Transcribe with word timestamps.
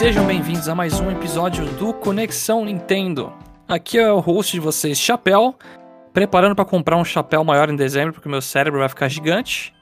Sejam 0.00 0.24
bem-vindos 0.24 0.66
a 0.66 0.74
mais 0.74 0.98
um 0.98 1.10
episódio 1.10 1.66
do 1.74 1.92
Conexão 1.92 2.64
Nintendo. 2.64 3.34
Aqui 3.68 3.98
é 3.98 4.10
o 4.10 4.18
host 4.18 4.52
de 4.52 4.58
vocês, 4.58 4.98
Chapéu, 4.98 5.54
preparando 6.10 6.56
para 6.56 6.64
comprar 6.64 6.96
um 6.96 7.04
chapéu 7.04 7.44
maior 7.44 7.68
em 7.68 7.76
dezembro, 7.76 8.14
porque 8.14 8.26
meu 8.26 8.40
cérebro 8.40 8.80
vai 8.80 8.88
ficar 8.88 9.08
gigante. 9.08 9.74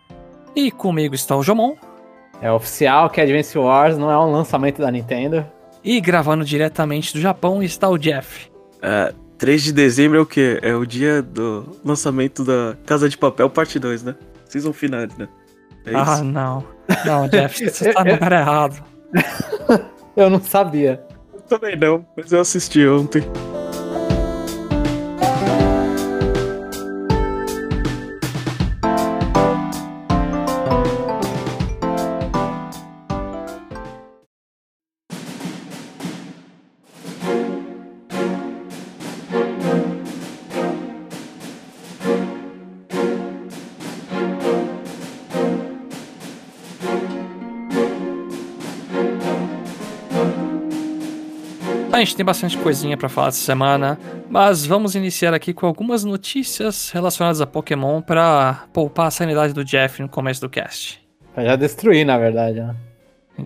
E 0.57 0.73
comigo 0.73 1.15
está 1.15 1.37
o 1.37 1.43
Jomon. 1.45 1.77
É 2.43 2.51
oficial 2.51 3.09
que 3.09 3.21
Advance 3.21 3.57
Wars 3.57 3.97
não 3.97 4.11
é 4.11 4.19
um 4.19 4.33
lançamento 4.33 4.83
da 4.83 4.91
Nintendo. 4.91 5.47
E 5.85 6.01
gravando 6.01 6.45
diretamente 6.45 7.13
do 7.13 7.21
Japão 7.21 7.63
está 7.63 7.89
o 7.89 7.97
Jeff. 7.97 8.51
É, 8.83 9.15
3 9.39 9.63
de 9.63 9.73
dezembro 9.73 10.19
é 10.19 10.21
o 10.21 10.27
quê? 10.27 10.59
É 10.63 10.75
o 10.75 10.85
dia 10.85 11.23
do 11.23 11.79
lançamento 11.85 12.45
da 12.45 12.77
Casa 12.85 13.09
de 13.09 13.17
Papel, 13.17 13.49
parte 13.49 13.79
2, 13.79 14.03
né? 14.03 14.17
Season 14.47 14.73
finale, 14.73 15.13
né? 15.17 15.29
É 15.87 15.95
ah, 15.95 16.25
não. 16.25 16.65
Não, 17.07 17.29
Jeff, 17.29 17.71
você 17.71 17.93
tá 17.93 18.03
no 18.03 18.11
lugar 18.11 18.33
errado. 18.33 18.83
eu 20.19 20.29
não 20.29 20.41
sabia. 20.41 21.01
Eu 21.33 21.41
também 21.43 21.77
não, 21.77 22.05
mas 22.17 22.33
eu 22.33 22.41
assisti 22.41 22.87
ontem. 22.87 23.23
A 51.99 52.01
gente 52.01 52.15
tem 52.15 52.25
bastante 52.25 52.57
coisinha 52.57 52.97
para 52.97 53.09
falar 53.09 53.27
essa 53.27 53.41
semana, 53.41 53.99
mas 54.31 54.65
vamos 54.65 54.95
iniciar 54.95 55.35
aqui 55.35 55.53
com 55.53 55.67
algumas 55.67 56.05
notícias 56.05 56.91
relacionadas 56.91 57.41
a 57.41 57.47
Pokémon 57.47 58.01
para 58.01 58.69
poupar 58.73 59.09
a 59.09 59.11
sanidade 59.11 59.53
do 59.53 59.65
Jeff 59.65 60.01
no 60.01 60.09
começo 60.09 60.41
do 60.41 60.49
cast. 60.49 61.05
Pra 61.35 61.45
já 61.45 61.57
destruir, 61.57 62.07
na 62.07 62.17
verdade, 62.17 62.61
né? 62.61 62.77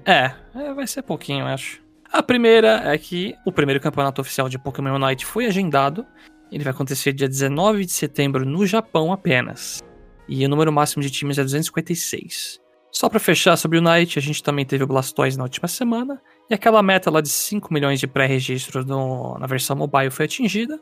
É, 0.05 0.33
é, 0.55 0.75
vai 0.75 0.87
ser 0.87 1.01
pouquinho, 1.01 1.47
eu 1.47 1.47
acho. 1.47 1.81
A 2.13 2.23
primeira 2.23 2.83
é 2.93 2.99
que 2.99 3.35
o 3.47 3.51
primeiro 3.51 3.81
campeonato 3.81 4.21
oficial 4.21 4.51
de 4.51 4.59
Pokémon 4.59 4.97
Unite 5.03 5.25
foi 5.25 5.47
agendado. 5.47 6.05
Ele 6.51 6.63
vai 6.63 6.75
acontecer 6.75 7.15
dia 7.15 7.31
19 7.31 7.87
de 7.87 7.93
setembro 7.93 8.45
no 8.45 8.67
Japão 8.67 9.15
apenas. 9.15 9.83
E 10.29 10.45
o 10.45 10.49
número 10.51 10.71
máximo 10.71 11.03
de 11.03 11.11
times 11.11 11.39
é 11.39 11.43
256. 11.43 12.61
Só 12.91 13.09
para 13.09 13.19
fechar 13.19 13.57
sobre 13.57 13.79
o 13.79 13.81
Unite, 13.81 14.19
a 14.19 14.23
gente 14.23 14.43
também 14.43 14.67
teve 14.67 14.85
o 14.85 14.87
Blastoise 14.87 15.39
na 15.39 15.45
última 15.45 15.67
semana. 15.67 16.21
E 16.51 16.55
aquela 16.55 16.83
meta 16.83 17.11
lá 17.11 17.21
de 17.21 17.29
5 17.29 17.73
milhões 17.73 17.99
de 17.99 18.07
pré-registros 18.07 18.85
na 18.85 19.47
versão 19.47 19.77
mobile 19.77 20.11
foi 20.11 20.27
atingida. 20.27 20.81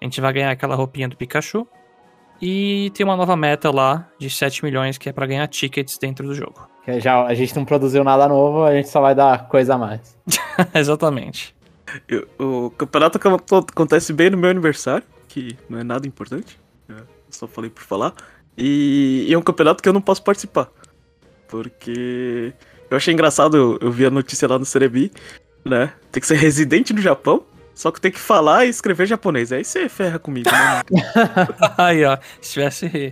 A 0.00 0.04
gente 0.04 0.20
vai 0.20 0.32
ganhar 0.32 0.50
aquela 0.50 0.74
roupinha 0.74 1.08
do 1.08 1.16
Pikachu. 1.16 1.66
E 2.40 2.90
tem 2.94 3.04
uma 3.04 3.16
nova 3.16 3.36
meta 3.36 3.70
lá 3.70 4.08
de 4.18 4.30
7 4.30 4.64
milhões 4.64 4.96
que 4.96 5.10
é 5.10 5.12
para 5.12 5.26
ganhar 5.26 5.46
tickets 5.46 5.98
dentro 5.98 6.26
do 6.26 6.34
jogo. 6.34 6.66
Que 6.84 6.98
já 6.98 7.22
a 7.22 7.34
gente 7.34 7.54
não 7.54 7.66
produziu 7.66 8.02
nada 8.02 8.26
novo, 8.26 8.64
a 8.64 8.74
gente 8.74 8.88
só 8.88 9.00
vai 9.00 9.14
dar 9.14 9.46
coisa 9.48 9.74
a 9.74 9.78
mais. 9.78 10.16
Exatamente. 10.74 11.54
Eu, 12.08 12.26
o 12.38 12.70
campeonato 12.70 13.18
acontece 13.70 14.12
bem 14.12 14.30
no 14.30 14.38
meu 14.38 14.50
aniversário, 14.50 15.04
que 15.28 15.56
não 15.68 15.78
é 15.78 15.84
nada 15.84 16.06
importante. 16.06 16.58
É, 16.88 16.92
eu 16.92 17.04
só 17.30 17.46
falei 17.46 17.68
por 17.68 17.82
falar. 17.82 18.14
E, 18.56 19.26
e 19.28 19.34
é 19.34 19.38
um 19.38 19.42
campeonato 19.42 19.82
que 19.82 19.88
eu 19.88 19.92
não 19.92 20.00
posso 20.00 20.22
participar. 20.22 20.70
Porque 21.46 22.54
eu 22.90 22.96
achei 22.96 23.14
engraçado, 23.14 23.78
eu, 23.80 23.90
vi 23.90 24.04
a 24.04 24.10
notícia 24.10 24.48
lá 24.48 24.58
no 24.58 24.64
Cerebi, 24.64 25.12
né? 25.64 25.92
Tem 26.10 26.20
que 26.20 26.26
ser 26.26 26.36
residente 26.36 26.92
no 26.92 27.00
Japão, 27.00 27.44
só 27.74 27.90
que 27.90 28.00
tem 28.00 28.10
que 28.10 28.18
falar 28.18 28.66
e 28.66 28.68
escrever 28.68 29.06
japonês. 29.06 29.52
Aí 29.52 29.64
você 29.64 29.88
ferra 29.88 30.18
comigo, 30.18 30.50
né? 30.50 30.82
aí, 31.78 32.04
ó. 32.04 32.18
Se 32.40 32.52
tivesse 32.52 33.10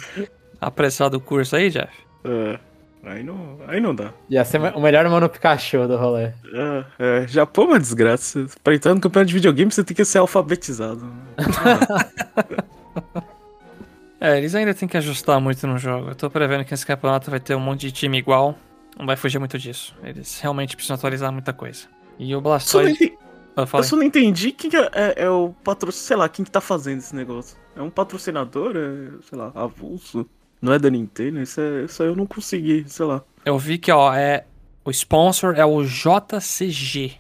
apressado 0.61 1.17
o 1.17 1.21
curso 1.21 1.57
aí, 1.57 1.71
Jeff. 1.71 1.93
É. 2.25 2.59
Aí 3.05 3.23
não, 3.23 3.59
aí 3.67 3.81
não 3.81 3.95
dá. 3.95 4.13
Ia 4.29 4.45
ser 4.45 4.61
o 4.61 4.81
melhor 4.81 5.09
mano 5.09 5.29
Pikachu 5.29 5.87
do 5.87 5.97
rolê. 5.97 6.33
É, 6.53 6.85
é, 6.99 7.27
Japão 7.29 7.65
é 7.65 7.69
uma 7.69 7.81
desgraça. 7.81 8.47
Pra 8.63 8.75
entrar 8.75 8.95
no 8.95 9.01
campeonato 9.01 9.29
de 9.29 9.35
videogame, 9.35 9.71
você 9.71 9.85
tem 9.85 9.97
que 9.97 10.05
ser 10.05 10.19
alfabetizado. 10.19 11.11
é, 14.21 14.37
eles 14.37 14.55
ainda 14.55 14.75
tem 14.75 14.89
que 14.89 14.97
ajustar 14.97 15.41
muito 15.41 15.67
no 15.67 15.79
jogo. 15.79 16.11
Eu 16.11 16.15
tô 16.15 16.29
prevendo 16.29 16.65
que 16.65 16.75
esse 16.75 16.85
campeonato 16.85 17.31
vai 17.31 17.41
ter 17.41 17.55
um 17.55 17.61
monte 17.61 17.83
de 17.83 17.93
time 17.93 18.19
igual. 18.19 18.59
Não 18.99 19.07
vai 19.07 19.17
fugir 19.17 19.39
muito 19.39 19.59
disso. 19.59 19.95
Eles 20.03 20.41
realmente 20.41 20.75
precisam 20.75 20.97
atualizar 20.97 21.33
muita 21.33 21.53
coisa. 21.53 21.87
E 22.19 22.35
o 22.35 22.41
Blastoise... 22.41 23.17
Eu, 23.57 23.67
eu 23.73 23.83
só 23.83 23.97
não 23.97 24.05
entendi 24.05 24.53
quem 24.53 24.71
é, 24.73 24.91
é, 24.93 25.25
é 25.25 25.31
o 25.31 25.53
patrocínio, 25.65 26.07
sei 26.07 26.17
lá, 26.17 26.29
quem 26.29 26.45
que 26.45 26.51
tá 26.51 26.61
fazendo 26.61 26.99
esse 26.99 27.15
negócio. 27.15 27.59
É 27.75 27.83
um 27.83 27.91
patrocinador, 27.91 28.77
é, 28.77 29.21
sei 29.29 29.37
lá, 29.37 29.51
avulso. 29.53 30.25
Não 30.63 30.73
é 30.73 30.79
da 30.79 30.89
Nintendo, 30.89 31.41
isso, 31.41 31.61
é, 31.61 31.85
isso 31.85 32.03
aí 32.03 32.09
eu 32.09 32.15
não 32.15 32.27
consegui, 32.27 32.85
sei 32.89 33.07
lá. 33.07 33.23
Eu 33.45 33.59
vi 33.59 33.79
que, 33.79 33.91
ó, 33.91 34.15
é. 34.15 34.45
O 34.85 34.91
sponsor 34.91 35.55
é 35.57 35.65
o 35.65 35.83
JCG. 35.83 37.17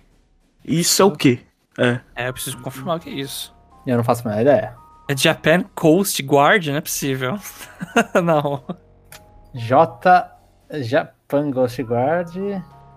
Isso 0.64 1.02
é 1.02 1.04
o 1.04 1.10
quê? 1.10 1.40
É. 1.76 2.00
É, 2.14 2.28
eu 2.28 2.32
preciso 2.32 2.58
confirmar 2.58 2.96
o 2.96 3.00
que 3.00 3.10
é 3.10 3.14
isso. 3.14 3.54
Eu 3.86 3.96
não 3.96 4.04
faço 4.04 4.26
a 4.26 4.30
menor 4.30 4.42
ideia. 4.42 4.76
É 5.08 5.16
Japan 5.16 5.64
Coast 5.74 6.22
Guard, 6.22 6.66
não 6.66 6.76
é 6.76 6.80
possível. 6.80 7.36
não. 8.22 8.64
J. 9.54 10.30
Coast 11.28 11.82
Guard. 11.82 12.36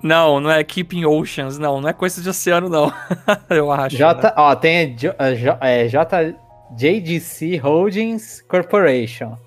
Não, 0.01 0.39
não 0.39 0.49
é 0.49 0.63
Keeping 0.63 1.05
Oceans, 1.05 1.59
não. 1.59 1.81
Não 1.81 1.89
é 1.89 1.93
coisa 1.93 2.21
de 2.21 2.29
oceano, 2.29 2.69
não. 2.69 2.91
eu 3.49 3.71
acho. 3.71 3.95
J. 3.95 4.27
Né? 4.27 4.33
Ó, 4.37 4.55
tem 4.55 4.95
J, 4.95 5.15
é, 5.59 5.87
J, 5.87 6.35
JDC 6.71 7.57
Holdings 7.57 8.41
Corporation. 8.47 9.37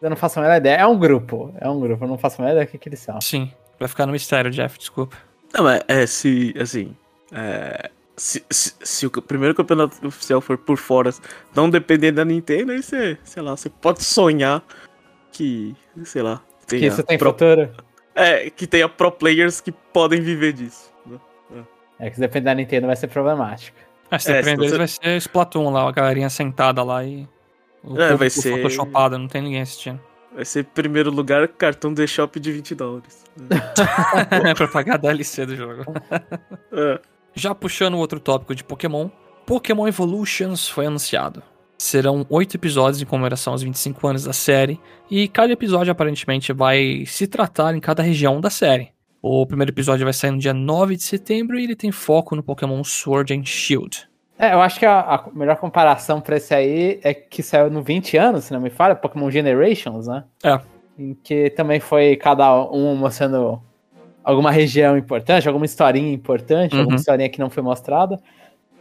Eu 0.00 0.08
não 0.08 0.16
faço 0.16 0.38
a 0.38 0.42
menor 0.42 0.56
ideia. 0.56 0.76
É 0.76 0.86
um 0.86 0.98
grupo. 0.98 1.54
É 1.60 1.68
um 1.68 1.78
grupo. 1.78 2.04
Eu 2.04 2.08
não 2.08 2.18
faço 2.18 2.40
a 2.40 2.44
menor 2.44 2.54
ideia 2.54 2.66
do 2.66 2.70
que, 2.70 2.78
que 2.78 2.88
eles 2.88 3.00
são. 3.00 3.20
Sim. 3.20 3.52
Vai 3.78 3.88
ficar 3.88 4.06
no 4.06 4.12
mistério, 4.12 4.50
Jeff. 4.50 4.78
Desculpa. 4.78 5.16
Não, 5.54 5.64
mas 5.64 5.82
é 5.86 6.06
se. 6.06 6.54
Assim. 6.58 6.96
É, 7.32 7.90
se, 8.16 8.44
se, 8.50 8.74
se, 8.82 9.06
o 9.06 9.10
primeiro 9.10 9.54
campeonato 9.54 10.06
oficial 10.06 10.40
for 10.40 10.58
por 10.58 10.76
fora, 10.76 11.10
não 11.54 11.70
depender 11.70 12.12
da 12.12 12.24
Nintendo, 12.24 12.72
aí 12.72 12.82
você, 12.82 13.16
sei 13.24 13.42
lá, 13.42 13.56
você 13.56 13.70
pode 13.70 14.04
sonhar 14.04 14.62
que, 15.32 15.74
sei 16.04 16.20
lá, 16.20 16.42
tenha 16.66 16.80
que 16.80 16.86
isso 16.88 17.02
tem 17.02 17.16
pro, 17.16 17.30
futuro. 17.30 17.70
É, 18.20 18.50
que 18.50 18.66
tenha 18.66 18.88
pro 18.88 19.10
players 19.10 19.60
que 19.60 19.72
podem 19.72 20.20
viver 20.20 20.52
disso. 20.52 20.92
Né? 21.06 21.18
É. 22.00 22.06
é 22.06 22.10
que 22.10 22.16
se 22.16 22.20
depender 22.20 22.44
da 22.46 22.54
Nintendo 22.54 22.86
vai 22.86 22.96
ser 22.96 23.08
problemático. 23.08 23.78
É, 24.10 24.18
se 24.18 24.32
depender 24.32 24.64
é, 24.64 24.68
se 24.68 24.72
você... 24.72 24.78
vai 24.78 24.88
ser 24.88 25.16
Splatoon 25.16 25.70
lá, 25.70 25.88
a 25.88 25.92
galerinha 25.92 26.28
sentada 26.28 26.82
lá 26.82 27.04
e 27.04 27.28
o 27.82 28.00
é, 28.00 28.14
vai 28.14 28.30
ser. 28.30 28.50
Photoshopada, 28.56 29.18
não 29.18 29.28
tem 29.28 29.42
ninguém 29.42 29.62
assistindo. 29.62 30.00
Vai 30.34 30.44
ser 30.44 30.64
primeiro 30.64 31.10
lugar 31.10 31.46
cartão 31.48 31.92
de 31.92 32.06
shop 32.06 32.38
de 32.38 32.52
20 32.52 32.74
dólares. 32.74 33.24
é 34.46 34.54
pra 34.54 34.68
pagar 34.68 34.94
a 34.94 34.98
DLC 34.98 35.46
do 35.46 35.56
jogo. 35.56 35.84
É. 36.72 37.00
Já 37.34 37.54
puxando 37.54 37.96
outro 37.96 38.20
tópico 38.20 38.54
de 38.54 38.62
Pokémon, 38.62 39.08
Pokémon 39.46 39.88
Evolutions 39.88 40.68
foi 40.68 40.86
anunciado. 40.86 41.42
Serão 41.82 42.26
oito 42.28 42.58
episódios 42.58 43.00
em 43.00 43.06
comemoração 43.06 43.54
aos 43.54 43.62
25 43.62 44.06
anos 44.06 44.24
da 44.24 44.34
série, 44.34 44.78
e 45.10 45.26
cada 45.26 45.50
episódio 45.50 45.90
aparentemente 45.90 46.52
vai 46.52 47.04
se 47.06 47.26
tratar 47.26 47.74
em 47.74 47.80
cada 47.80 48.02
região 48.02 48.38
da 48.38 48.50
série. 48.50 48.90
O 49.22 49.46
primeiro 49.46 49.72
episódio 49.72 50.04
vai 50.04 50.12
sair 50.12 50.30
no 50.30 50.36
dia 50.36 50.52
9 50.52 50.94
de 50.94 51.02
setembro 51.02 51.58
e 51.58 51.64
ele 51.64 51.74
tem 51.74 51.90
foco 51.90 52.36
no 52.36 52.42
Pokémon 52.42 52.84
Sword 52.84 53.32
and 53.32 53.46
Shield. 53.46 54.06
É, 54.38 54.52
eu 54.52 54.60
acho 54.60 54.78
que 54.78 54.84
a, 54.84 55.00
a 55.00 55.24
melhor 55.32 55.56
comparação 55.56 56.20
pra 56.20 56.36
esse 56.36 56.52
aí 56.52 57.00
é 57.02 57.14
que 57.14 57.42
saiu 57.42 57.70
no 57.70 57.82
20 57.82 58.14
anos, 58.18 58.44
se 58.44 58.52
não 58.52 58.60
me 58.60 58.68
falha, 58.68 58.94
Pokémon 58.94 59.30
Generations, 59.30 60.06
né? 60.06 60.24
É. 60.44 60.60
Em 60.98 61.14
que 61.14 61.48
também 61.48 61.80
foi 61.80 62.14
cada 62.14 62.62
um 62.70 62.94
mostrando 62.94 63.58
alguma 64.22 64.50
região 64.50 64.98
importante, 64.98 65.48
alguma 65.48 65.64
historinha 65.64 66.12
importante, 66.12 66.74
uhum. 66.74 66.80
alguma 66.80 66.98
historinha 66.98 67.30
que 67.30 67.40
não 67.40 67.48
foi 67.48 67.62
mostrada. 67.62 68.20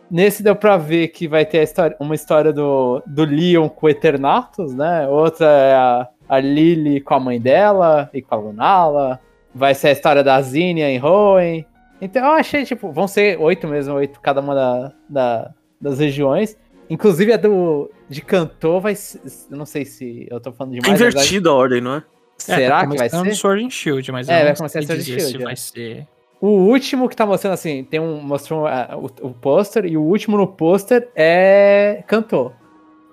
Nesse 0.10 0.42
deu 0.42 0.56
pra 0.56 0.78
ver 0.78 1.10
que 1.10 1.28
vai 1.28 1.46
ter 1.46 1.62
história, 1.62 1.96
uma 2.00 2.16
história 2.16 2.52
do, 2.52 3.02
do 3.06 3.26
Leon 3.26 3.70
com 3.70 3.86
o 3.86 3.90
Eternatus, 3.90 4.74
né? 4.74 5.08
Outra 5.08 5.46
é 5.46 5.74
a, 5.74 6.08
a 6.28 6.40
Lily 6.40 7.02
com 7.02 7.14
a 7.14 7.20
mãe 7.20 7.40
dela 7.40 8.10
e 8.14 8.22
com 8.22 8.34
a 8.34 8.38
Lunala. 8.38 9.20
Vai 9.54 9.76
ser 9.76 9.90
a 9.90 9.92
história 9.92 10.24
da 10.24 10.42
Zinnia 10.42 10.90
em 10.90 11.04
Hoenn. 11.04 11.64
Então 12.02 12.26
eu 12.26 12.32
achei, 12.32 12.66
tipo, 12.66 12.92
vão 12.92 13.08
ser 13.08 13.40
oito 13.40 13.68
mesmo, 13.68 13.96
oito 13.96 14.20
cada 14.20 14.42
uma 14.42 14.56
da, 14.56 14.92
da, 15.08 15.52
das 15.80 16.00
regiões. 16.00 16.58
Inclusive 16.90 17.34
a 17.34 17.38
do 17.38 17.92
de 18.10 18.22
cantor 18.22 18.82
vai 18.82 18.96
ser, 18.96 19.22
não 19.50 19.66
sei 19.66 19.86
se 19.86 20.28
eu 20.30 20.40
tô 20.40 20.52
falando 20.52 20.74
demais. 20.74 21.00
É 21.00 21.08
invertida 21.08 21.50
a 21.50 21.54
ordem, 21.54 21.82
não 21.82 21.96
é? 21.96 22.04
Será 22.36 22.82
é, 22.82 22.88
que 22.88 22.98
vai 22.98 23.10
ser? 23.10 23.36
Sword 23.36 23.66
and 23.66 23.70
Shield, 23.70 24.12
mas 24.12 24.28
é, 24.28 24.44
vai 24.46 24.56
começar 24.56 24.82
Sword 24.82 25.02
and 25.02 25.20
Shield. 25.20 25.44
Vai 25.44 25.56
ser... 25.56 26.08
O 26.42 26.48
último 26.48 27.10
que 27.10 27.16
tá 27.16 27.26
mostrando 27.26 27.54
assim, 27.54 27.84
tem 27.84 28.00
um 28.00 28.22
mostrou 28.22 28.66
uh, 28.66 28.98
o, 29.22 29.28
o 29.28 29.34
pôster 29.34 29.86
e 29.86 29.98
o 29.98 30.02
último 30.02 30.38
no 30.38 30.48
pôster 30.48 31.10
é 31.16 32.04
cantor. 32.08 32.54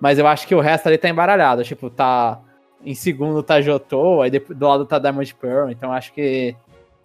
Mas 0.01 0.19
eu 0.19 0.27
acho 0.27 0.47
que 0.47 0.55
o 0.55 0.61
resto 0.61 0.87
ali 0.87 0.97
tá 0.99 1.09
embaralhado, 1.09 1.65
tipo, 1.65 1.91
tá 1.91 2.41
em 2.85 2.95
segundo 2.95 3.43
tá 3.43 3.61
Jotô, 3.61 4.23
aí 4.23 4.31
do 4.31 4.67
lado 4.69 4.87
tá 4.87 4.99
Diamond 4.99 5.35
Pearl, 5.35 5.71
então 5.71 5.93
acho 5.93 6.13
que 6.13 6.55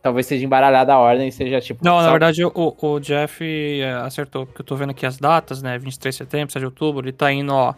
talvez 0.01 0.27
seja 0.27 0.45
embaralhada 0.45 0.93
a 0.93 0.99
ordem 0.99 1.31
seja 1.31 1.59
tipo. 1.59 1.83
Não, 1.83 1.97
só- 1.97 2.03
na 2.03 2.11
verdade 2.11 2.43
o, 2.45 2.51
o 2.53 2.99
Jeff 2.99 3.43
é, 3.81 3.91
acertou, 3.93 4.45
porque 4.45 4.61
eu 4.61 4.65
tô 4.65 4.75
vendo 4.75 4.91
aqui 4.91 5.05
as 5.05 5.17
datas, 5.17 5.61
né? 5.63 5.77
23 5.79 6.13
de 6.13 6.17
setembro, 6.17 6.51
7 6.51 6.59
de 6.61 6.65
outubro, 6.65 7.03
ele 7.03 7.13
tá 7.13 7.31
indo, 7.31 7.53
ó. 7.53 7.73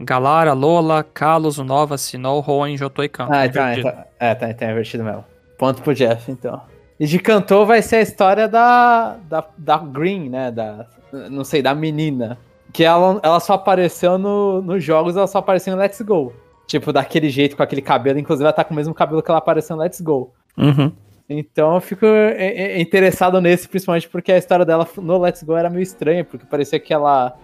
Galara, 0.00 0.52
Lola, 0.52 1.04
Kalos, 1.04 1.58
Nova, 1.58 1.98
Sinol, 1.98 2.40
Roen, 2.40 2.76
Jotô 2.76 3.02
e 3.04 3.08
Kanto. 3.08 3.32
Ah, 3.32 3.48
Tá 3.48 3.76
então, 3.76 4.04
é, 4.18 4.34
tá, 4.34 4.52
tá 4.54 4.70
invertido 4.70 5.04
mesmo. 5.04 5.24
Ponto 5.58 5.82
pro 5.82 5.94
Jeff, 5.94 6.30
então. 6.32 6.60
E 7.02 7.06
de 7.06 7.18
cantor 7.18 7.66
vai 7.66 7.82
ser 7.82 7.96
a 7.96 8.00
história 8.00 8.46
da, 8.46 9.16
da, 9.28 9.44
da 9.58 9.76
Green, 9.76 10.28
né? 10.28 10.52
Da, 10.52 10.86
não 11.28 11.42
sei, 11.42 11.60
da 11.60 11.74
menina. 11.74 12.38
Que 12.72 12.84
ela, 12.84 13.18
ela 13.24 13.40
só 13.40 13.54
apareceu 13.54 14.16
no, 14.16 14.62
nos 14.62 14.84
jogos, 14.84 15.16
ela 15.16 15.26
só 15.26 15.38
apareceu 15.38 15.74
em 15.74 15.76
Let's 15.76 16.00
Go. 16.00 16.32
Tipo, 16.64 16.92
daquele 16.92 17.28
jeito, 17.28 17.56
com 17.56 17.62
aquele 17.64 17.82
cabelo. 17.82 18.20
Inclusive, 18.20 18.44
ela 18.44 18.52
tá 18.52 18.62
com 18.62 18.72
o 18.72 18.76
mesmo 18.76 18.94
cabelo 18.94 19.20
que 19.20 19.28
ela 19.28 19.38
apareceu 19.38 19.74
em 19.74 19.80
Let's 19.80 20.00
Go. 20.00 20.32
Uhum. 20.56 20.92
Então 21.28 21.74
eu 21.74 21.80
fico 21.80 22.06
é, 22.06 22.76
é, 22.76 22.80
interessado 22.80 23.40
nesse, 23.40 23.66
principalmente 23.66 24.08
porque 24.08 24.30
a 24.30 24.38
história 24.38 24.64
dela 24.64 24.86
no 24.96 25.18
Let's 25.18 25.42
Go 25.42 25.56
era 25.56 25.68
meio 25.68 25.82
estranha, 25.82 26.24
porque 26.24 26.46
parecia 26.46 26.78
que 26.78 26.94
ela. 26.94 27.36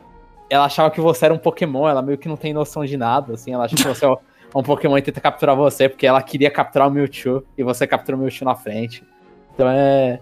Ela 0.49 0.67
achava 0.67 0.89
que 0.89 1.01
você 1.01 1.25
era 1.25 1.35
um 1.35 1.39
Pokémon, 1.39 1.89
ela 1.89 2.01
meio 2.01 2.17
que 2.17 2.29
não 2.29 2.37
tem 2.37 2.53
noção 2.53 2.85
de 2.85 2.97
nada, 2.97 3.35
assim, 3.35 3.53
ela 3.55 3.65
acha 3.65 3.75
que 3.75 3.83
você 3.83 4.07
é 4.07 4.17
um 4.55 4.63
Pokémon 4.63 4.97
e 4.97 5.03
tenta 5.03 5.21
capturar 5.21 5.57
você, 5.57 5.89
porque 5.89 6.07
ela 6.07 6.23
queria 6.23 6.49
capturar 6.49 6.87
o 6.87 6.91
Mewtwo 6.93 7.43
e 7.57 7.65
você 7.65 7.89
capturou 7.89 8.21
o 8.21 8.23
Mewtwo 8.23 8.45
na 8.45 8.55
frente. 8.55 9.03
Então 9.59 9.69
é. 9.69 10.21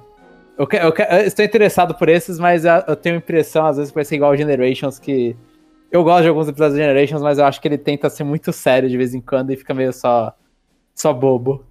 Eu, 0.57 0.67
eu, 0.73 0.95
eu 1.19 1.27
estou 1.27 1.45
interessado 1.45 1.95
por 1.95 2.09
esses, 2.09 2.39
mas 2.39 2.65
eu 2.65 2.97
tenho 2.97 3.17
a 3.17 3.19
impressão, 3.19 3.67
às 3.67 3.77
vezes, 3.77 3.91
que 3.91 3.95
vai 3.95 4.05
ser 4.05 4.15
igual 4.17 4.31
ao 4.31 4.37
Generations, 4.37 4.99
que. 4.99 5.37
Eu 5.93 6.03
gosto 6.03 6.23
de 6.23 6.29
alguns 6.29 6.49
episódios 6.49 6.75
de 6.75 6.83
Generations, 6.83 7.21
mas 7.21 7.39
eu 7.39 7.45
acho 7.45 7.61
que 7.61 7.69
ele 7.69 7.77
tenta 7.77 8.09
ser 8.09 8.25
muito 8.25 8.51
sério 8.51 8.89
de 8.89 8.97
vez 8.97 9.15
em 9.15 9.21
quando 9.21 9.53
e 9.53 9.57
fica 9.57 9.75
meio 9.75 9.93
só. 9.93 10.35
só 10.95 11.13
bobo. 11.13 11.67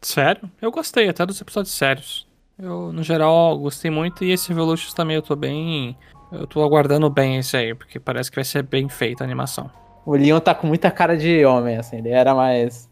Sério? 0.00 0.48
Eu 0.60 0.70
gostei 0.70 1.08
até 1.08 1.26
dos 1.26 1.40
episódios 1.40 1.74
sérios. 1.74 2.26
Eu, 2.56 2.92
no 2.92 3.02
geral, 3.02 3.58
gostei 3.58 3.90
muito. 3.90 4.24
E 4.24 4.30
esse 4.30 4.52
Evolutions 4.52 4.94
também 4.94 5.16
eu 5.16 5.22
tô 5.22 5.34
bem. 5.34 5.96
Eu 6.30 6.46
tô 6.46 6.62
aguardando 6.62 7.10
bem 7.10 7.38
esse 7.38 7.56
aí, 7.56 7.74
porque 7.74 7.98
parece 7.98 8.30
que 8.30 8.36
vai 8.36 8.44
ser 8.44 8.62
bem 8.62 8.88
feita 8.88 9.24
a 9.24 9.26
animação. 9.26 9.68
O 10.06 10.14
Leon 10.14 10.38
tá 10.38 10.54
com 10.54 10.68
muita 10.68 10.90
cara 10.90 11.16
de 11.16 11.44
homem, 11.44 11.76
assim, 11.76 11.98
ele 11.98 12.10
era 12.10 12.32
mais. 12.32 12.88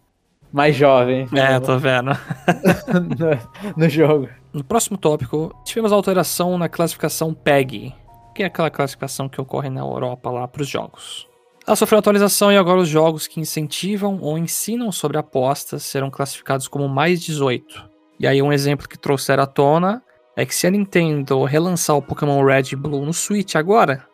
Mais 0.52 0.74
jovem 0.74 1.28
É, 1.34 1.56
eu 1.56 1.60
tô 1.60 1.78
vendo. 1.78 2.10
no, 2.10 3.72
no 3.76 3.88
jogo. 3.88 4.28
No 4.52 4.64
próximo 4.64 4.98
tópico, 4.98 5.54
tivemos 5.64 5.92
alteração 5.92 6.58
na 6.58 6.68
classificação 6.68 7.32
PEG, 7.32 7.94
que 8.34 8.42
é 8.42 8.46
aquela 8.46 8.70
classificação 8.70 9.28
que 9.28 9.40
ocorre 9.40 9.70
na 9.70 9.80
Europa 9.80 10.30
lá 10.30 10.48
para 10.48 10.62
os 10.62 10.68
jogos. 10.68 11.28
Ela 11.66 11.76
sofreu 11.76 11.98
atualização 11.98 12.50
e 12.50 12.56
agora 12.56 12.80
os 12.80 12.88
jogos 12.88 13.26
que 13.26 13.38
incentivam 13.38 14.18
ou 14.20 14.36
ensinam 14.36 14.90
sobre 14.90 15.18
apostas 15.18 15.84
serão 15.84 16.10
classificados 16.10 16.66
como 16.66 16.88
mais 16.88 17.20
18. 17.22 17.88
E 18.18 18.26
aí 18.26 18.42
um 18.42 18.52
exemplo 18.52 18.88
que 18.88 18.98
trouxeram 18.98 19.44
à 19.44 19.46
tona 19.46 20.02
é 20.36 20.44
que 20.44 20.54
se 20.54 20.66
a 20.66 20.70
Nintendo 20.70 21.44
relançar 21.44 21.96
o 21.96 22.02
Pokémon 22.02 22.42
Red 22.44 22.72
e 22.72 22.76
Blue 22.76 23.04
no 23.04 23.12
Switch 23.12 23.54
agora, 23.54 24.04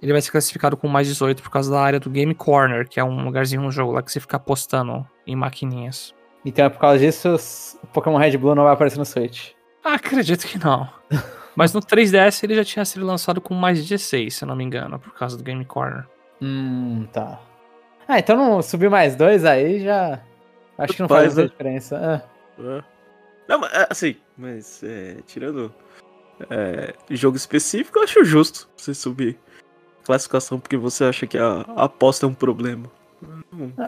ele 0.00 0.12
vai 0.12 0.20
ser 0.20 0.30
classificado 0.30 0.76
como 0.76 0.92
mais 0.92 1.06
18 1.08 1.42
por 1.42 1.50
causa 1.50 1.70
da 1.70 1.80
área 1.80 2.00
do 2.00 2.08
Game 2.08 2.34
Corner, 2.34 2.88
que 2.88 3.00
é 3.00 3.04
um 3.04 3.24
lugarzinho 3.24 3.62
no 3.62 3.70
jogo 3.70 3.92
lá 3.92 4.02
que 4.02 4.12
você 4.12 4.20
fica 4.20 4.36
apostando 4.36 5.06
em 5.26 5.34
maquininhas. 5.34 6.14
Então 6.44 6.64
é 6.64 6.68
por 6.68 6.78
causa 6.78 6.98
disso 6.98 7.34
o 7.82 7.86
Pokémon 7.88 8.16
Red 8.16 8.36
Blue 8.36 8.54
não 8.54 8.64
vai 8.64 8.72
aparecer 8.72 8.98
no 8.98 9.04
Switch. 9.04 9.50
Ah, 9.84 9.94
acredito 9.94 10.46
que 10.46 10.58
não. 10.58 10.88
Mas 11.56 11.72
no 11.72 11.80
3DS 11.80 12.44
ele 12.44 12.54
já 12.54 12.64
tinha 12.64 12.84
sido 12.84 13.04
lançado 13.04 13.40
com 13.40 13.52
mais 13.52 13.84
16, 13.84 14.32
se 14.32 14.44
eu 14.44 14.48
não 14.48 14.54
me 14.54 14.62
engano, 14.62 14.98
por 14.98 15.12
causa 15.14 15.36
do 15.36 15.42
Game 15.42 15.64
Corner. 15.64 16.06
Hum, 16.40 17.06
tá. 17.12 17.40
Ah, 18.06 18.18
então 18.20 18.36
não 18.36 18.62
subiu 18.62 18.90
mais 18.90 19.16
dois 19.16 19.44
aí 19.44 19.82
já. 19.82 20.20
Acho 20.78 20.92
que 20.94 21.02
não 21.02 21.08
faz 21.08 21.24
Faz, 21.24 21.34
muita 21.34 21.42
né? 21.42 21.48
diferença. 21.48 22.24
É. 22.58 22.64
É. 22.64 22.84
Não, 23.48 23.58
mas, 23.58 23.72
é, 23.72 23.86
assim, 23.90 24.16
mas 24.36 24.82
é, 24.84 25.16
tirando 25.26 25.74
é, 26.48 26.94
jogo 27.10 27.36
específico, 27.36 27.98
eu 27.98 28.04
acho 28.04 28.24
justo 28.24 28.68
você 28.76 28.94
subir 28.94 29.38
classificação 30.08 30.58
porque 30.58 30.76
você 30.76 31.04
acha 31.04 31.26
que 31.26 31.36
a, 31.36 31.64
a 31.76 31.84
aposta 31.84 32.24
é 32.24 32.28
um 32.28 32.34
problema. 32.34 32.90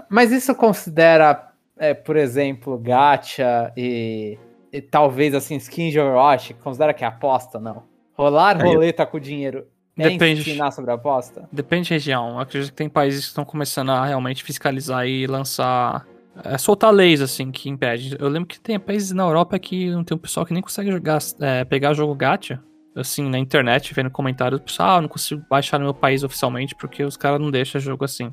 Mas 0.09 0.31
isso 0.31 0.55
considera, 0.55 1.53
é, 1.79 1.95
por 1.95 2.17
exemplo, 2.17 2.79
gacha 2.79 3.73
e, 3.77 4.39
e 4.73 4.81
talvez 4.83 5.35
assim, 5.35 5.57
skin 5.57 5.91
de 5.91 5.99
Overwatch? 5.99 6.55
Considera 6.55 6.93
que 6.93 7.05
é 7.05 7.07
aposta? 7.07 7.59
Não. 7.59 7.85
Rolar 8.13 8.63
roleta 8.63 9.07
com 9.07 9.19
dinheiro 9.19 9.67
é 9.99 10.11
Depende. 10.11 10.41
ensinar 10.43 10.71
sobre 10.71 10.91
a 10.91 10.95
aposta? 10.95 11.49
Depende 11.51 11.89
da 11.89 11.95
região. 11.95 12.31
Eu 12.31 12.39
acredito 12.39 12.71
que 12.71 12.77
tem 12.77 12.89
países 12.89 13.23
que 13.23 13.29
estão 13.29 13.45
começando 13.45 13.91
a 13.91 14.05
realmente 14.05 14.45
fiscalizar 14.45 15.07
e 15.07 15.27
lançar. 15.27 16.07
É, 16.45 16.57
soltar 16.57 16.93
leis, 16.93 17.21
assim, 17.21 17.51
que 17.51 17.69
impede. 17.69 18.17
Eu 18.19 18.29
lembro 18.29 18.49
que 18.49 18.61
tem 18.61 18.79
países 18.79 19.13
na 19.13 19.25
Europa 19.25 19.59
que 19.59 19.91
não 19.91 20.05
tem 20.05 20.17
um 20.17 20.21
pessoal 20.21 20.47
que 20.47 20.53
nem 20.55 20.63
consegue 20.63 20.91
jogar, 20.91 21.19
é, 21.41 21.65
pegar 21.65 21.93
jogo 21.93 22.15
gacha. 22.15 22.63
Assim, 22.97 23.29
na 23.29 23.39
internet, 23.39 23.95
vendo 23.95 24.11
comentários 24.11 24.61
do 24.61 24.65
pessoal, 24.65 24.99
ah, 24.99 25.01
não 25.01 25.09
consigo 25.09 25.43
baixar 25.49 25.79
no 25.79 25.85
meu 25.85 25.95
país 25.95 26.25
oficialmente 26.25 26.75
porque 26.75 27.05
os 27.05 27.17
caras 27.17 27.41
não 27.41 27.51
deixam 27.51 27.81
jogo 27.81 28.05
assim. 28.05 28.33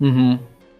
Uhum. 0.00 0.38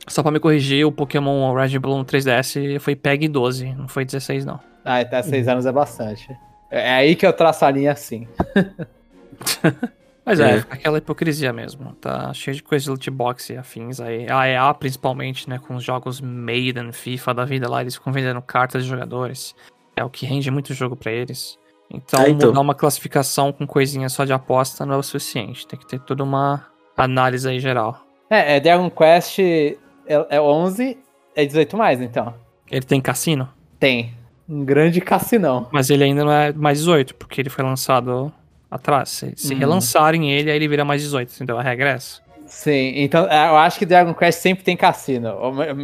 Só 0.08 0.22
pra 0.22 0.32
me 0.32 0.40
corrigir, 0.40 0.86
o 0.86 0.90
Pokémon 0.92 1.52
Red 1.54 1.78
Blue 1.78 1.98
no 1.98 2.04
3DS 2.04 2.78
foi 2.80 2.96
PEG 2.96 3.28
12, 3.28 3.74
não 3.74 3.86
foi 3.86 4.04
16 4.04 4.44
não. 4.46 4.58
Ah, 4.84 5.00
até 5.00 5.20
seis 5.22 5.46
anos 5.46 5.66
é 5.66 5.72
bastante. 5.72 6.26
É 6.70 6.90
aí 6.94 7.14
que 7.14 7.26
eu 7.26 7.32
traço 7.32 7.64
a 7.64 7.70
linha 7.70 7.92
assim. 7.92 8.26
Mas 10.24 10.38
é, 10.40 10.56
É. 10.56 10.58
aquela 10.58 10.98
hipocrisia 10.98 11.52
mesmo. 11.52 11.92
Tá 11.94 12.32
cheio 12.32 12.54
de 12.56 12.62
coisa 12.62 12.84
de 12.84 12.90
loot 12.90 13.10
box 13.10 13.50
e 13.50 13.56
afins 13.56 14.00
aí. 14.00 14.26
A 14.30 14.46
EA, 14.48 14.72
principalmente, 14.74 15.48
né, 15.48 15.58
com 15.58 15.74
os 15.76 15.84
jogos 15.84 16.20
Maiden, 16.20 16.92
FIFA 16.92 17.34
da 17.34 17.44
vida 17.44 17.68
lá, 17.68 17.80
eles 17.82 17.94
ficam 17.96 18.12
vendendo 18.12 18.40
cartas 18.40 18.84
de 18.84 18.88
jogadores. 18.90 19.54
É 19.96 20.04
o 20.04 20.10
que 20.10 20.24
rende 20.26 20.50
muito 20.50 20.72
jogo 20.72 20.94
pra 20.96 21.10
eles. 21.12 21.58
Então, 21.92 22.22
É, 22.22 22.30
então. 22.30 22.48
mudar 22.50 22.60
uma 22.60 22.74
classificação 22.74 23.52
com 23.52 23.66
coisinha 23.66 24.08
só 24.08 24.24
de 24.24 24.32
aposta 24.32 24.86
não 24.86 24.94
é 24.94 24.96
o 24.98 25.02
suficiente. 25.02 25.66
Tem 25.66 25.78
que 25.78 25.86
ter 25.86 25.98
toda 26.00 26.22
uma 26.22 26.66
análise 26.96 27.48
aí 27.48 27.58
geral. 27.58 28.00
É, 28.28 28.56
é 28.56 28.60
Dragon 28.60 28.88
Quest 28.90 29.38
é, 29.40 29.76
é 30.06 30.40
11, 30.40 30.96
é 31.34 31.44
18 31.44 31.76
mais, 31.76 32.00
então. 32.00 32.34
Ele 32.70 32.82
tem 32.86 33.00
cassino, 33.00 33.48
Tem. 33.78 34.14
Um 34.48 34.64
grande 34.64 35.00
cassinão. 35.00 35.68
mas 35.72 35.90
ele 35.90 36.02
ainda 36.04 36.24
não 36.24 36.32
é 36.32 36.52
mais 36.52 36.78
18, 36.78 37.14
porque 37.14 37.40
ele 37.40 37.48
foi 37.50 37.64
lançado 37.64 38.32
atrás. 38.70 39.08
Se, 39.08 39.32
se 39.36 39.52
Uhum. 39.54 39.58
relançarem 39.60 40.30
ele, 40.32 40.50
aí 40.50 40.56
ele 40.56 40.66
vira 40.68 40.84
mais 40.84 41.02
18, 41.02 41.32
entendeu? 41.34 41.58
A 41.58 41.62
regra 41.62 41.90
é 41.90 41.92
essa. 41.94 42.20
Sim, 42.46 42.92
então 42.96 43.26
é, 43.28 43.48
eu 43.48 43.56
acho 43.56 43.78
que 43.78 43.86
Dragon 43.86 44.12
Quest 44.12 44.40
sempre 44.40 44.64
tem 44.64 44.76
cassino. 44.76 45.32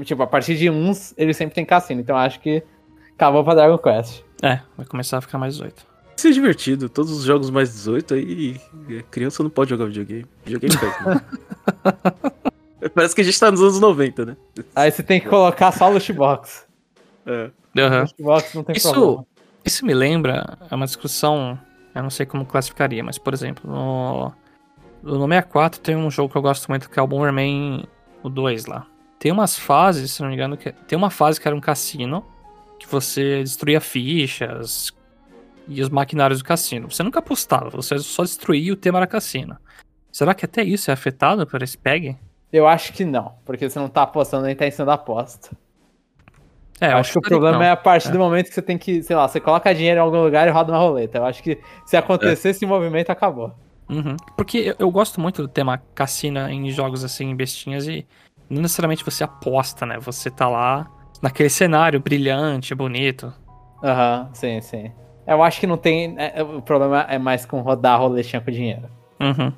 Tipo, 0.05 0.25
a 0.25 0.27
partir 0.27 0.57
de 0.57 0.69
uns, 0.69 1.15
ele 1.17 1.33
sempre 1.33 1.55
tem 1.55 1.65
cassino. 1.65 2.01
Então 2.01 2.17
eu 2.17 2.21
acho 2.21 2.41
que 2.41 2.61
acabou 3.15 3.45
pra 3.45 3.55
Dragon 3.55 3.79
Quest. 3.79 4.23
É, 4.43 4.59
vai 4.77 4.85
começar 4.87 5.19
a 5.19 5.21
ficar 5.21 5.39
mais 5.39 5.55
18. 5.55 5.87
Vai 6.17 6.23
ser 6.23 6.33
divertido, 6.33 6.89
todos 6.89 7.13
os 7.13 7.25
jogos 7.25 7.51
mais 7.51 7.71
18 7.71 8.15
aí. 8.15 8.59
é, 8.89 9.03
Criança 9.11 9.43
não 9.43 9.51
pode 9.51 9.69
jogar 9.69 9.85
videogame. 9.85 10.25
Videogame 10.47 10.75
pede, 10.79 11.09
né? 11.11 11.21
Parece 12.95 13.15
que 13.15 13.21
a 13.21 13.25
gente 13.25 13.39
tá 13.39 13.51
nos 13.51 13.61
anos 13.61 13.79
90, 13.79 14.25
né? 14.25 14.37
Aí 14.75 14.91
você 14.91 15.03
tem 15.03 15.21
que 15.21 15.29
colocar 15.29 15.73
só 15.73 15.89
loot 15.91 16.11
box. 16.15 16.65
É. 17.27 17.51
Aham. 17.79 18.01
Loot 18.01 18.15
box 18.23 18.55
não 18.55 18.65
tem 18.65 18.77
Isso, 18.77 18.91
problema. 18.93 19.27
isso 19.63 19.85
me 19.85 19.93
lembra, 19.93 20.57
é 20.71 20.75
uma 20.75 20.87
discussão, 20.87 21.59
eu 21.95 22.03
não 22.03 22.09
sei 22.11 22.25
como 22.25 22.47
classificaria, 22.47 23.05
mas 23.05 23.19
por 23.19 23.35
exemplo, 23.35 23.71
no, 23.71 24.33
no 25.03 25.27
64 25.29 25.81
tem 25.81 25.97
um 25.97 26.11
jogo 26.11 26.31
que 26.33 26.39
eu 26.39 26.43
gosto 26.43 26.67
muito 26.69 26.89
que 26.89 26.99
é 26.99 27.03
o 27.03 27.07
Bomberman 27.07 27.85
o 28.23 28.31
2 28.31 28.65
lá. 28.65 28.87
Tem 29.19 29.31
umas 29.33 29.59
fases, 29.59 30.13
se 30.13 30.23
não 30.23 30.29
me 30.31 30.35
engano, 30.35 30.57
que 30.57 30.73
tem 30.73 30.97
uma 30.97 31.11
fase 31.11 31.39
que 31.39 31.47
era 31.47 31.55
um 31.57 31.61
cassino, 31.61 32.25
que 32.79 32.87
você 32.87 33.43
destruía 33.43 33.83
fichas 33.83 34.95
e 35.69 35.83
os 35.83 35.89
maquinários 35.89 36.41
do 36.41 36.45
cassino. 36.45 36.91
Você 36.91 37.03
nunca 37.03 37.19
apostava, 37.19 37.71
você 37.71 37.99
só 37.99 38.23
destruía 38.23 38.73
o 38.73 38.77
tema 38.77 38.99
era 38.99 39.07
cassino. 39.07 39.57
Será 40.13 40.35
que 40.35 40.45
até 40.45 40.63
isso 40.63 40.91
é 40.91 40.95
afetado 40.95 41.47
por 41.47 41.63
esse 41.63 41.77
PEG? 41.77 42.17
Eu 42.53 42.67
acho 42.67 42.93
que 42.93 43.05
não, 43.05 43.35
porque 43.45 43.69
você 43.69 43.79
não 43.79 43.89
tá 43.89 44.03
apostando 44.03 44.45
nem 44.47 44.57
tá 44.57 44.67
ensinando 44.67 44.93
aposta. 44.93 45.51
É, 46.81 46.93
eu 46.93 46.99
acho 46.99 47.13
que 47.13 47.19
o 47.19 47.23
problema 47.23 47.59
não. 47.59 47.65
é 47.65 47.71
a 47.71 47.77
partir 47.77 48.09
É. 48.09 48.13
do 48.13 48.19
momento 48.19 48.49
que 48.49 48.55
você 48.55 48.63
tem 48.63 48.77
que, 48.77 49.03
sei 49.03 49.17
lá, 49.17 49.27
você 49.27 49.41
coloca 49.41 49.75
dinheiro 49.75 49.99
em 49.99 50.03
algum 50.03 50.23
lugar 50.23 50.47
e 50.47 50.51
roda 50.51 50.73
uma 50.73 50.79
roleta. 50.79 51.19
Eu 51.19 51.25
acho 51.25 51.43
que 51.43 51.59
se 51.87 51.97
acontecer 51.97 52.51
esse 52.51 52.67
movimento, 52.67 53.11
acabou. 53.11 53.53
Uhum. 53.89 54.17
Porque 54.37 54.59
eu, 54.59 54.75
eu 54.79 54.91
gosto 54.91 55.21
muito 55.21 55.43
do 55.43 55.49
tema 55.49 55.83
cassino 55.95 56.41
em 56.49 56.71
jogos 56.71 57.03
assim, 57.03 57.31
em 57.31 57.37
bestinhas, 57.37 57.87
e 57.87 58.07
não 58.51 58.61
necessariamente 58.63 59.05
você 59.05 59.25
aposta, 59.25 59.87
né? 59.87 59.99
Você 60.01 60.31
tá 60.31 60.49
lá 60.49 60.87
naquele 61.23 61.49
cenário 61.49 61.99
brilhante, 62.01 62.75
bonito. 62.75 63.33
Aham, 63.83 64.29
sim, 64.35 64.61
sim. 64.61 64.93
Eu 65.27 65.43
acho 65.43 65.59
que 65.61 65.67
não 65.67 65.77
tem. 65.77 66.15
é, 66.19 66.43
o 66.43 66.63
problema 66.63 67.03
é 67.09 67.19
mais 67.19 67.45
com 67.45 67.61
rodar 67.61 67.95
a 67.95 67.97
roletinha 67.97 68.41
com 68.41 68.51
dinheiro. 68.51 68.85
Uhum. 69.21 69.53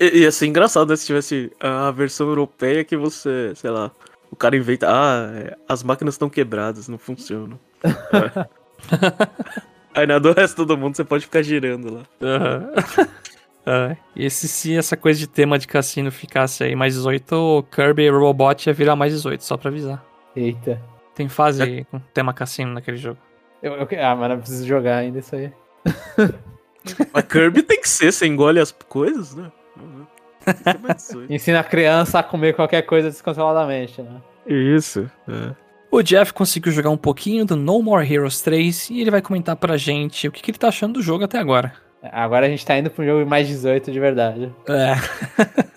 I- 0.00 0.20
Ia 0.20 0.32
ser 0.32 0.46
engraçado 0.46 0.88
né, 0.90 0.96
se 0.96 1.06
tivesse 1.06 1.52
a 1.60 1.90
versão 1.90 2.28
europeia 2.28 2.84
que 2.84 2.96
você, 2.96 3.52
sei 3.54 3.70
lá, 3.70 3.90
o 4.30 4.36
cara 4.36 4.56
inventa, 4.56 4.86
ah, 4.88 5.30
é, 5.34 5.56
as 5.68 5.82
máquinas 5.82 6.14
estão 6.14 6.28
quebradas, 6.30 6.88
não 6.88 6.98
funcionam. 6.98 7.58
É. 7.84 8.46
Aí 9.94 10.06
na 10.06 10.18
do 10.18 10.32
resto 10.32 10.64
do 10.64 10.76
mundo 10.78 10.96
você 10.96 11.04
pode 11.04 11.24
ficar 11.24 11.42
girando 11.42 11.92
lá. 11.94 12.02
Aham. 12.22 12.70
É, 13.66 13.94
e 14.16 14.28
se, 14.30 14.48
se 14.48 14.74
essa 14.74 14.96
coisa 14.96 15.20
de 15.20 15.26
tema 15.26 15.58
de 15.58 15.68
cassino 15.68 16.10
ficasse 16.10 16.64
aí 16.64 16.74
mais 16.74 16.94
18, 16.94 17.30
o 17.36 17.62
Kirby 17.62 18.08
Robot 18.08 18.66
ia 18.68 18.72
virar 18.72 18.96
mais 18.96 19.12
18, 19.12 19.44
só 19.44 19.54
pra 19.58 19.68
avisar. 19.68 20.02
Eita. 20.34 20.80
Tem 21.14 21.28
fase 21.28 21.86
com 21.90 22.00
tema 22.14 22.32
cassino 22.32 22.72
naquele 22.72 22.96
jogo. 22.96 23.18
Eu, 23.62 23.74
eu- 23.74 23.88
ah, 24.04 24.16
mano, 24.16 24.34
eu 24.34 24.38
preciso 24.38 24.66
jogar 24.66 24.96
ainda 24.98 25.18
isso 25.18 25.34
aí. 25.36 25.52
Mas 27.12 27.24
Kirby 27.24 27.62
tem 27.62 27.80
que 27.80 27.88
ser, 27.88 28.12
você 28.12 28.26
engole 28.26 28.58
as 28.58 28.72
coisas, 28.72 29.34
né? 29.34 29.50
Uhum. 29.76 30.06
Tem 30.44 30.54
que 30.54 30.62
ser 30.62 30.78
mais 30.78 30.96
18. 30.96 31.32
Ensina 31.32 31.60
a 31.60 31.64
criança 31.64 32.18
a 32.18 32.22
comer 32.22 32.54
qualquer 32.54 32.82
coisa 32.82 33.10
descontroladamente, 33.10 34.00
né? 34.00 34.20
Isso. 34.46 35.08
É. 35.28 35.54
O 35.90 36.02
Jeff 36.02 36.32
conseguiu 36.32 36.72
jogar 36.72 36.88
um 36.90 36.96
pouquinho 36.96 37.44
do 37.44 37.54
No 37.56 37.82
More 37.82 38.10
Heroes 38.10 38.40
3 38.40 38.88
e 38.90 39.00
ele 39.02 39.10
vai 39.10 39.20
comentar 39.20 39.56
pra 39.56 39.76
gente 39.76 40.26
o 40.26 40.32
que, 40.32 40.40
que 40.40 40.50
ele 40.50 40.58
tá 40.58 40.68
achando 40.68 40.94
do 40.94 41.02
jogo 41.02 41.24
até 41.24 41.38
agora. 41.38 41.74
Agora 42.02 42.46
a 42.46 42.48
gente 42.48 42.64
tá 42.64 42.78
indo 42.78 42.90
um 42.98 43.04
jogo 43.04 43.28
mais 43.28 43.46
18 43.48 43.92
de 43.92 44.00
verdade. 44.00 44.50
É. 44.68 44.94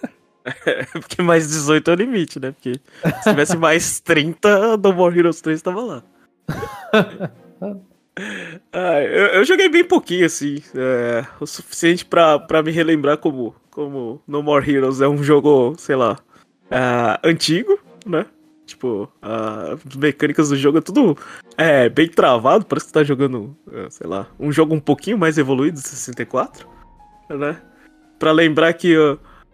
Porque 0.93 1.21
mais 1.21 1.47
18 1.49 1.89
é 1.89 1.93
o 1.93 1.97
limite, 1.97 2.39
né? 2.39 2.51
Porque 2.51 2.79
se 3.21 3.29
tivesse 3.29 3.57
mais 3.57 3.99
30, 3.99 4.77
No 4.77 4.93
More 4.93 5.17
Heroes 5.17 5.41
3 5.41 5.61
tava 5.61 5.81
lá. 5.81 6.03
Ah, 8.71 9.01
eu, 9.01 9.27
eu 9.27 9.45
joguei 9.45 9.69
bem 9.69 9.83
pouquinho, 9.83 10.25
assim. 10.25 10.61
é, 10.75 11.25
o 11.39 11.47
suficiente 11.47 12.05
pra, 12.05 12.37
pra 12.39 12.61
me 12.61 12.71
relembrar 12.71 13.17
como, 13.17 13.55
como 13.71 14.21
No 14.27 14.43
More 14.43 14.69
Heroes 14.69 15.01
é 15.01 15.07
um 15.07 15.23
jogo, 15.23 15.75
sei 15.77 15.95
lá, 15.95 16.17
ah, 16.69 17.19
antigo, 17.23 17.79
né? 18.05 18.25
Tipo, 18.65 19.11
as 19.21 19.95
mecânicas 19.95 20.49
do 20.49 20.55
jogo 20.55 20.77
é 20.77 20.81
tudo 20.81 21.17
é, 21.57 21.89
bem 21.89 22.07
travado. 22.07 22.65
Parece 22.65 22.85
que 22.85 22.91
você 22.91 22.99
tá 22.99 23.03
jogando, 23.03 23.55
é, 23.71 23.89
sei 23.89 24.07
lá, 24.07 24.27
um 24.39 24.51
jogo 24.51 24.73
um 24.73 24.79
pouquinho 24.79 25.17
mais 25.17 25.37
evoluído 25.37 25.79
de 25.79 25.87
64, 25.87 26.67
né? 27.29 27.61
Pra 28.17 28.31
lembrar 28.31 28.73
que 28.73 28.95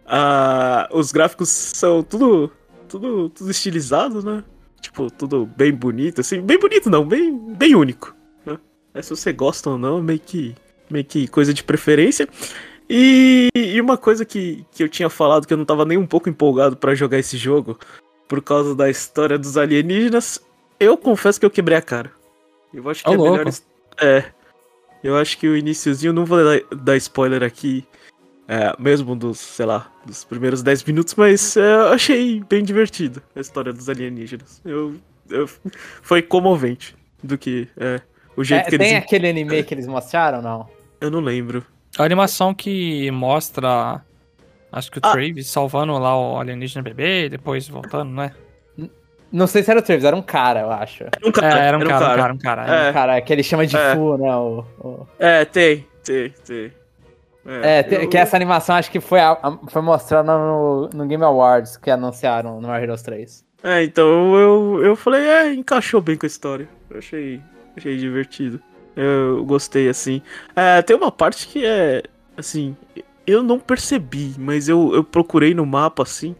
ah, 0.06 0.88
os 0.92 1.12
gráficos 1.12 1.48
são 1.48 2.02
tudo, 2.02 2.52
tudo, 2.88 3.28
tudo 3.30 3.50
estilizado, 3.50 4.22
né? 4.22 4.44
Tipo, 4.80 5.10
tudo 5.10 5.46
bem 5.46 5.72
bonito, 5.72 6.20
assim. 6.20 6.40
Bem 6.40 6.58
bonito 6.58 6.88
não, 6.88 7.06
bem, 7.06 7.36
bem 7.54 7.74
único. 7.74 8.14
Né? 8.44 8.58
Aí, 8.94 9.02
se 9.02 9.10
você 9.10 9.32
gosta 9.32 9.70
ou 9.70 9.78
não, 9.78 10.02
meio 10.02 10.20
que, 10.20 10.54
meio 10.90 11.04
que 11.04 11.28
coisa 11.28 11.52
de 11.52 11.62
preferência. 11.62 12.28
E, 12.88 13.48
e 13.54 13.80
uma 13.80 13.96
coisa 13.96 14.24
que, 14.24 14.66
que 14.72 14.82
eu 14.82 14.88
tinha 14.88 15.08
falado 15.08 15.46
que 15.46 15.52
eu 15.52 15.58
não 15.58 15.64
tava 15.64 15.84
nem 15.84 15.96
um 15.96 16.06
pouco 16.06 16.28
empolgado 16.28 16.76
pra 16.76 16.94
jogar 16.94 17.18
esse 17.18 17.36
jogo, 17.36 17.78
por 18.26 18.42
causa 18.42 18.74
da 18.74 18.90
história 18.90 19.38
dos 19.38 19.56
alienígenas, 19.56 20.40
eu 20.78 20.96
confesso 20.96 21.38
que 21.38 21.46
eu 21.46 21.50
quebrei 21.50 21.76
a 21.76 21.82
cara. 21.82 22.10
Eu 22.72 22.88
acho 22.88 23.04
que 23.04 23.10
é 23.10 23.16
melhor. 23.16 23.44
louco. 23.44 23.50
É. 24.00 24.24
Eu 25.02 25.16
acho 25.16 25.38
que 25.38 25.46
o 25.46 25.56
iniciozinho, 25.56 26.12
não 26.12 26.24
vou 26.24 26.38
dar, 26.42 26.60
dar 26.76 26.96
spoiler 26.96 27.42
aqui, 27.42 27.86
é, 28.52 28.74
mesmo 28.82 29.14
dos, 29.14 29.38
sei 29.38 29.64
lá, 29.64 29.88
dos 30.04 30.24
primeiros 30.24 30.60
10 30.60 30.82
minutos, 30.82 31.14
mas 31.14 31.56
é, 31.56 31.60
eu 31.74 31.88
achei 31.92 32.42
bem 32.48 32.64
divertido 32.64 33.22
a 33.36 33.40
história 33.40 33.72
dos 33.72 33.88
alienígenas. 33.88 34.60
Eu, 34.64 34.96
eu- 35.30 35.48
foi 36.02 36.20
comovente 36.20 36.96
do 37.22 37.38
que 37.38 37.68
é, 37.76 38.00
o 38.36 38.42
jeito 38.42 38.66
É, 38.66 38.70
que 38.70 38.76
tem 38.78 38.90
eles. 38.94 39.04
aquele 39.04 39.28
anime 39.28 39.62
que 39.62 39.72
eles 39.72 39.86
mostraram, 39.86 40.42
não? 40.42 40.68
Eu 41.00 41.10
não 41.12 41.20
lembro. 41.20 41.64
A 41.96 42.02
animação 42.02 42.52
que 42.52 43.08
mostra. 43.12 44.02
Acho 44.72 44.90
que 44.90 44.98
o 44.98 45.00
Ah. 45.04 45.12
Travis 45.12 45.46
salvando 45.48 45.92
lá 45.98 46.16
o 46.18 46.38
alienígena 46.38 46.82
bebê 46.82 47.26
e 47.26 47.28
depois 47.28 47.68
voltando, 47.68 48.10
né? 48.12 48.32
Não 49.32 49.46
sei 49.46 49.62
se 49.62 49.70
era 49.70 49.78
o 49.78 49.82
Travis, 49.82 50.04
era 50.04 50.16
um 50.16 50.22
cara, 50.22 50.60
eu 50.62 50.70
acho. 50.72 51.04
Era 51.04 51.24
um 51.24 51.28
É, 51.28 51.32
cara. 51.32 51.58
era 51.60 51.78
um 51.78 51.80
cara, 51.82 51.94
um 51.94 52.16
cara, 52.16 52.32
um 52.34 52.38
cara. 52.38 52.66
É. 52.66 52.90
Um 52.90 52.92
cara 52.92 53.20
que 53.20 53.32
ele 53.32 53.42
chama 53.44 53.64
de 53.66 53.76
É. 53.76 53.94
Fu, 53.94 54.16
né? 54.18 54.34
O, 54.36 54.64
o- 54.80 55.06
É, 55.20 55.44
tem, 55.44 55.86
tem, 56.04 56.34
tem. 56.44 56.72
É, 57.44 57.82
te- 57.82 57.94
eu- 57.94 58.08
que 58.08 58.16
essa 58.18 58.36
animação 58.36 58.76
acho 58.76 58.90
que 58.90 59.00
foi, 59.00 59.18
a- 59.20 59.38
a- 59.42 59.58
foi 59.68 59.80
mostrada 59.82 60.36
no, 60.36 60.88
no 60.92 61.06
Game 61.06 61.24
Awards 61.24 61.76
que 61.76 61.90
anunciaram 61.90 62.60
no 62.60 62.68
Mario 62.68 62.84
Heroes 62.84 63.02
3. 63.02 63.44
É, 63.62 63.82
então 63.84 64.34
eu, 64.36 64.82
eu 64.84 64.96
falei, 64.96 65.22
é, 65.22 65.52
encaixou 65.54 66.00
bem 66.00 66.16
com 66.16 66.26
a 66.26 66.28
história. 66.28 66.68
Eu 66.90 66.98
achei, 66.98 67.40
achei 67.76 67.96
divertido. 67.96 68.60
Eu 68.96 69.44
gostei, 69.44 69.88
assim. 69.88 70.20
É, 70.54 70.82
tem 70.82 70.96
uma 70.96 71.10
parte 71.10 71.46
que 71.46 71.64
é, 71.64 72.02
assim, 72.36 72.76
eu 73.26 73.42
não 73.42 73.58
percebi, 73.58 74.34
mas 74.38 74.68
eu, 74.68 74.94
eu 74.94 75.04
procurei 75.04 75.54
no 75.54 75.64
mapa, 75.64 76.02
assim, 76.02 76.34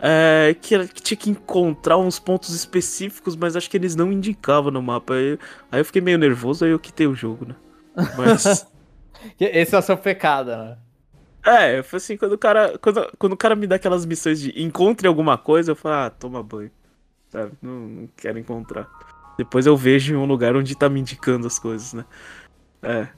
é, 0.00 0.54
que, 0.60 0.74
era- 0.74 0.86
que 0.86 1.00
tinha 1.02 1.16
que 1.16 1.30
encontrar 1.30 1.96
uns 1.96 2.18
pontos 2.18 2.54
específicos, 2.54 3.36
mas 3.36 3.56
acho 3.56 3.70
que 3.70 3.76
eles 3.76 3.94
não 3.96 4.10
indicavam 4.12 4.70
no 4.70 4.82
mapa. 4.82 5.14
Aí, 5.14 5.38
aí 5.70 5.80
eu 5.80 5.84
fiquei 5.84 6.02
meio 6.02 6.18
nervoso, 6.18 6.64
aí 6.64 6.70
eu 6.72 6.78
quitei 6.78 7.06
o 7.06 7.14
jogo, 7.14 7.46
né? 7.46 7.54
Mas... 8.16 8.66
Esse 9.38 9.74
é 9.74 9.78
o 9.78 9.82
seu 9.82 9.96
pecado, 9.96 10.50
né? 10.50 10.76
É, 11.44 11.82
foi 11.82 11.98
assim, 11.98 12.16
quando 12.16 12.32
o 12.32 12.38
cara. 12.38 12.78
Quando, 12.78 13.12
quando 13.18 13.32
o 13.34 13.36
cara 13.36 13.54
me 13.54 13.66
dá 13.66 13.76
aquelas 13.76 14.06
missões 14.06 14.40
de 14.40 14.62
encontre 14.62 15.06
alguma 15.06 15.36
coisa, 15.36 15.72
eu 15.72 15.76
falo, 15.76 15.94
ah, 15.94 16.10
toma 16.10 16.42
banho. 16.42 16.70
Sabe? 17.28 17.52
Não, 17.60 17.80
não 17.80 18.08
quero 18.16 18.38
encontrar. 18.38 18.88
Depois 19.36 19.66
eu 19.66 19.76
vejo 19.76 20.14
em 20.14 20.16
um 20.16 20.24
lugar 20.24 20.56
onde 20.56 20.74
tá 20.74 20.88
me 20.88 21.00
indicando 21.00 21.46
as 21.46 21.58
coisas, 21.58 21.92
né? 21.92 22.04
É. 22.82 23.08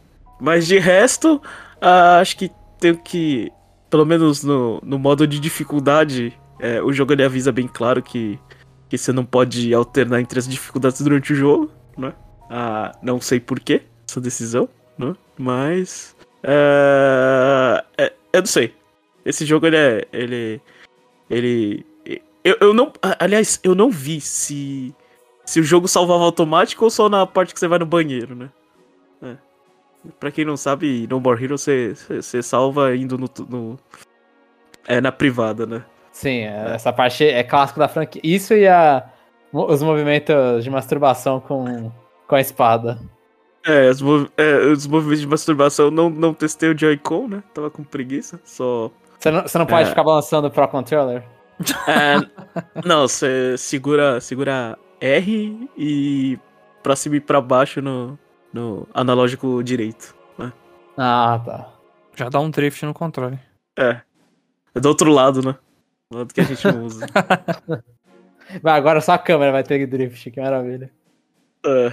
Mas 0.40 0.66
de 0.66 0.78
resto, 0.78 1.40
ah, 1.80 2.18
acho 2.18 2.36
que 2.36 2.50
tenho 2.80 2.98
que. 2.98 3.52
Pelo 3.88 4.04
menos 4.04 4.42
no, 4.42 4.80
no 4.82 4.98
modo 4.98 5.26
de 5.26 5.38
dificuldade, 5.38 6.36
é, 6.58 6.82
o 6.82 6.92
jogo 6.92 7.12
ele 7.12 7.22
avisa 7.22 7.52
bem 7.52 7.68
claro 7.68 8.02
que, 8.02 8.38
que 8.88 8.98
você 8.98 9.12
não 9.12 9.24
pode 9.24 9.72
alternar 9.72 10.20
entre 10.20 10.38
as 10.38 10.48
dificuldades 10.48 11.00
durante 11.00 11.32
o 11.32 11.36
jogo, 11.36 11.70
né? 11.96 12.12
Ah, 12.50 12.92
não 13.00 13.20
sei 13.20 13.38
porquê 13.38 13.82
essa 14.08 14.20
decisão, 14.20 14.68
né? 14.98 15.14
Mas. 15.38 16.16
É, 16.42 17.84
é, 17.98 18.12
eu 18.32 18.40
não 18.40 18.46
sei. 18.46 18.74
Esse 19.24 19.44
jogo 19.44 19.66
ele 19.66 19.76
é. 19.76 20.06
Ele. 20.12 20.60
Ele. 21.28 21.86
Eu, 22.44 22.56
eu 22.60 22.74
não. 22.74 22.92
Aliás, 23.18 23.60
eu 23.62 23.74
não 23.74 23.90
vi 23.90 24.20
se. 24.20 24.94
Se 25.44 25.60
o 25.60 25.64
jogo 25.64 25.86
salvava 25.86 26.24
automático 26.24 26.84
ou 26.84 26.90
só 26.90 27.08
na 27.08 27.24
parte 27.24 27.54
que 27.54 27.60
você 27.60 27.68
vai 27.68 27.78
no 27.78 27.86
banheiro, 27.86 28.34
né? 28.34 28.50
É. 29.22 29.36
Pra 30.18 30.30
quem 30.30 30.44
não 30.44 30.56
sabe, 30.56 31.06
No 31.08 31.20
More 31.20 31.42
Hero 31.42 31.56
você, 31.56 31.94
você, 31.94 32.22
você 32.22 32.42
salva 32.42 32.96
indo 32.96 33.16
no, 33.16 33.30
no. 33.48 33.78
É 34.88 35.00
na 35.00 35.12
privada, 35.12 35.66
né? 35.66 35.84
Sim, 36.12 36.40
é, 36.40 36.74
essa 36.74 36.92
parte 36.92 37.24
é 37.24 37.42
clássico 37.42 37.78
da 37.78 37.88
franquia. 37.88 38.22
Isso 38.24 38.54
e 38.54 38.66
a, 38.66 39.08
os 39.52 39.82
movimentos 39.82 40.64
de 40.64 40.70
masturbação 40.70 41.40
com, 41.40 41.92
com 42.26 42.34
a 42.34 42.40
espada. 42.40 42.98
É, 43.66 43.90
os, 43.90 44.00
mov- 44.00 44.30
é, 44.36 44.58
os 44.66 44.86
movimentos 44.86 45.20
de 45.20 45.26
masturbação 45.26 45.86
eu 45.86 45.90
não, 45.90 46.08
não 46.08 46.32
testei 46.32 46.70
o 46.70 46.78
Joy-Con, 46.78 47.26
né? 47.28 47.42
Tava 47.52 47.68
com 47.70 47.82
preguiça, 47.82 48.40
só. 48.44 48.90
Você 49.18 49.30
não, 49.30 49.42
você 49.42 49.58
não 49.58 49.66
pode 49.66 49.82
É. 49.82 49.86
ficar 49.90 50.04
balançando 50.04 50.46
o 50.46 50.50
Pro 50.50 50.68
Controller? 50.68 51.24
É, 51.88 52.16
não, 52.86 53.08
você 53.08 53.56
segura, 53.58 54.20
segura 54.20 54.78
R 55.00 55.68
e 55.76 56.38
pra 56.82 56.94
cima 56.94 57.16
e 57.16 57.20
pra 57.20 57.40
baixo 57.40 57.80
no, 57.82 58.18
no 58.52 58.86
analógico 58.94 59.62
direito. 59.64 60.14
Ah, 60.98 61.40
tá. 61.44 61.72
Já 62.14 62.28
dá 62.28 62.40
um 62.40 62.48
drift 62.50 62.84
no 62.86 62.94
controle. 62.94 63.38
É. 63.78 64.00
É 64.74 64.80
do 64.80 64.88
outro 64.88 65.10
lado, 65.10 65.42
né? 65.42 65.56
Do 66.10 66.18
lado 66.18 66.32
que 66.32 66.40
a 66.40 66.44
gente 66.44 66.66
não 66.66 66.84
usa. 66.84 67.04
Vai, 68.62 68.78
agora 68.78 69.00
só 69.00 69.12
a 69.12 69.18
câmera 69.18 69.50
vai 69.50 69.62
ter 69.64 69.84
drift, 69.86 70.30
que 70.30 70.40
maravilha. 70.40 70.90
É. 71.66 71.92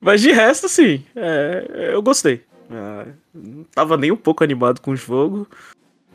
Mas 0.00 0.20
de 0.20 0.32
resto, 0.32 0.68
sim, 0.68 1.04
é, 1.14 1.90
eu 1.92 2.02
gostei. 2.02 2.42
É, 2.70 3.06
não 3.34 3.64
tava 3.64 3.96
nem 3.96 4.10
um 4.10 4.16
pouco 4.16 4.42
animado 4.44 4.80
com 4.80 4.92
o 4.92 4.96
jogo, 4.96 5.46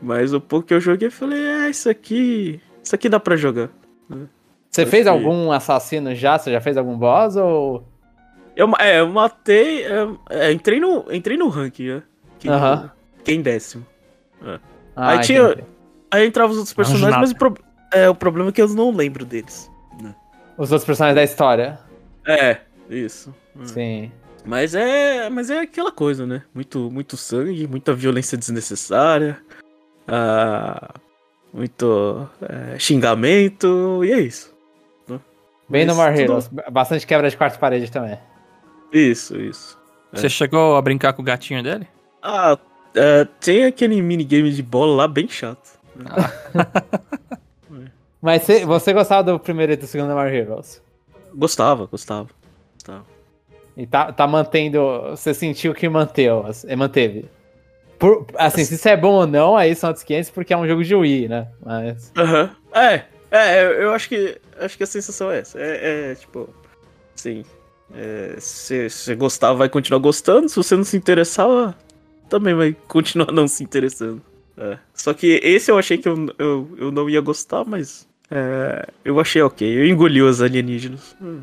mas 0.01 0.33
o 0.33 0.41
pouco 0.41 0.67
que 0.67 0.73
eu 0.73 0.79
joguei, 0.79 1.07
eu 1.07 1.11
falei, 1.11 1.39
é, 1.39 1.69
isso 1.69 1.89
aqui. 1.89 2.59
Isso 2.83 2.95
aqui 2.95 3.09
dá 3.09 3.19
pra 3.19 3.35
jogar. 3.35 3.69
Você 4.69 4.81
Acho 4.81 4.91
fez 4.91 5.03
que- 5.03 5.09
algum 5.09 5.51
assassino 5.51 6.13
já? 6.15 6.37
Você 6.37 6.51
já 6.51 6.61
fez 6.61 6.77
algum 6.77 6.97
boss 6.97 7.35
ou. 7.35 7.87
Eu, 8.55 8.71
é, 8.79 8.99
eu 8.99 9.09
matei. 9.09 9.85
é, 9.85 10.07
é, 10.29 10.51
entrei, 10.51 10.79
no, 10.79 11.05
entrei 11.11 11.37
no 11.37 11.47
ranking, 11.49 11.87
né? 11.87 12.03
Fiquei, 12.33 12.51
Aham. 12.51 12.91
fiquei 13.17 13.35
em 13.35 13.41
décimo. 13.41 13.85
Ah, 14.41 14.59
Aí 14.95 15.19
tinha- 15.21 15.41
entendi. 15.51 15.63
Aí 16.11 16.27
entravam 16.27 16.51
os 16.51 16.57
outros 16.57 16.73
personagens, 16.73 17.19
mas 17.19 17.31
o, 17.31 17.35
pro- 17.35 17.57
é, 17.93 18.09
o 18.09 18.15
problema 18.15 18.49
é 18.49 18.51
que 18.53 18.61
eu 18.61 18.67
não 18.69 18.91
lembro 18.91 19.25
deles. 19.25 19.69
Os 20.57 20.71
outros 20.71 20.85
personagens 20.85 21.15
da 21.15 21.23
história. 21.23 21.77
É, 22.25 22.59
isso. 22.89 23.33
Hum. 23.55 23.65
Sim. 23.65 24.11
Mas 24.45 24.75
é, 24.75 25.27
mas 25.29 25.49
é 25.49 25.61
aquela 25.61 25.91
coisa, 25.91 26.25
né? 26.27 26.43
Muito, 26.53 26.91
muito 26.91 27.17
sangue, 27.17 27.65
muita 27.67 27.95
violência 27.95 28.37
desnecessária, 28.37 29.41
ah, 30.07 30.93
muito 31.51 32.29
é, 32.41 32.77
xingamento, 32.77 34.03
e 34.05 34.11
é 34.11 34.19
isso. 34.19 34.53
Bem 35.67 35.83
no 35.83 35.95
Mas 35.95 35.97
More 35.97 36.11
tudo- 36.11 36.21
Heroes. 36.33 36.47
Bastante 36.71 37.07
quebra 37.07 37.27
de 37.27 37.35
quarta 37.35 37.57
parede 37.57 37.89
também. 37.91 38.19
Isso, 38.93 39.35
isso. 39.41 39.75
É. 40.13 40.17
Você 40.17 40.29
chegou 40.29 40.75
a 40.75 40.81
brincar 40.81 41.13
com 41.13 41.23
o 41.23 41.25
gatinho 41.25 41.63
dele? 41.63 41.87
Ah, 42.21 42.55
é, 42.93 43.25
tem 43.39 43.65
aquele 43.65 43.99
minigame 43.99 44.51
de 44.51 44.61
bola 44.61 44.95
lá 44.95 45.07
bem 45.07 45.27
chato. 45.27 45.79
Mas 48.21 48.43
você, 48.43 48.63
você 48.63 48.93
gostava 48.93 49.23
do 49.31 49.39
primeiro 49.39 49.73
e 49.73 49.75
do 49.75 49.87
segundo 49.87 50.13
More 50.13 50.31
Heroes? 50.35 50.83
Gostava, 51.33 51.87
gostava. 51.87 52.29
Gostava. 52.85 53.05
E 53.75 53.85
tá, 53.85 54.11
tá 54.11 54.27
mantendo. 54.27 54.79
Você 55.11 55.33
sentiu 55.33 55.73
que 55.73 55.87
manteu, 55.89 56.45
assim, 56.45 56.73
manteve. 56.75 57.25
Por, 57.99 58.25
assim, 58.35 58.63
se 58.63 58.75
isso 58.75 58.87
é 58.87 58.95
bom 58.95 59.13
ou 59.13 59.27
não, 59.27 59.55
aí 59.55 59.73
são 59.75 59.89
outros 59.89 60.03
500 60.05 60.29
porque 60.29 60.53
é 60.53 60.57
um 60.57 60.67
jogo 60.67 60.83
de 60.83 60.95
Wii, 60.95 61.27
né? 61.27 61.47
Mas. 61.65 62.11
Aham. 62.17 62.55
É, 62.73 63.03
é, 63.31 63.83
eu- 63.83 63.93
acho 63.93 64.07
que 64.09 64.37
acho 64.59 64.77
que 64.77 64.83
a 64.83 64.87
sensação 64.87 65.31
é 65.31 65.39
essa. 65.39 65.59
É, 65.59 66.11
é, 66.11 66.15
tipo, 66.15 66.49
sim. 67.15 67.43
É, 67.93 68.35
se 68.39 68.89
você 68.89 69.15
gostava, 69.15 69.57
vai 69.59 69.69
continuar 69.69 69.99
gostando. 69.99 70.47
Se 70.49 70.55
você 70.55 70.75
não 70.75 70.83
se 70.83 70.97
interessava, 70.97 71.75
também 72.29 72.53
vai 72.53 72.75
continuar 72.87 73.31
não 73.31 73.47
se 73.47 73.63
interessando. 73.63 74.21
É. 74.57 74.77
Só 74.93 75.13
que 75.13 75.39
esse 75.43 75.69
eu 75.69 75.77
achei 75.77 75.97
que 75.97 76.07
eu, 76.07 76.15
eu, 76.39 76.69
eu 76.77 76.91
não 76.91 77.09
ia 77.09 77.19
gostar, 77.19 77.65
mas 77.65 78.07
é, 78.31 78.87
eu 79.03 79.19
achei 79.19 79.41
ok. 79.41 79.67
Eu 79.77 79.85
engoli 79.85 80.21
os 80.21 80.41
alienígenas. 80.41 81.15
Hum, 81.21 81.41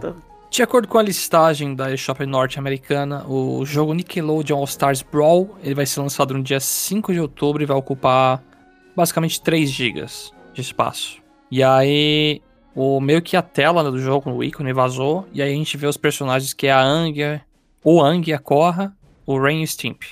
tá. 0.00 0.14
De 0.54 0.62
acordo 0.62 0.86
com 0.86 0.98
a 0.98 1.02
listagem 1.02 1.74
da 1.74 1.92
eShop 1.92 2.24
norte-americana, 2.24 3.26
o 3.26 3.66
jogo 3.66 3.92
Nickelodeon 3.92 4.56
All 4.56 4.64
Stars 4.66 5.02
Brawl 5.02 5.58
ele 5.60 5.74
vai 5.74 5.84
ser 5.84 5.98
lançado 5.98 6.32
no 6.32 6.44
dia 6.44 6.60
5 6.60 7.12
de 7.12 7.18
outubro 7.18 7.60
e 7.60 7.66
vai 7.66 7.76
ocupar 7.76 8.40
basicamente 8.94 9.42
3 9.42 9.68
GB 9.68 10.06
de 10.52 10.60
espaço. 10.60 11.20
E 11.50 11.60
aí, 11.60 12.40
o 12.72 13.00
meio 13.00 13.20
que 13.20 13.36
a 13.36 13.42
tela 13.42 13.90
do 13.90 13.98
jogo, 13.98 14.30
o 14.30 14.44
ícone 14.44 14.72
vazou, 14.72 15.26
e 15.32 15.42
aí 15.42 15.52
a 15.52 15.56
gente 15.56 15.76
vê 15.76 15.88
os 15.88 15.96
personagens 15.96 16.54
que 16.54 16.68
é 16.68 16.72
a 16.72 16.80
Ang, 16.80 17.40
o 17.82 18.00
Ang, 18.00 18.32
a 18.32 18.38
Korra, 18.38 18.96
o 19.26 19.36
Rain 19.36 19.60
e 19.60 19.64
o 19.64 19.66
Stimp. 19.66 20.04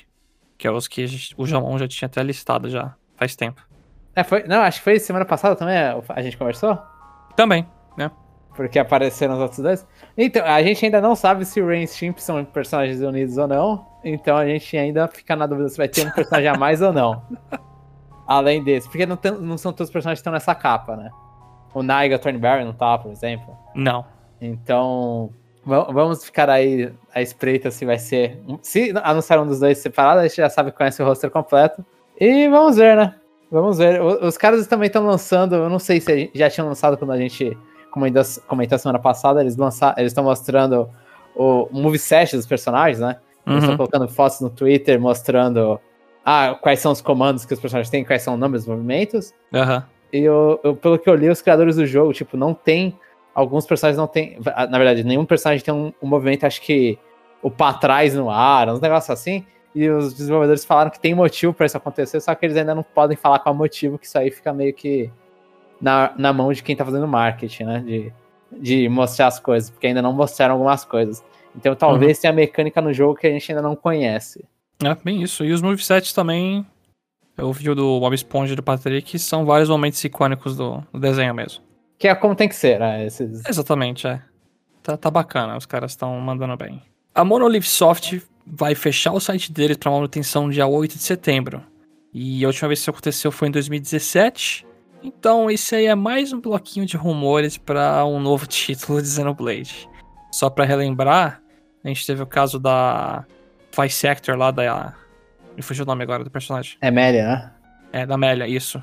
Que 0.58 0.66
é 0.66 0.72
os 0.72 0.88
que 0.88 1.06
gente, 1.06 1.36
o 1.38 1.46
Jamon 1.46 1.78
já 1.78 1.86
tinha 1.86 2.06
até 2.06 2.20
listado 2.20 2.68
já 2.68 2.96
faz 3.14 3.36
tempo. 3.36 3.62
É, 4.12 4.24
foi, 4.24 4.42
não, 4.42 4.62
acho 4.62 4.78
que 4.78 4.84
foi 4.84 4.98
semana 4.98 5.24
passada 5.24 5.54
também 5.54 5.76
a 5.76 6.20
gente 6.20 6.36
conversou? 6.36 6.76
Também, 7.36 7.64
né? 7.96 8.10
Porque 8.54 8.78
apareceram 8.78 9.34
os 9.34 9.40
outros 9.40 9.60
dois. 9.60 9.86
Então, 10.16 10.44
a 10.44 10.62
gente 10.62 10.84
ainda 10.84 11.00
não 11.00 11.16
sabe 11.16 11.44
se 11.44 11.60
o 11.60 11.66
Rain 11.66 11.82
e 11.82 11.88
Stimp 11.88 12.18
são 12.18 12.44
personagens 12.44 13.00
unidos 13.00 13.38
ou 13.38 13.48
não. 13.48 13.86
Então 14.04 14.36
a 14.36 14.46
gente 14.46 14.76
ainda 14.76 15.06
fica 15.08 15.36
na 15.36 15.46
dúvida 15.46 15.68
se 15.68 15.76
vai 15.76 15.88
ter 15.88 16.06
um 16.06 16.10
personagem 16.10 16.48
a 16.48 16.56
mais 16.56 16.82
ou 16.82 16.92
não. 16.92 17.22
Além 18.26 18.62
desse. 18.62 18.88
Porque 18.88 19.06
não, 19.06 19.16
tem, 19.16 19.32
não 19.32 19.56
são 19.56 19.72
todos 19.72 19.88
os 19.88 19.92
personagens 19.92 20.18
que 20.18 20.20
estão 20.20 20.32
nessa 20.32 20.54
capa, 20.54 20.96
né? 20.96 21.10
O 21.74 21.82
Naiga 21.82 22.18
Thornberry 22.18 22.64
não 22.64 22.72
tá, 22.72 22.98
por 22.98 23.10
exemplo. 23.10 23.56
Não. 23.74 24.04
Então, 24.40 25.30
vamos 25.64 26.24
ficar 26.24 26.50
aí 26.50 26.92
à 27.14 27.22
espreita 27.22 27.70
se 27.70 27.84
vai 27.84 27.98
ser. 27.98 28.38
Se 28.60 28.92
anunciar 29.02 29.40
um 29.40 29.46
dos 29.46 29.60
dois 29.60 29.78
separado, 29.78 30.20
a 30.20 30.26
gente 30.26 30.36
já 30.36 30.50
sabe 30.50 30.70
que 30.70 30.76
conhece 30.76 31.02
o 31.02 31.06
roster 31.06 31.30
completo. 31.30 31.84
E 32.20 32.48
vamos 32.48 32.76
ver, 32.76 32.96
né? 32.96 33.14
Vamos 33.50 33.78
ver. 33.78 34.00
Os 34.02 34.36
caras 34.36 34.66
também 34.66 34.86
estão 34.86 35.04
lançando, 35.04 35.54
eu 35.54 35.70
não 35.70 35.78
sei 35.78 36.00
se 36.00 36.30
já 36.34 36.50
tinham 36.50 36.68
lançado 36.68 36.96
quando 36.96 37.12
a 37.12 37.18
gente 37.18 37.56
comentou 37.92 38.78
semana 38.78 38.98
passada, 38.98 39.40
eles 39.40 39.56
lançaram, 39.56 39.94
eles 39.98 40.10
estão 40.10 40.24
mostrando 40.24 40.88
o 41.36 41.68
moveset 41.70 42.36
dos 42.36 42.46
personagens, 42.46 42.98
né? 42.98 43.18
Eles 43.46 43.58
estão 43.58 43.70
uhum. 43.70 43.76
colocando 43.76 44.08
fotos 44.08 44.40
no 44.40 44.50
Twitter 44.50 45.00
mostrando 45.00 45.80
ah, 46.24 46.56
quais 46.60 46.80
são 46.80 46.92
os 46.92 47.00
comandos 47.00 47.44
que 47.44 47.52
os 47.52 47.60
personagens 47.60 47.90
têm, 47.90 48.04
quais 48.04 48.22
são 48.22 48.34
os 48.34 48.40
nomes 48.40 48.62
dos 48.64 48.74
movimentos. 48.74 49.34
Uhum. 49.52 49.82
E 50.12 50.20
eu, 50.20 50.60
eu, 50.62 50.76
pelo 50.76 50.98
que 50.98 51.08
eu 51.08 51.14
li, 51.14 51.28
os 51.28 51.42
criadores 51.42 51.76
do 51.76 51.86
jogo, 51.86 52.12
tipo, 52.12 52.36
não 52.36 52.54
tem. 52.54 52.98
Alguns 53.34 53.66
personagens 53.66 53.98
não 53.98 54.06
tem. 54.06 54.38
Na 54.44 54.78
verdade, 54.78 55.02
nenhum 55.02 55.24
personagem 55.24 55.64
tem 55.64 55.74
um, 55.74 55.92
um 56.02 56.06
movimento, 56.06 56.44
acho 56.44 56.60
que 56.60 56.98
o 57.42 57.50
pra 57.50 57.74
trás 57.74 58.14
no 58.14 58.30
ar, 58.30 58.68
uns 58.68 58.80
negócios 58.80 59.10
assim. 59.10 59.44
E 59.74 59.88
os 59.88 60.12
desenvolvedores 60.12 60.64
falaram 60.64 60.90
que 60.90 61.00
tem 61.00 61.14
motivo 61.14 61.54
para 61.54 61.64
isso 61.64 61.76
acontecer, 61.76 62.20
só 62.20 62.34
que 62.34 62.44
eles 62.44 62.56
ainda 62.56 62.74
não 62.74 62.82
podem 62.82 63.16
falar 63.16 63.38
qual 63.38 63.54
motivo, 63.54 63.98
que 63.98 64.06
isso 64.06 64.18
aí 64.18 64.30
fica 64.30 64.52
meio 64.52 64.74
que 64.74 65.10
na, 65.82 66.12
na 66.16 66.32
mão 66.32 66.52
de 66.52 66.62
quem 66.62 66.76
tá 66.76 66.84
fazendo 66.84 67.08
marketing, 67.08 67.64
né? 67.64 67.80
De, 67.80 68.12
de 68.52 68.88
mostrar 68.88 69.26
as 69.26 69.40
coisas, 69.40 69.68
porque 69.68 69.88
ainda 69.88 70.00
não 70.00 70.12
mostraram 70.12 70.54
algumas 70.54 70.84
coisas. 70.84 71.22
Então 71.54 71.74
talvez 71.74 72.18
uhum. 72.18 72.22
tenha 72.22 72.32
mecânica 72.32 72.80
no 72.80 72.92
jogo 72.92 73.16
que 73.16 73.26
a 73.26 73.30
gente 73.30 73.50
ainda 73.50 73.60
não 73.60 73.74
conhece. 73.74 74.44
É, 74.82 74.94
bem 74.94 75.22
isso. 75.22 75.44
E 75.44 75.52
os 75.52 75.60
movesets 75.60 76.12
também, 76.12 76.64
o 77.36 77.74
do 77.74 78.00
Bob 78.00 78.14
Esponja 78.14 78.52
e 78.52 78.56
do 78.56 78.62
Patrick, 78.62 79.18
são 79.18 79.44
vários 79.44 79.68
momentos 79.68 80.02
icônicos 80.04 80.56
do, 80.56 80.82
do 80.92 81.00
desenho 81.00 81.34
mesmo. 81.34 81.62
Que 81.98 82.08
é 82.08 82.14
como 82.14 82.34
tem 82.34 82.48
que 82.48 82.56
ser, 82.56 82.80
né? 82.80 83.04
Esses... 83.04 83.44
Exatamente, 83.46 84.06
é. 84.06 84.22
Tá, 84.82 84.96
tá 84.96 85.10
bacana, 85.10 85.56
os 85.56 85.66
caras 85.66 85.92
estão 85.92 86.18
mandando 86.20 86.56
bem. 86.56 86.82
A 87.14 87.24
Monolith 87.24 87.62
Soft 87.62 88.20
vai 88.46 88.74
fechar 88.74 89.12
o 89.12 89.20
site 89.20 89.52
deles 89.52 89.76
para 89.76 89.90
manutenção 89.90 90.48
dia 90.48 90.66
8 90.66 90.96
de 90.96 91.02
setembro. 91.02 91.62
E 92.12 92.44
a 92.44 92.48
última 92.48 92.68
vez 92.68 92.80
que 92.80 92.82
isso 92.82 92.90
aconteceu 92.90 93.30
foi 93.30 93.48
em 93.48 93.50
2017. 93.50 94.66
Então, 95.02 95.50
esse 95.50 95.74
aí 95.74 95.86
é 95.86 95.94
mais 95.94 96.32
um 96.32 96.40
bloquinho 96.40 96.86
de 96.86 96.96
rumores 96.96 97.58
para 97.58 98.04
um 98.06 98.20
novo 98.20 98.46
título 98.46 99.02
de 99.02 99.08
Xenoblade. 99.08 99.88
Só 100.30 100.48
para 100.48 100.64
relembrar, 100.64 101.42
a 101.84 101.88
gente 101.88 102.06
teve 102.06 102.22
o 102.22 102.26
caso 102.26 102.58
da 102.58 103.24
Vice 103.76 103.96
Sector 103.96 104.36
lá 104.36 104.50
da. 104.50 104.94
Me 105.56 105.62
fugiu 105.62 105.84
o 105.84 105.86
nome 105.86 106.04
agora 106.04 106.22
do 106.22 106.30
personagem. 106.30 106.76
É 106.80 106.90
Melia, 106.90 107.26
né? 107.26 107.52
É, 107.92 108.06
da 108.06 108.16
Melia, 108.16 108.46
isso. 108.46 108.82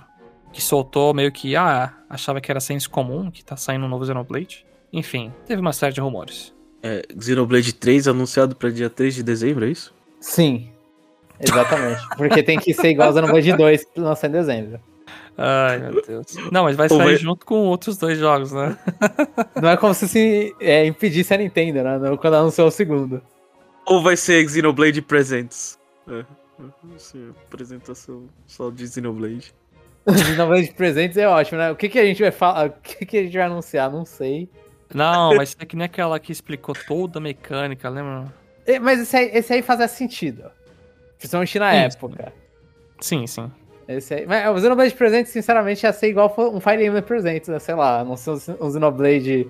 Que 0.51 0.62
soltou 0.62 1.13
meio 1.13 1.32
que, 1.32 1.55
ah, 1.55 1.93
achava 2.10 2.41
que 2.41 2.51
era 2.51 2.60
senso 2.60 2.89
comum, 2.89 3.32
que 3.32 3.43
tá 3.43 3.55
saindo 3.55 3.86
um 3.86 3.89
novo 3.89 4.05
Xenoblade. 4.05 4.65
Enfim, 4.91 5.32
teve 5.45 5.62
uma 5.62 5.73
série 5.73 5.93
de 5.93 6.01
rumores. 6.01 6.53
É, 6.84 7.03
Xenoblade 7.19 7.73
3 7.73 8.08
anunciado 8.10 8.55
para 8.55 8.69
dia 8.69 8.89
3 8.89 9.15
de 9.15 9.23
dezembro, 9.23 9.65
é 9.65 9.69
isso? 9.69 9.93
Sim. 10.19 10.69
Exatamente. 11.39 12.01
Porque 12.17 12.43
tem 12.43 12.60
que 12.60 12.73
ser 12.73 12.89
igual 12.89 13.08
ao 13.08 13.13
Xenoblade 13.13 13.53
2 13.53 13.86
lançar 13.95 14.27
em 14.27 14.32
dezembro. 14.32 14.79
Ai, 15.41 15.78
meu 15.78 16.02
Deus. 16.02 16.36
Não, 16.52 16.65
mas 16.65 16.75
vai 16.75 16.89
sair 16.89 16.97
vai... 16.97 17.15
junto 17.15 17.45
com 17.45 17.56
outros 17.67 17.97
dois 17.97 18.17
jogos, 18.19 18.52
né? 18.52 18.78
Não 19.62 19.69
é 19.69 19.78
como 19.78 19.93
se, 19.93 20.06
se 20.10 20.54
é, 20.60 20.86
impedisse 20.86 21.34
a 21.34 21.38
Nintendo, 21.38 21.82
né? 21.82 21.97
Não, 21.97 22.17
quando 22.17 22.34
anunciou 22.34 22.67
o 22.67 22.71
segundo. 22.71 23.21
Ou 23.86 24.04
vai 24.04 24.17
ser 24.17 24.47
Xenoblade 24.49 25.02
Presents. 25.02 25.80
É, 26.10 26.25
vai 26.60 26.99
ser 26.99 27.30
apresentação 27.47 28.28
só 28.45 28.69
de 28.69 28.86
Xenoblade. 28.86 29.54
Xenoblade 30.25 30.73
Presents 30.73 31.15
é 31.15 31.25
ótimo, 31.25 31.58
né? 31.58 31.71
O 31.71 31.75
que, 31.78 31.88
que 31.88 31.99
a 31.99 32.06
gente 32.06 32.21
vai 32.21 32.32
falar? 32.32 32.67
O 32.67 32.71
que, 32.71 33.06
que 33.06 33.17
a 33.17 33.23
gente 33.23 33.38
vai 33.38 33.45
anunciar? 33.45 33.89
Não 33.89 34.04
sei. 34.04 34.49
Não, 34.93 35.36
mas 35.36 35.56
é 35.58 35.65
que 35.65 35.78
nem 35.78 35.86
aquela 35.86 36.19
que 36.19 36.34
explicou 36.34 36.75
toda 36.86 37.19
a 37.19 37.21
mecânica, 37.21 37.88
lembra? 37.88 38.34
É, 38.65 38.78
mas 38.78 38.99
esse 38.99 39.15
aí, 39.15 39.32
esse 39.34 39.54
aí 39.54 39.62
fazia 39.62 39.88
sentido. 39.88 40.52
Principalmente 41.17 41.60
na 41.60 41.71
sim, 41.71 41.78
época. 41.78 42.34
Sim, 42.99 43.28
sim. 43.28 43.52
Esse 43.89 44.13
aí. 44.13 44.25
Mas 44.28 44.47
o 44.56 44.60
Xenoblade 44.60 44.93
Presente, 44.93 45.30
sinceramente, 45.30 45.84
ia 45.84 45.91
ser 45.91 46.10
igual 46.10 46.32
um 46.38 46.60
Fire 46.60 46.86
Emblem 46.86 47.02
Presente, 47.02 47.49
né? 47.49 47.58
Sei 47.58 47.73
lá, 47.73 48.04
não 48.06 48.15
sei 48.15 48.36
um 48.62 48.71
Xenoblade. 48.71 49.47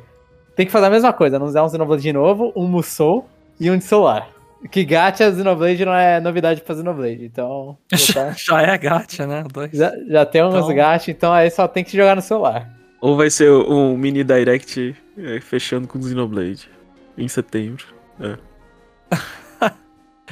Tem 0.56 0.66
que 0.66 0.72
fazer 0.72 0.86
a 0.86 0.90
mesma 0.90 1.12
coisa, 1.12 1.36
anunciar 1.36 1.66
um 1.66 1.70
Xenoblade 1.70 2.02
de 2.02 2.14
novo, 2.14 2.54
um 2.56 2.66
Musou 2.66 3.28
e 3.60 3.70
um 3.70 3.78
de 3.78 3.84
celular. 3.84 4.30
Que 4.72 4.86
gacha 4.86 5.30
Xenoblade 5.30 5.84
não 5.84 5.94
é 5.94 6.22
novidade 6.22 6.62
pra 6.62 6.74
Xenoblade, 6.74 7.26
então. 7.26 7.78
Já, 7.94 8.32
já 8.32 8.62
é 8.62 8.78
gacha, 8.78 9.28
né? 9.28 9.44
Dois. 9.52 9.72
Já, 9.74 9.92
já 10.08 10.26
tem 10.26 10.42
uns 10.42 10.56
então... 10.56 10.74
gacha, 10.74 11.12
então 11.12 11.34
aí 11.34 11.52
só 11.52 11.68
tem 11.68 11.84
que 11.84 11.98
jogar 11.98 12.16
no 12.16 12.22
celular. 12.22 12.70
Ou 13.02 13.18
vai 13.18 13.30
ser 13.30 13.52
um 13.52 13.98
mini 13.98 14.24
direct 14.24 14.96
é, 15.18 15.42
fechando 15.42 15.86
com 15.86 16.02
Xenoblade 16.02 16.70
em 17.18 17.28
setembro. 17.28 17.86
É. 18.22 18.38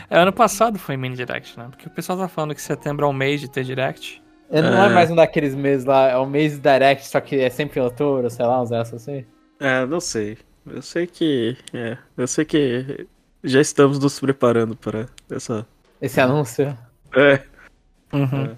É, 0.10 0.20
ano 0.20 0.34
passado 0.34 0.78
foi 0.80 0.98
mini 0.98 1.16
direct, 1.16 1.58
né? 1.58 1.68
Porque 1.70 1.88
o 1.88 1.92
pessoal 1.92 2.18
tá 2.18 2.28
falando 2.28 2.56
que 2.56 2.62
setembro 2.62 3.06
é 3.06 3.10
o 3.10 3.14
mês 3.14 3.42
de 3.42 3.50
ter 3.50 3.64
direct. 3.64 4.22
É, 4.50 4.62
não 4.62 4.84
é. 4.84 4.88
é 4.88 4.90
mais 4.90 5.12
um 5.12 5.16
daqueles 5.16 5.54
meses 5.54 5.86
lá, 5.86 6.10
é 6.10 6.18
o 6.18 6.26
mês 6.26 6.58
direct, 6.58 7.06
só 7.08 7.20
que 7.20 7.36
é 7.36 7.50
sempre 7.50 7.80
em 7.80 7.84
outubro, 7.84 8.30
sei 8.30 8.46
lá, 8.46 8.62
uns 8.62 8.70
dessas 8.70 9.02
assim. 9.02 9.26
É, 9.60 9.86
não 9.86 10.00
sei. 10.00 10.38
Eu 10.66 10.82
sei 10.82 11.08
que. 11.08 11.58
É, 11.74 11.98
eu 12.16 12.28
sei 12.28 12.46
que 12.46 13.08
já 13.44 13.62
estamos 13.62 14.00
nos 14.00 14.20
preparando 14.20 14.76
para 14.76 15.08
essa. 15.30 15.66
Esse 16.02 16.20
anúncio? 16.20 16.78
É. 17.16 17.42
Uhum. 18.14 18.56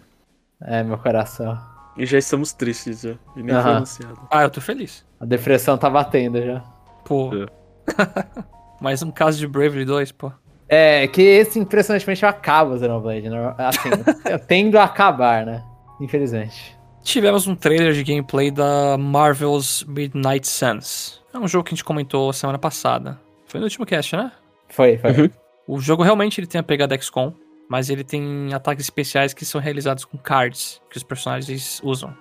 É. 0.61 0.79
é, 0.79 0.83
meu 0.83 0.97
coração. 0.97 1.57
E 1.97 2.05
já 2.05 2.17
estamos 2.17 2.53
tristes 2.53 3.01
já. 3.01 3.15
E 3.35 3.43
nem 3.43 3.55
uhum. 3.55 3.61
foi 3.61 3.71
anunciado. 3.71 4.27
Ah, 4.31 4.43
eu 4.43 4.49
tô 4.49 4.61
feliz. 4.61 5.05
A 5.19 5.25
depressão 5.25 5.77
tá 5.77 5.89
batendo 5.89 6.41
já. 6.41 6.59
Pô. 7.05 7.31
É. 7.35 7.45
Mais 8.81 9.03
um 9.03 9.11
caso 9.11 9.37
de 9.37 9.47
Bravery 9.47 9.85
2, 9.85 10.11
pô. 10.13 10.31
É, 10.69 11.07
que 11.07 11.21
esse 11.21 11.57
impressionantemente 11.57 12.23
acaba 12.23 12.75
o 12.75 12.77
Xenoblade, 12.77 13.27
né? 13.27 13.55
Assim, 13.57 13.89
tendo 14.47 14.77
a 14.77 14.83
acabar, 14.83 15.43
né? 15.43 15.63
Infelizmente. 15.99 16.77
Tivemos 17.03 17.47
um 17.47 17.55
trailer 17.55 17.93
de 17.93 18.03
gameplay 18.03 18.51
da 18.51 18.95
Marvel's 18.97 19.83
Midnight 19.87 20.47
Suns. 20.47 21.19
É 21.33 21.39
um 21.39 21.47
jogo 21.47 21.63
que 21.63 21.73
a 21.73 21.75
gente 21.75 21.83
comentou 21.83 22.31
semana 22.31 22.59
passada. 22.59 23.19
Foi 23.47 23.59
no 23.59 23.65
último 23.65 23.85
cast, 23.85 24.15
né? 24.15 24.31
Foi, 24.67 24.97
foi. 24.97 25.11
Uhum. 25.11 25.29
O 25.67 25.79
jogo 25.79 26.03
realmente 26.03 26.39
ele 26.39 26.47
tem 26.47 26.59
a 26.59 26.63
pegada 26.63 26.99
XCOM, 26.99 27.33
mas 27.67 27.89
ele 27.89 28.03
tem 28.03 28.53
ataques 28.53 28.85
especiais 28.85 29.33
que 29.33 29.45
são 29.45 29.59
realizados 29.59 30.05
com 30.05 30.17
cards 30.17 30.79
que 30.89 30.97
os 30.97 31.03
personagens 31.03 31.81
usam. 31.83 32.15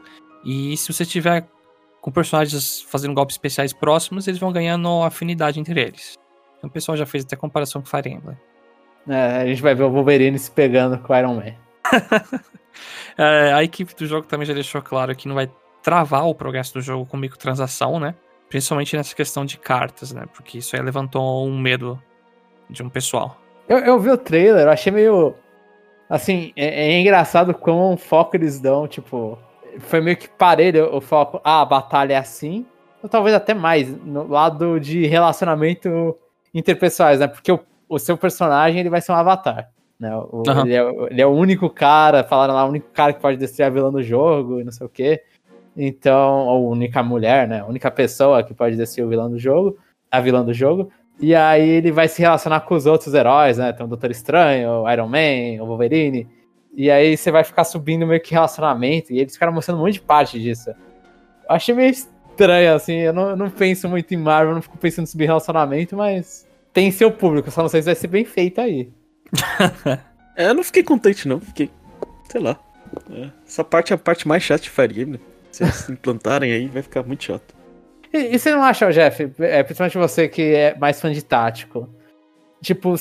E 0.44 0.74
se 0.76 0.90
você 0.92 1.04
tiver 1.04 1.46
com 2.00 2.10
personagens 2.10 2.82
fazendo 2.82 3.14
golpes 3.14 3.34
especiais 3.34 3.72
próximos, 3.72 4.26
eles 4.26 4.40
vão 4.40 4.52
ganhando 4.52 5.02
afinidade 5.02 5.60
entre 5.60 5.80
eles. 5.80 6.14
O 6.62 6.68
pessoal 6.68 6.96
já 6.96 7.06
fez 7.06 7.24
até 7.24 7.36
comparação 7.36 7.80
com 7.80 7.88
Fire 7.88 8.10
Emblem. 8.10 8.36
É, 9.08 9.42
a 9.42 9.46
gente 9.46 9.62
vai 9.62 9.74
ver 9.74 9.84
o 9.84 9.90
Wolverine 9.90 10.38
se 10.38 10.50
pegando 10.50 10.98
com 10.98 11.12
o 11.12 11.16
Iron 11.16 11.34
Man. 11.34 11.54
é, 13.16 13.52
a 13.52 13.64
equipe 13.64 13.94
do 13.94 14.06
jogo 14.06 14.26
também 14.26 14.46
já 14.46 14.52
deixou 14.52 14.82
claro 14.82 15.14
que 15.16 15.26
não 15.26 15.34
vai 15.34 15.50
travar 15.82 16.26
o 16.26 16.34
progresso 16.34 16.74
do 16.74 16.82
jogo 16.82 17.06
com 17.06 17.16
microtransação, 17.16 17.98
né? 17.98 18.14
Principalmente 18.48 18.96
nessa 18.96 19.14
questão 19.14 19.44
de 19.44 19.58
cartas, 19.58 20.12
né? 20.12 20.24
Porque 20.34 20.58
isso 20.58 20.76
aí 20.76 20.82
levantou 20.82 21.46
um 21.46 21.58
medo 21.58 22.00
de 22.68 22.82
um 22.82 22.88
pessoal. 22.88 23.40
Eu, 23.68 23.78
eu 23.78 23.98
vi 23.98 24.10
o 24.10 24.18
trailer, 24.18 24.66
eu 24.66 24.70
achei 24.70 24.92
meio. 24.92 25.34
Assim, 26.08 26.52
é, 26.56 26.92
é 26.92 27.00
engraçado 27.00 27.54
como 27.54 27.96
foco 27.96 28.36
eles 28.36 28.60
dão, 28.60 28.86
tipo. 28.86 29.38
Foi 29.80 30.00
meio 30.00 30.16
que 30.16 30.28
parelho 30.28 30.94
o 30.94 31.00
foco. 31.00 31.40
Ah, 31.44 31.62
a 31.62 31.64
batalha 31.64 32.14
é 32.14 32.16
assim. 32.16 32.66
ou 33.02 33.08
talvez 33.08 33.34
até 33.34 33.54
mais, 33.54 33.88
no 34.04 34.26
lado 34.26 34.80
de 34.80 35.06
relacionamento 35.06 36.16
interpessoais, 36.54 37.20
né? 37.20 37.26
Porque 37.26 37.50
o, 37.52 37.60
o 37.88 37.98
seu 37.98 38.16
personagem 38.16 38.80
ele 38.80 38.90
vai 38.90 39.00
ser 39.00 39.12
um 39.12 39.16
avatar. 39.16 39.70
Né? 39.98 40.14
O, 40.16 40.42
Aham. 40.46 40.64
ele, 40.64 40.74
é, 40.74 41.06
ele 41.10 41.22
é 41.22 41.26
o 41.26 41.30
único 41.30 41.68
cara, 41.68 42.22
falaram 42.22 42.54
lá, 42.54 42.64
o 42.64 42.68
único 42.68 42.88
cara 42.92 43.12
que 43.12 43.20
pode 43.20 43.36
destruir 43.36 43.66
a 43.66 43.70
vilã 43.70 43.90
do 43.90 44.02
jogo 44.02 44.60
e 44.60 44.64
não 44.64 44.72
sei 44.72 44.86
o 44.86 44.90
quê. 44.90 45.22
Então, 45.76 46.46
ou 46.46 46.66
a 46.66 46.70
única 46.70 47.02
mulher, 47.02 47.46
né? 47.46 47.60
A 47.60 47.66
única 47.66 47.90
pessoa 47.90 48.42
que 48.42 48.54
pode 48.54 48.76
destruir 48.76 49.06
o 49.06 49.08
vilão 49.08 49.30
do 49.30 49.38
jogo, 49.38 49.76
a 50.10 50.20
vilã 50.20 50.44
do 50.44 50.52
jogo. 50.52 50.90
E 51.20 51.34
aí 51.34 51.68
ele 51.68 51.90
vai 51.90 52.08
se 52.08 52.20
relacionar 52.22 52.60
com 52.60 52.74
os 52.74 52.86
outros 52.86 53.12
heróis, 53.12 53.58
né? 53.58 53.72
Tem 53.72 53.84
o 53.84 53.88
Doutor 53.88 54.10
Estranho, 54.10 54.82
o 54.82 54.90
Iron 54.90 55.08
Man, 55.08 55.62
o 55.62 55.66
Wolverine. 55.66 56.28
E 56.74 56.90
aí 56.90 57.16
você 57.16 57.30
vai 57.30 57.42
ficar 57.42 57.64
subindo 57.64 58.06
meio 58.06 58.20
que 58.20 58.32
relacionamento. 58.32 59.12
E 59.12 59.18
eles 59.18 59.34
ficaram 59.34 59.52
mostrando 59.52 59.78
um 59.78 59.82
monte 59.82 59.94
de 59.94 60.00
parte 60.00 60.40
disso. 60.40 60.70
Eu 60.70 60.76
achei 61.48 61.74
meio 61.74 61.92
estranho, 62.38 62.74
assim. 62.74 62.94
Eu 62.94 63.12
não, 63.12 63.30
eu 63.30 63.36
não 63.36 63.50
penso 63.50 63.88
muito 63.88 64.12
em 64.14 64.16
Marvel, 64.16 64.54
não 64.54 64.62
fico 64.62 64.78
pensando 64.78 65.04
em 65.04 65.10
subir 65.10 65.26
relacionamento, 65.26 65.96
mas 65.96 66.46
tem 66.72 66.90
seu 66.90 67.10
público. 67.10 67.50
Só 67.50 67.62
não 67.62 67.68
sei 67.68 67.82
se 67.82 67.86
vai 67.86 67.94
ser 67.94 68.08
bem 68.08 68.24
feito 68.24 68.60
aí. 68.60 68.90
É, 70.38 70.50
eu 70.50 70.54
não 70.54 70.62
fiquei 70.62 70.84
contente, 70.84 71.26
não. 71.26 71.40
Fiquei. 71.40 71.68
Sei 72.30 72.40
lá. 72.40 72.56
É, 73.10 73.28
essa 73.44 73.64
parte 73.64 73.92
é 73.92 73.96
a 73.96 73.98
parte 73.98 74.28
mais 74.28 74.40
chata 74.40 74.62
de 74.62 74.70
Fire 74.70 75.04
né? 75.04 75.18
Se 75.50 75.64
eles 75.64 75.90
implantarem 75.90 76.52
aí, 76.52 76.68
vai 76.68 76.80
ficar 76.80 77.02
muito 77.02 77.24
chato. 77.24 77.56
E, 78.12 78.36
e 78.36 78.38
você 78.38 78.52
não 78.52 78.62
acha, 78.62 78.88
Jeff, 78.92 79.32
é, 79.40 79.64
principalmente 79.64 79.98
você 79.98 80.28
que 80.28 80.54
é 80.54 80.78
mais 80.78 81.00
fã 81.00 81.12
de 81.12 81.24
tático, 81.24 81.92
tipo, 82.62 82.94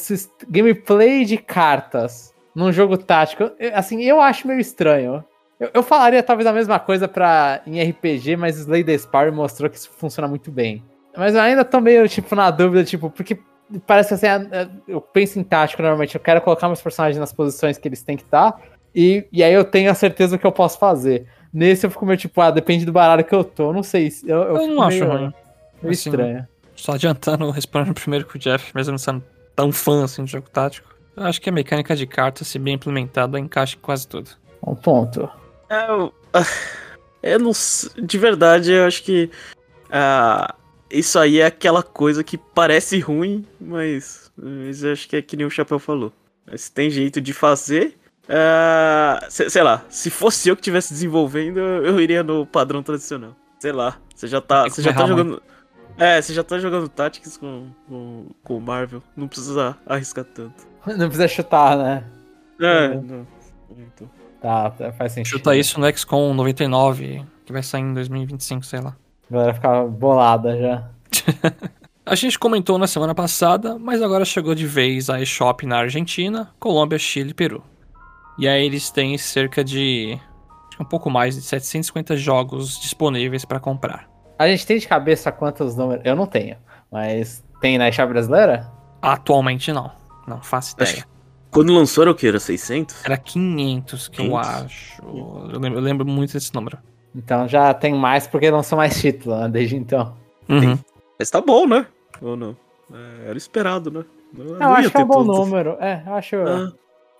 gameplay 0.49 1.25
de 1.25 1.37
cartas 1.37 2.33
num 2.55 2.71
jogo 2.71 2.97
tático, 2.97 3.51
assim, 3.71 4.01
eu 4.01 4.19
acho 4.19 4.47
meio 4.47 4.59
estranho. 4.59 5.23
Eu, 5.59 5.69
eu 5.73 5.83
falaria 5.83 6.21
talvez 6.21 6.45
a 6.47 6.53
mesma 6.53 6.79
coisa 6.79 7.07
pra, 7.07 7.61
em 7.65 7.81
RPG, 7.81 8.35
mas 8.35 8.57
Slay 8.59 8.83
the 8.83 8.97
Spire 8.97 9.31
mostrou 9.31 9.69
que 9.69 9.77
isso 9.77 9.89
funciona 9.97 10.27
muito 10.27 10.51
bem. 10.51 10.83
Mas 11.15 11.33
eu 11.33 11.41
ainda 11.41 11.65
tô 11.65 11.81
meio, 11.81 12.07
tipo, 12.07 12.35
na 12.35 12.51
dúvida, 12.51 12.83
tipo, 12.83 13.09
porque 13.09 13.39
parece 13.87 14.13
assim, 14.13 14.27
eu 14.87 15.01
penso 15.01 15.39
em 15.39 15.43
tático 15.43 15.81
normalmente, 15.81 16.13
eu 16.15 16.21
quero 16.21 16.39
colocar 16.41 16.67
meus 16.67 16.81
personagens 16.81 17.19
nas 17.19 17.33
posições 17.33 17.77
que 17.77 17.87
eles 17.87 18.03
têm 18.03 18.15
que 18.15 18.23
estar, 18.23 18.55
e, 18.95 19.27
e 19.31 19.43
aí 19.43 19.53
eu 19.53 19.63
tenho 19.65 19.89
a 19.89 19.95
certeza 19.95 20.37
que 20.37 20.45
eu 20.45 20.51
posso 20.51 20.77
fazer. 20.77 21.25
Nesse 21.51 21.85
eu 21.87 21.89
fico 21.91 22.05
meio 22.05 22.17
tipo, 22.17 22.39
ah, 22.39 22.51
depende 22.51 22.85
do 22.85 22.91
baralho 22.91 23.23
que 23.23 23.33
eu 23.33 23.43
tô, 23.43 23.73
não 23.73 23.81
sei. 23.81 24.11
se- 24.11 24.29
Eu, 24.29 24.37
eu, 24.43 24.57
Eu 24.57 24.67
não 24.67 24.83
acho 24.83 25.03
ruim. 25.05 25.19
meio 25.81 25.91
Assim, 25.93 26.09
estranho. 26.09 26.47
Só 26.75 26.91
adiantando, 26.93 27.49
respondendo 27.49 27.95
primeiro 27.95 28.25
com 28.27 28.37
o 28.37 28.39
Jeff, 28.39 28.71
mesmo 28.75 28.91
não 28.91 28.97
sendo 28.99 29.23
tão 29.55 29.71
fã 29.71 30.03
assim 30.03 30.23
de 30.23 30.31
jogo 30.31 30.47
tático. 30.51 30.87
Eu 31.15 31.23
acho 31.23 31.41
que 31.41 31.49
a 31.49 31.51
mecânica 31.51 31.95
de 31.95 32.05
carta, 32.05 32.43
se 32.43 32.59
bem 32.59 32.75
implementada, 32.75 33.39
encaixa 33.39 33.75
em 33.75 33.79
quase 33.79 34.07
tudo. 34.07 34.29
Um 34.65 34.75
ponto. 34.75 35.27
É, 35.69 35.89
eu, 35.89 36.13
ah, 36.33 36.43
eu 37.23 37.39
não 37.39 37.53
sei, 37.53 37.89
De 38.01 38.17
verdade, 38.17 38.71
eu 38.71 38.85
acho 38.85 39.03
que. 39.03 39.29
ah, 39.91 40.53
isso 40.89 41.19
aí 41.19 41.39
é 41.39 41.45
aquela 41.45 41.83
coisa 41.83 42.23
que 42.23 42.37
parece 42.37 42.97
ruim, 42.99 43.45
mas, 43.59 44.31
mas 44.37 44.83
eu 44.83 44.93
acho 44.93 45.07
que 45.09 45.17
é 45.17 45.21
que 45.21 45.35
nem 45.35 45.45
o 45.45 45.49
Chapéu 45.49 45.79
falou. 45.79 46.13
Se 46.55 46.71
tem 46.71 46.89
jeito 46.89 47.19
de 47.19 47.33
fazer. 47.33 47.97
ah, 48.29 49.19
se- 49.29 49.49
sei 49.49 49.63
lá, 49.63 49.83
se 49.89 50.09
fosse 50.09 50.47
eu 50.49 50.55
que 50.55 50.61
estivesse 50.61 50.93
desenvolvendo, 50.93 51.59
eu 51.59 51.99
iria 51.99 52.23
no 52.23 52.45
padrão 52.45 52.81
tradicional. 52.81 53.35
Sei 53.59 53.71
lá, 53.71 53.97
você 54.15 54.27
já 54.27 54.39
tá, 54.39 54.63
você 54.63 54.81
já 54.81 54.93
tá 54.93 55.05
jogando. 55.05 55.41
É, 55.97 56.21
você 56.21 56.31
já 56.31 56.43
tá 56.43 56.59
jogando 56.59 56.87
Tactics 56.87 57.37
com, 57.37 57.69
com, 57.89 58.27
com 58.43 58.57
o 58.57 58.61
Marvel. 58.61 59.01
Não 59.15 59.27
precisa 59.27 59.75
arriscar 59.83 60.23
tanto. 60.23 60.67
Não 60.85 61.07
precisa 61.07 61.27
chutar, 61.27 61.75
né? 61.75 62.03
É, 62.61 62.89
Uhum. 62.89 63.01
não. 63.01 63.27
Então. 63.71 64.09
Tá, 64.41 64.69
tá, 64.71 64.91
faz 64.91 65.11
sentido. 65.11 65.31
Chuta 65.31 65.55
isso 65.55 65.79
no 65.79 65.97
XCOM 65.97 66.33
99, 66.33 67.25
que 67.45 67.51
vai 67.51 67.63
sair 67.63 67.81
em 67.81 67.93
2025, 67.93 68.65
sei 68.65 68.79
lá. 68.79 68.95
A 69.29 69.33
galera 69.33 69.53
fica 69.53 69.83
bolada 69.83 70.57
já. 70.57 70.89
A 72.05 72.15
gente 72.15 72.39
comentou 72.39 72.77
na 72.77 72.87
semana 72.87 73.13
passada, 73.13 73.77
mas 73.77 74.01
agora 74.01 74.23
chegou 74.23 74.55
de 74.55 74.65
vez 74.65 75.09
a 75.09 75.19
eShop 75.19 75.65
na 75.65 75.79
Argentina, 75.79 76.49
Colômbia, 76.57 76.97
Chile 76.97 77.31
e 77.31 77.33
Peru. 77.33 77.61
E 78.39 78.47
aí 78.47 78.65
eles 78.65 78.89
têm 78.89 79.17
cerca 79.17 79.61
de 79.61 80.17
acho 80.69 80.77
que 80.77 80.83
um 80.83 80.85
pouco 80.85 81.09
mais 81.09 81.35
de 81.35 81.41
750 81.41 82.15
jogos 82.15 82.79
disponíveis 82.79 83.43
para 83.43 83.59
comprar. 83.59 84.07
A 84.39 84.47
gente 84.47 84.65
tem 84.65 84.79
de 84.79 84.87
cabeça 84.87 85.33
quantos 85.33 85.75
números. 85.75 86.05
Eu 86.05 86.15
não 86.15 86.25
tenho, 86.25 86.55
mas 86.89 87.43
tem 87.59 87.77
na 87.77 87.89
eShop 87.89 88.07
brasileira? 88.07 88.71
Atualmente 89.01 89.73
não, 89.73 89.91
não 90.25 90.41
faço 90.41 90.77
Acho 90.79 90.93
ideia. 90.93 91.16
Quando 91.51 91.73
lançou 91.73 92.03
era 92.03 92.11
o 92.11 92.15
que? 92.15 92.27
Era 92.27 92.39
600? 92.39 93.05
Era 93.05 93.17
500 93.17 94.07
que 94.09 94.21
eu 94.21 94.25
500? 94.25 94.47
acho. 94.47 95.01
Eu 95.03 95.59
lembro, 95.59 95.79
eu 95.79 95.83
lembro 95.83 96.05
muito 96.05 96.33
desse 96.33 96.53
número. 96.53 96.77
Então 97.15 97.47
já 97.47 97.73
tem 97.73 97.93
mais 97.95 98.27
porque 98.27 98.49
lançou 98.51 98.77
mais 98.77 98.99
título, 98.99 99.37
né? 99.39 99.49
Desde 99.49 99.75
então. 99.75 100.15
Uhum. 100.47 100.77
Mas 101.17 101.29
tá 101.29 101.41
bom, 101.41 101.65
né? 101.65 101.87
Ou 102.21 102.35
não? 102.35 102.55
É, 102.93 103.29
era 103.29 103.37
esperado, 103.37 103.89
né? 103.91 104.05
Não, 104.33 104.45
Eu 104.45 104.59
não 104.59 104.73
acho 104.73 104.91
que 104.91 104.97
é 104.97 105.03
um 105.03 105.07
bom 105.07 105.23
número. 105.23 105.77
É, 105.79 106.03
eu 106.05 106.13
acho 106.13 106.35
Ah, 106.35 106.71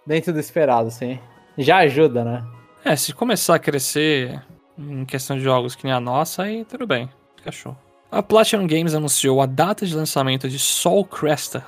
dentro 0.05 0.33
do 0.33 0.39
esperado, 0.39 0.91
sim. 0.91 1.19
Já 1.57 1.77
ajuda, 1.77 2.23
né? 2.23 2.43
É, 2.85 2.95
se 2.95 3.13
começar 3.13 3.55
a 3.55 3.59
crescer 3.59 4.41
em 4.77 5.03
questão 5.05 5.37
de 5.37 5.43
jogos 5.43 5.75
que 5.75 5.83
nem 5.83 5.93
a 5.93 5.99
nossa, 5.99 6.43
aí 6.43 6.63
tudo 6.63 6.85
bem. 6.85 7.09
Fica 7.35 7.51
show. 7.51 7.75
A 8.11 8.21
Platinum 8.21 8.67
Games 8.67 8.93
anunciou 8.93 9.41
a 9.41 9.45
data 9.45 9.85
de 9.85 9.95
lançamento 9.95 10.47
de 10.47 10.59
Soul 10.59 11.03
Cresta. 11.03 11.65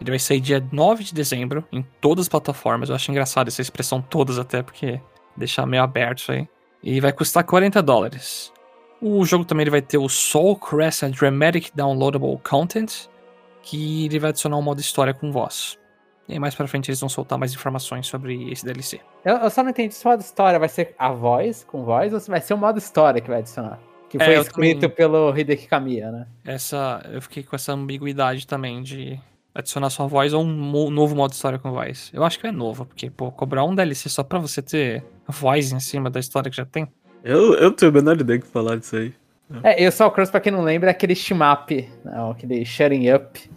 Ele 0.00 0.10
vai 0.10 0.18
sair 0.18 0.40
dia 0.40 0.64
9 0.72 1.04
de 1.04 1.14
dezembro 1.14 1.64
em 1.72 1.84
todas 2.00 2.24
as 2.24 2.28
plataformas. 2.28 2.88
Eu 2.88 2.94
acho 2.94 3.10
engraçado 3.10 3.48
essa 3.48 3.60
expressão 3.62 4.00
todas 4.00 4.38
até, 4.38 4.62
porque 4.62 5.00
deixa 5.36 5.64
meio 5.66 5.82
aberto 5.82 6.18
isso 6.18 6.32
aí. 6.32 6.48
E 6.82 7.00
vai 7.00 7.12
custar 7.12 7.42
40 7.44 7.82
dólares. 7.82 8.52
O 9.00 9.24
jogo 9.24 9.44
também 9.44 9.62
ele 9.64 9.70
vai 9.70 9.82
ter 9.82 9.98
o 9.98 10.08
Soul 10.08 10.56
Cresta 10.56 11.08
Dramatic 11.08 11.70
Downloadable 11.74 12.38
Content, 12.48 13.06
que 13.62 14.06
ele 14.06 14.18
vai 14.18 14.30
adicionar 14.30 14.56
um 14.56 14.62
modo 14.62 14.80
história 14.80 15.12
com 15.12 15.30
voz. 15.32 15.76
E 16.28 16.34
aí 16.34 16.38
mais 16.38 16.54
pra 16.54 16.66
frente 16.68 16.88
eles 16.90 17.00
vão 17.00 17.08
soltar 17.08 17.38
mais 17.38 17.52
informações 17.54 18.06
sobre 18.06 18.50
esse 18.52 18.64
DLC. 18.64 19.00
Eu, 19.24 19.36
eu 19.36 19.50
só 19.50 19.62
não 19.62 19.70
entendi 19.70 19.94
se 19.94 20.04
o 20.04 20.08
modo 20.10 20.20
história 20.20 20.58
vai 20.58 20.68
ser 20.68 20.94
a 20.98 21.10
voz, 21.10 21.64
com 21.64 21.84
voz, 21.84 22.12
ou 22.12 22.20
se 22.20 22.30
vai 22.30 22.40
ser 22.40 22.54
o 22.54 22.58
modo 22.58 22.78
história 22.78 23.20
que 23.20 23.28
vai 23.28 23.38
adicionar. 23.38 23.78
Que 24.10 24.16
É, 24.18 24.24
foi 24.24 24.36
eu 24.36 24.42
escrito 24.42 24.80
também- 24.82 24.96
pelo 24.96 25.36
Hideki 25.36 25.66
Kamiya, 25.66 26.10
né? 26.12 26.26
essa 26.44 27.02
eu 27.12 27.20
fiquei 27.22 27.42
com 27.42 27.56
essa 27.56 27.72
ambiguidade 27.72 28.46
também 28.46 28.82
de 28.82 29.18
adicionar 29.58 29.90
sua 29.90 30.06
voz 30.06 30.32
ou 30.32 30.42
um 30.42 30.90
novo 30.90 31.14
modo 31.16 31.32
história 31.32 31.58
com 31.58 31.70
voz. 31.72 32.10
Eu 32.14 32.24
acho 32.24 32.38
que 32.38 32.46
é 32.46 32.52
novo, 32.52 32.84
porque, 32.86 33.10
pô, 33.10 33.30
cobrar 33.30 33.64
um 33.64 33.74
DLC 33.74 34.08
só 34.08 34.22
pra 34.22 34.38
você 34.38 34.62
ter 34.62 35.04
voz 35.28 35.72
em 35.72 35.80
cima 35.80 36.08
da 36.08 36.20
história 36.20 36.50
que 36.50 36.56
já 36.56 36.64
tem. 36.64 36.86
eu, 37.24 37.54
eu 37.54 37.64
não 37.70 37.72
tenho 37.72 37.90
a 37.90 37.94
menor 37.94 38.20
ideia 38.20 38.38
do 38.38 38.44
que 38.44 38.50
falar 38.50 38.76
disso 38.76 38.96
aí. 38.96 39.12
É, 39.62 39.82
e 39.82 39.88
o 39.88 39.92
Soul 39.92 40.10
Cross, 40.10 40.30
pra 40.30 40.40
quem 40.40 40.52
não 40.52 40.62
lembra, 40.62 40.90
é 40.90 40.92
aquele 40.92 41.14
shmup, 41.14 41.88
né, 42.04 42.30
aquele 42.30 42.64
Shutting 42.66 43.10
Up 43.12 43.50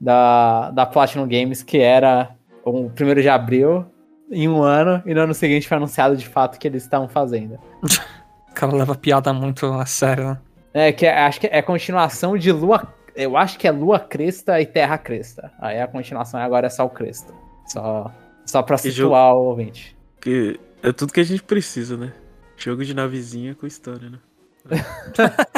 da, 0.00 0.70
da 0.70 0.84
Platinum 0.86 1.26
Games, 1.26 1.62
que 1.62 1.78
era 1.78 2.30
o 2.64 2.90
primeiro 2.90 3.22
de 3.22 3.28
abril 3.28 3.86
em 4.30 4.48
um 4.48 4.62
ano, 4.62 5.02
e 5.06 5.14
no 5.14 5.20
ano 5.22 5.34
seguinte 5.34 5.66
foi 5.68 5.76
anunciado 5.76 6.16
de 6.16 6.26
fato 6.28 6.58
que 6.58 6.66
eles 6.68 6.82
estavam 6.82 7.08
fazendo. 7.08 7.58
O 8.50 8.54
cara 8.54 8.76
leva 8.76 8.92
a 8.92 8.96
piada 8.96 9.32
muito 9.32 9.64
a 9.72 9.86
sério, 9.86 10.24
né? 10.24 10.38
É, 10.74 10.92
que 10.92 11.06
é- 11.06 11.22
acho 11.22 11.40
que 11.40 11.46
é 11.46 11.62
continuação 11.62 12.36
de 12.36 12.52
Lua. 12.52 12.86
Eu 13.14 13.36
acho 13.36 13.58
que 13.58 13.68
é 13.68 13.70
Lua 13.70 14.00
Cresta 14.00 14.60
e 14.60 14.66
Terra 14.66 14.96
Cresta. 14.98 15.52
Aí 15.60 15.80
a 15.80 15.86
continuação 15.86 16.40
agora 16.40 16.66
é 16.66 16.70
Sol 16.70 16.90
Cresta. 16.90 17.32
Só, 17.66 18.10
só 18.46 18.62
pra 18.62 18.76
Que 18.76 18.90
situar 18.90 19.34
o 19.34 19.48
ouvinte. 19.48 19.96
Porque 20.14 20.58
é 20.82 20.92
tudo 20.92 21.12
que 21.12 21.20
a 21.20 21.24
gente 21.24 21.42
precisa, 21.42 21.96
né? 21.96 22.12
Jogo 22.56 22.84
de 22.84 22.94
navezinha 22.94 23.54
com 23.54 23.66
história, 23.66 24.10
né? 24.10 24.18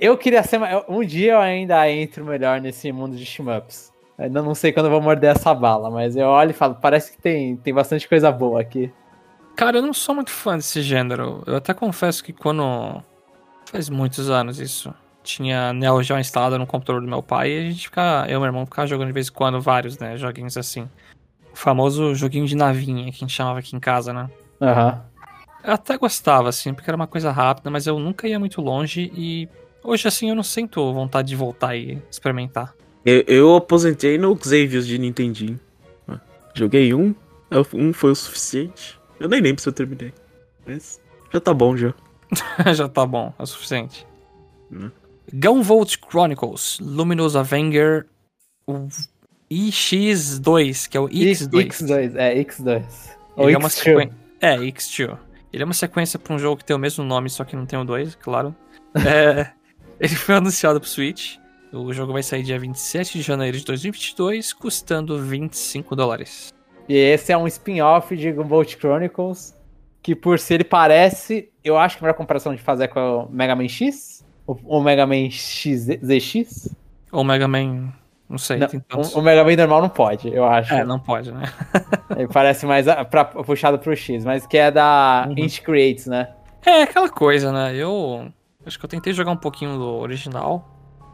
Eu 0.00 0.16
queria 0.16 0.42
ser. 0.42 0.58
Um 0.88 1.04
dia 1.04 1.32
eu 1.32 1.40
ainda 1.40 1.90
entro 1.90 2.24
melhor 2.24 2.58
nesse 2.58 2.90
mundo 2.90 3.16
de 3.16 3.26
shmups. 3.26 3.92
Ainda 4.16 4.40
não 4.40 4.54
sei 4.54 4.72
quando 4.72 4.86
eu 4.86 4.92
vou 4.92 5.02
morder 5.02 5.32
essa 5.32 5.52
bala, 5.52 5.90
mas 5.90 6.16
eu 6.16 6.26
olho 6.26 6.50
e 6.50 6.54
falo, 6.54 6.76
parece 6.76 7.12
que 7.12 7.20
tem, 7.20 7.56
tem 7.56 7.74
bastante 7.74 8.08
coisa 8.08 8.30
boa 8.30 8.60
aqui. 8.60 8.90
Cara, 9.56 9.78
eu 9.78 9.82
não 9.82 9.92
sou 9.92 10.14
muito 10.14 10.30
fã 10.30 10.56
desse 10.56 10.80
gênero. 10.80 11.42
Eu 11.46 11.56
até 11.56 11.74
confesso 11.74 12.24
que 12.24 12.32
quando. 12.32 13.02
Faz 13.70 13.90
muitos 13.90 14.30
anos 14.30 14.58
isso. 14.58 14.94
Tinha 15.24 15.72
Neo 15.72 16.00
Geo 16.02 16.18
instalado 16.18 16.58
no 16.58 16.66
computador 16.66 17.00
do 17.00 17.08
meu 17.08 17.22
pai 17.22 17.50
e 17.50 17.58
a 17.58 17.70
gente 17.70 17.84
fica. 17.88 18.24
Eu 18.28 18.36
e 18.36 18.40
meu 18.40 18.44
irmão 18.46 18.64
ficava 18.66 18.86
jogando 18.86 19.08
de 19.08 19.12
vez 19.14 19.28
em 19.28 19.32
quando 19.32 19.60
vários, 19.60 19.98
né? 19.98 20.16
Joguinhos 20.16 20.56
assim. 20.56 20.82
O 21.52 21.56
famoso 21.56 22.14
joguinho 22.14 22.46
de 22.46 22.54
navinha 22.54 23.04
que 23.10 23.16
a 23.16 23.20
gente 23.20 23.32
chamava 23.32 23.58
aqui 23.58 23.74
em 23.74 23.80
casa, 23.80 24.12
né? 24.12 24.28
Aham. 24.60 25.02
Eu 25.64 25.72
até 25.72 25.96
gostava, 25.96 26.48
assim, 26.50 26.74
porque 26.74 26.90
era 26.90 26.94
uma 26.96 27.06
coisa 27.06 27.32
rápida, 27.32 27.70
mas 27.70 27.86
eu 27.86 27.98
nunca 27.98 28.28
ia 28.28 28.38
muito 28.38 28.60
longe 28.60 29.10
e 29.16 29.48
hoje, 29.82 30.06
assim, 30.06 30.28
eu 30.28 30.36
não 30.36 30.42
sinto 30.42 30.92
vontade 30.92 31.28
de 31.28 31.36
voltar 31.36 31.74
e 31.74 32.02
experimentar. 32.10 32.74
Eu, 33.04 33.24
eu 33.26 33.56
aposentei 33.56 34.18
no 34.18 34.36
Xavier 34.36 34.82
de 34.82 34.98
Nintendinho. 34.98 35.58
Joguei 36.54 36.92
um, 36.94 37.14
eu- 37.50 37.66
um 37.72 37.92
foi 37.92 38.10
o 38.10 38.14
suficiente. 38.14 38.98
Eu 39.18 39.28
nem 39.28 39.40
lembro 39.40 39.62
se 39.62 39.68
eu 39.68 39.72
terminei. 39.72 40.12
Mas 40.66 41.00
já 41.32 41.40
tá 41.40 41.54
bom 41.54 41.76
já. 41.76 41.94
Já 42.74 42.88
tá 42.88 43.06
bom, 43.06 43.32
é 43.38 43.42
o 43.42 43.46
suficiente. 43.46 44.06
Hum. 44.72 44.90
Gunvolt 45.36 45.96
Chronicles, 46.08 46.78
Luminous 46.80 47.34
Avenger, 47.34 48.06
o 48.68 48.86
IX2, 49.50 50.88
que 50.88 50.96
é 50.96 51.00
o 51.00 51.08
X2. 51.08 51.50
X2, 51.50 52.14
é, 52.14 52.36
X2. 52.36 52.84
Ou 53.34 53.48
Ele 53.48 53.56
é 53.56 53.58
uma 53.58 53.68
X2. 53.68 53.72
sequência. 53.72 54.16
É, 54.40 54.56
X2. 54.58 55.18
Ele 55.52 55.62
é 55.62 55.66
uma 55.66 55.74
sequência 55.74 56.18
pra 56.20 56.34
um 56.34 56.38
jogo 56.38 56.58
que 56.58 56.64
tem 56.64 56.76
o 56.76 56.78
mesmo 56.78 57.02
nome, 57.02 57.28
só 57.28 57.42
que 57.44 57.56
não 57.56 57.66
tem 57.66 57.76
o 57.76 57.84
2, 57.84 58.14
claro. 58.16 58.54
É, 59.04 59.50
ele 59.98 60.14
foi 60.14 60.36
anunciado 60.36 60.80
pro 60.80 60.88
Switch. 60.88 61.36
O 61.72 61.92
jogo 61.92 62.12
vai 62.12 62.22
sair 62.22 62.44
dia 62.44 62.56
27 62.56 63.18
de 63.18 63.22
janeiro 63.22 63.58
de 63.58 63.64
2022, 63.64 64.52
custando 64.52 65.20
25 65.20 65.96
dólares. 65.96 66.54
E 66.88 66.94
esse 66.94 67.32
é 67.32 67.36
um 67.36 67.48
spin-off 67.48 68.16
de 68.16 68.30
Gunvolt 68.30 68.76
Chronicles, 68.76 69.52
que 70.00 70.14
por 70.14 70.38
se 70.38 70.54
ele 70.54 70.62
parece, 70.62 71.50
eu 71.64 71.76
acho 71.76 71.96
que 71.96 72.04
a 72.04 72.06
melhor 72.06 72.16
comparação 72.16 72.54
de 72.54 72.62
fazer 72.62 72.84
é 72.84 72.86
com 72.86 73.00
o 73.00 73.28
Mega 73.32 73.56
Man 73.56 73.66
X, 73.66 74.23
o 74.46 74.80
Mega 74.80 75.06
Man 75.06 75.30
XZX. 75.30 76.74
Ou 77.10 77.24
Mega 77.24 77.48
Man, 77.48 77.92
não 78.28 78.38
sei. 78.38 78.58
Não, 78.58 78.68
o, 78.94 79.18
o, 79.18 79.22
Mega 79.22 79.44
Man 79.44 79.56
normal 79.56 79.82
não 79.82 79.88
pode, 79.88 80.28
eu 80.28 80.44
acho. 80.44 80.74
É, 80.74 80.84
não 80.84 80.98
pode, 80.98 81.32
né? 81.32 81.44
ele 82.16 82.28
parece 82.28 82.66
mais 82.66 82.86
pra, 83.10 83.24
puxado 83.24 83.78
pro 83.78 83.96
X, 83.96 84.24
mas 84.24 84.46
que 84.46 84.58
é 84.58 84.70
da 84.70 85.26
uhum. 85.28 85.34
Inch 85.38 85.60
Creates, 85.60 86.06
né? 86.06 86.28
É, 86.64 86.82
aquela 86.82 87.08
coisa, 87.08 87.52
né? 87.52 87.74
Eu 87.74 88.30
acho 88.66 88.78
que 88.78 88.84
eu 88.84 88.88
tentei 88.88 89.12
jogar 89.12 89.30
um 89.30 89.36
pouquinho 89.36 89.76
do 89.78 89.96
original, 89.98 90.68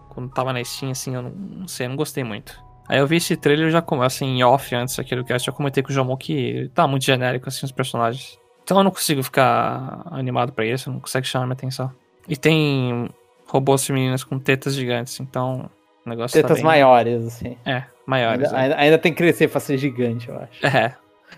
quando 0.08 0.30
tava 0.30 0.52
na 0.52 0.62
Steam, 0.64 0.92
assim, 0.92 1.14
eu 1.14 1.22
não, 1.22 1.30
não 1.30 1.68
sei, 1.68 1.86
eu 1.86 1.90
não 1.90 1.96
gostei 1.96 2.24
muito. 2.24 2.60
Aí 2.88 2.98
eu 2.98 3.06
vi 3.06 3.16
esse 3.16 3.36
trailer 3.36 3.70
já 3.70 3.84
assim, 4.04 4.26
em 4.26 4.42
off 4.42 4.74
antes 4.74 4.96
do 4.96 5.24
cast, 5.24 5.46
eu 5.46 5.54
comentei 5.54 5.80
com 5.80 5.90
o 5.90 5.92
Jomo 5.92 6.16
que 6.16 6.68
tá 6.74 6.88
muito 6.88 7.04
genérico 7.04 7.48
assim 7.48 7.64
os 7.64 7.70
personagens. 7.70 8.36
Então 8.64 8.78
eu 8.78 8.84
não 8.84 8.90
consigo 8.90 9.22
ficar 9.22 10.02
animado 10.10 10.52
para 10.52 10.66
isso, 10.66 10.90
não 10.90 10.98
consegue 10.98 11.26
chamar 11.26 11.46
minha 11.46 11.54
atenção. 11.54 11.92
E 12.28 12.36
tem 12.36 13.08
robôs 13.50 13.84
femininas 13.84 14.24
com 14.24 14.38
tetas 14.38 14.74
gigantes, 14.74 15.18
então 15.20 15.68
o 16.04 16.08
negócio 16.08 16.34
Tetas 16.34 16.50
tá 16.50 16.54
bem... 16.54 16.64
maiores, 16.64 17.26
assim. 17.26 17.56
É, 17.66 17.84
maiores. 18.06 18.46
Ainda, 18.46 18.56
é. 18.56 18.62
ainda, 18.62 18.76
ainda, 18.78 18.98
tem 18.98 19.12
que 19.12 19.18
crescer 19.18 19.48
pra 19.48 19.60
ser 19.60 19.76
gigante, 19.76 20.28
eu 20.28 20.36
acho. 20.36 20.66
É. 20.66 20.94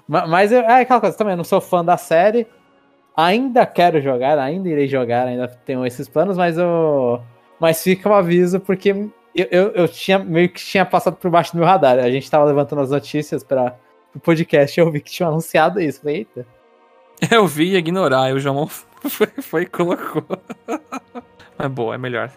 Mas, 0.06 0.28
mas 0.28 0.52
é 0.52 0.80
aquela 0.80 1.00
coisa 1.00 1.16
também, 1.16 1.32
eu 1.32 1.36
não 1.36 1.44
sou 1.44 1.60
fã 1.60 1.84
da 1.84 1.96
série. 1.96 2.46
Ainda 3.16 3.66
quero 3.66 4.00
jogar, 4.00 4.38
ainda 4.38 4.68
irei 4.68 4.88
jogar, 4.88 5.26
ainda 5.26 5.46
tenho 5.46 5.84
esses 5.86 6.08
planos, 6.08 6.36
mas 6.36 6.56
eu. 6.56 7.22
Mas 7.60 7.82
fica 7.82 8.08
o 8.08 8.12
um 8.12 8.14
aviso, 8.14 8.58
porque 8.58 8.90
eu, 9.34 9.46
eu, 9.50 9.68
eu, 9.72 9.88
tinha 9.88 10.18
meio 10.18 10.48
que 10.48 10.60
tinha 10.60 10.84
passado 10.84 11.16
por 11.16 11.30
baixo 11.30 11.52
do 11.52 11.58
meu 11.58 11.66
radar. 11.66 11.98
A 11.98 12.10
gente 12.10 12.30
tava 12.30 12.44
levantando 12.44 12.82
as 12.82 12.90
notícias 12.90 13.44
para 13.44 13.76
o 14.14 14.18
podcast 14.18 14.78
e 14.78 14.82
eu 14.82 14.90
vi 14.90 15.00
que 15.00 15.10
tinha 15.10 15.28
anunciado 15.28 15.80
isso. 15.80 16.00
Falei, 16.00 16.16
eita. 16.16 16.46
Eu 17.30 17.46
vi 17.46 17.76
ignorar, 17.76 18.30
e 18.30 18.32
o 18.32 18.40
João 18.40 18.66
foi, 18.66 19.28
foi 19.40 19.62
e 19.62 19.66
colocou. 19.66 20.24
Mas 21.62 21.70
boa, 21.70 21.94
é 21.94 21.98
melhor 21.98 22.28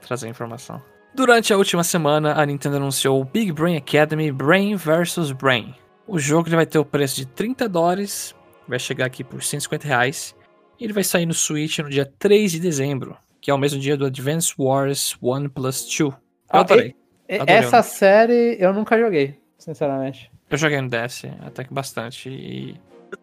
trazer 0.00 0.28
informação. 0.28 0.82
Durante 1.14 1.52
a 1.52 1.56
última 1.56 1.84
semana, 1.84 2.34
a 2.34 2.44
Nintendo 2.44 2.78
anunciou 2.78 3.20
o 3.20 3.24
Big 3.24 3.52
Brain 3.52 3.76
Academy 3.76 4.32
Brain 4.32 4.74
vs 4.74 5.30
Brain. 5.30 5.72
O 6.04 6.18
jogo 6.18 6.50
vai 6.50 6.66
ter 6.66 6.80
o 6.80 6.84
preço 6.84 7.14
de 7.14 7.26
30 7.26 7.68
dólares, 7.68 8.34
vai 8.66 8.80
chegar 8.80 9.06
aqui 9.06 9.22
por 9.22 9.40
150 9.40 9.86
reais, 9.86 10.34
e 10.80 10.84
ele 10.84 10.92
vai 10.92 11.04
sair 11.04 11.26
no 11.26 11.32
Switch 11.32 11.78
no 11.78 11.88
dia 11.88 12.04
3 12.18 12.50
de 12.50 12.58
dezembro, 12.58 13.16
que 13.40 13.52
é 13.52 13.54
o 13.54 13.58
mesmo 13.58 13.78
dia 13.78 13.96
do 13.96 14.04
Advance 14.04 14.52
Wars 14.58 15.16
1 15.22 15.48
Plus 15.50 15.84
2. 15.84 15.98
Eu 16.00 16.14
adorei. 16.48 16.96
adorei 17.28 17.54
essa 17.54 17.82
série 17.82 18.56
eu 18.58 18.72
nunca 18.72 18.98
joguei, 18.98 19.38
sinceramente. 19.58 20.28
Eu 20.50 20.58
joguei 20.58 20.80
no 20.80 20.88
DS, 20.88 21.26
até 21.46 21.62
que 21.62 21.72
bastante. 21.72 22.28
E... 22.28 22.74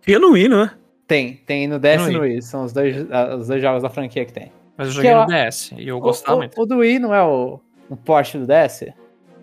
Tem 0.06 0.18
no 0.18 0.32
Wii, 0.32 0.48
não 0.48 0.64
é? 0.64 0.72
Tem, 1.06 1.34
tem 1.46 1.68
no 1.68 1.78
DS 1.80 2.08
e 2.08 2.12
no 2.12 2.22
Wii. 2.22 2.42
São 2.42 2.64
os 2.64 2.72
dois, 2.72 2.96
os 3.38 3.48
dois 3.48 3.62
jogos 3.62 3.84
da 3.84 3.90
franquia 3.90 4.24
que 4.24 4.32
tem. 4.32 4.54
Mas 4.80 4.88
eu 4.88 4.94
joguei 4.94 5.12
que 5.12 5.18
no. 5.18 5.26
DS 5.26 5.72
e 5.78 5.88
eu 5.90 6.00
gostava 6.00 6.38
o, 6.38 6.40
muito. 6.40 6.62
O, 6.62 6.66
do 6.66 6.78
Wii 6.78 7.00
não 7.00 7.14
é 7.14 7.22
o, 7.22 7.60
o 7.90 7.98
Porsche 7.98 8.38
do 8.38 8.48
DS? 8.48 8.86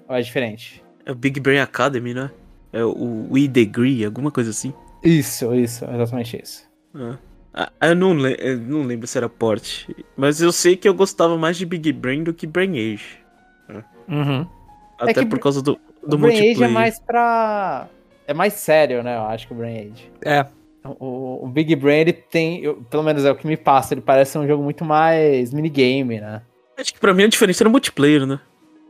Ou 0.08 0.16
é 0.16 0.22
diferente? 0.22 0.82
É 1.04 1.12
o 1.12 1.14
Big 1.14 1.38
Brain 1.38 1.58
Academy, 1.58 2.14
né? 2.14 2.30
É 2.72 2.82
o 2.82 3.28
Wii 3.30 3.46
Degree, 3.48 4.02
alguma 4.02 4.30
coisa 4.30 4.48
assim. 4.48 4.72
Isso, 5.04 5.54
isso, 5.54 5.84
exatamente 5.84 6.40
isso. 6.42 6.66
Ah. 6.94 7.18
Ah, 7.52 7.70
eu, 7.82 7.94
não 7.94 8.26
eu 8.26 8.58
não 8.58 8.82
lembro 8.82 9.06
se 9.06 9.18
era 9.18 9.28
porte. 9.28 9.94
Mas 10.16 10.40
eu 10.40 10.50
sei 10.50 10.74
que 10.74 10.88
eu 10.88 10.94
gostava 10.94 11.36
mais 11.36 11.58
de 11.58 11.66
Big 11.66 11.92
Brain 11.92 12.24
do 12.24 12.32
que 12.32 12.46
Brain 12.46 12.72
Age. 12.72 13.18
Uhum. 14.08 14.46
Até 14.98 15.20
é 15.20 15.26
por 15.26 15.38
causa 15.38 15.60
do, 15.60 15.78
do 16.06 16.16
o 16.16 16.18
Brain 16.18 16.52
Age 16.52 16.64
é 16.64 16.68
mais 16.68 16.98
pra. 16.98 17.88
É 18.26 18.32
mais 18.32 18.54
sério, 18.54 19.02
né? 19.02 19.16
Eu 19.16 19.22
acho 19.22 19.46
que 19.46 19.52
o 19.52 19.56
Brain 19.56 19.90
Age. 19.90 20.10
É. 20.22 20.46
O, 20.98 21.44
o 21.44 21.48
Big 21.48 21.74
Brain, 21.76 22.00
ele 22.00 22.12
tem. 22.12 22.62
Eu, 22.62 22.76
pelo 22.90 23.02
menos 23.02 23.24
é 23.24 23.30
o 23.30 23.36
que 23.36 23.46
me 23.46 23.56
passa, 23.56 23.94
ele 23.94 24.00
parece 24.00 24.38
um 24.38 24.46
jogo 24.46 24.62
muito 24.62 24.84
mais 24.84 25.52
minigame, 25.52 26.20
né? 26.20 26.42
Acho 26.76 26.92
que 26.92 27.00
pra 27.00 27.14
mim 27.14 27.24
a 27.24 27.28
diferença 27.28 27.62
era 27.62 27.68
o 27.68 27.72
multiplayer, 27.72 28.26
né? 28.26 28.38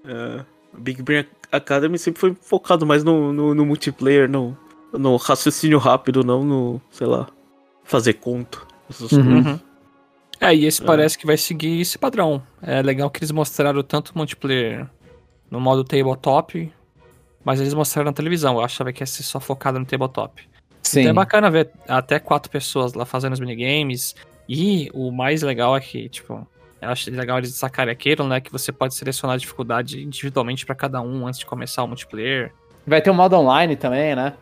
É, 0.04 0.44
o 0.74 0.80
Big 0.80 1.02
Brain 1.02 1.24
Academy 1.52 1.98
sempre 1.98 2.20
foi 2.20 2.34
focado 2.40 2.84
mais 2.84 3.04
no, 3.04 3.32
no, 3.32 3.54
no, 3.54 3.66
multiplayer, 3.66 4.28
no, 4.28 4.56
no 4.92 5.16
raciocínio 5.16 5.78
rápido, 5.78 6.24
não 6.24 6.44
no, 6.44 6.80
sei 6.90 7.06
lá, 7.06 7.28
fazer 7.84 8.14
conto. 8.14 8.66
Uhum. 9.12 9.38
Uhum. 9.38 9.60
É, 10.40 10.54
e 10.54 10.66
esse 10.66 10.82
é. 10.82 10.84
parece 10.84 11.16
que 11.16 11.26
vai 11.26 11.36
seguir 11.36 11.80
esse 11.80 11.98
padrão. 11.98 12.42
É 12.62 12.82
legal 12.82 13.10
que 13.10 13.18
eles 13.18 13.30
mostraram 13.30 13.82
tanto 13.82 14.16
multiplayer 14.16 14.86
no 15.50 15.60
modo 15.60 15.84
tabletop, 15.84 16.72
mas 17.44 17.60
eles 17.60 17.74
mostraram 17.74 18.06
na 18.06 18.12
televisão. 18.12 18.56
Eu 18.56 18.64
achava 18.64 18.92
que 18.92 19.02
ia 19.02 19.06
ser 19.06 19.22
só 19.22 19.40
focado 19.40 19.78
no 19.78 19.86
tabletop. 19.86 20.46
Sim. 20.86 21.00
Então 21.00 21.10
é 21.10 21.14
bacana 21.14 21.50
ver 21.50 21.70
até 21.88 22.18
quatro 22.18 22.50
pessoas 22.50 22.94
lá 22.94 23.04
fazendo 23.04 23.32
os 23.32 23.40
minigames. 23.40 24.14
E 24.48 24.90
o 24.94 25.10
mais 25.10 25.42
legal 25.42 25.76
é 25.76 25.80
que, 25.80 26.08
tipo, 26.08 26.46
eu 26.80 26.88
acho 26.88 27.10
legal 27.10 27.38
eles 27.38 27.54
sacarem 27.54 27.92
aquilo, 27.92 28.26
né? 28.26 28.40
Que 28.40 28.52
você 28.52 28.70
pode 28.70 28.94
selecionar 28.94 29.34
a 29.34 29.38
dificuldade 29.38 30.02
individualmente 30.02 30.64
para 30.64 30.74
cada 30.74 31.00
um 31.00 31.26
antes 31.26 31.40
de 31.40 31.46
começar 31.46 31.82
o 31.82 31.88
multiplayer. 31.88 32.52
Vai 32.86 33.02
ter 33.02 33.10
um 33.10 33.14
modo 33.14 33.36
online 33.36 33.74
também, 33.74 34.14
né? 34.14 34.34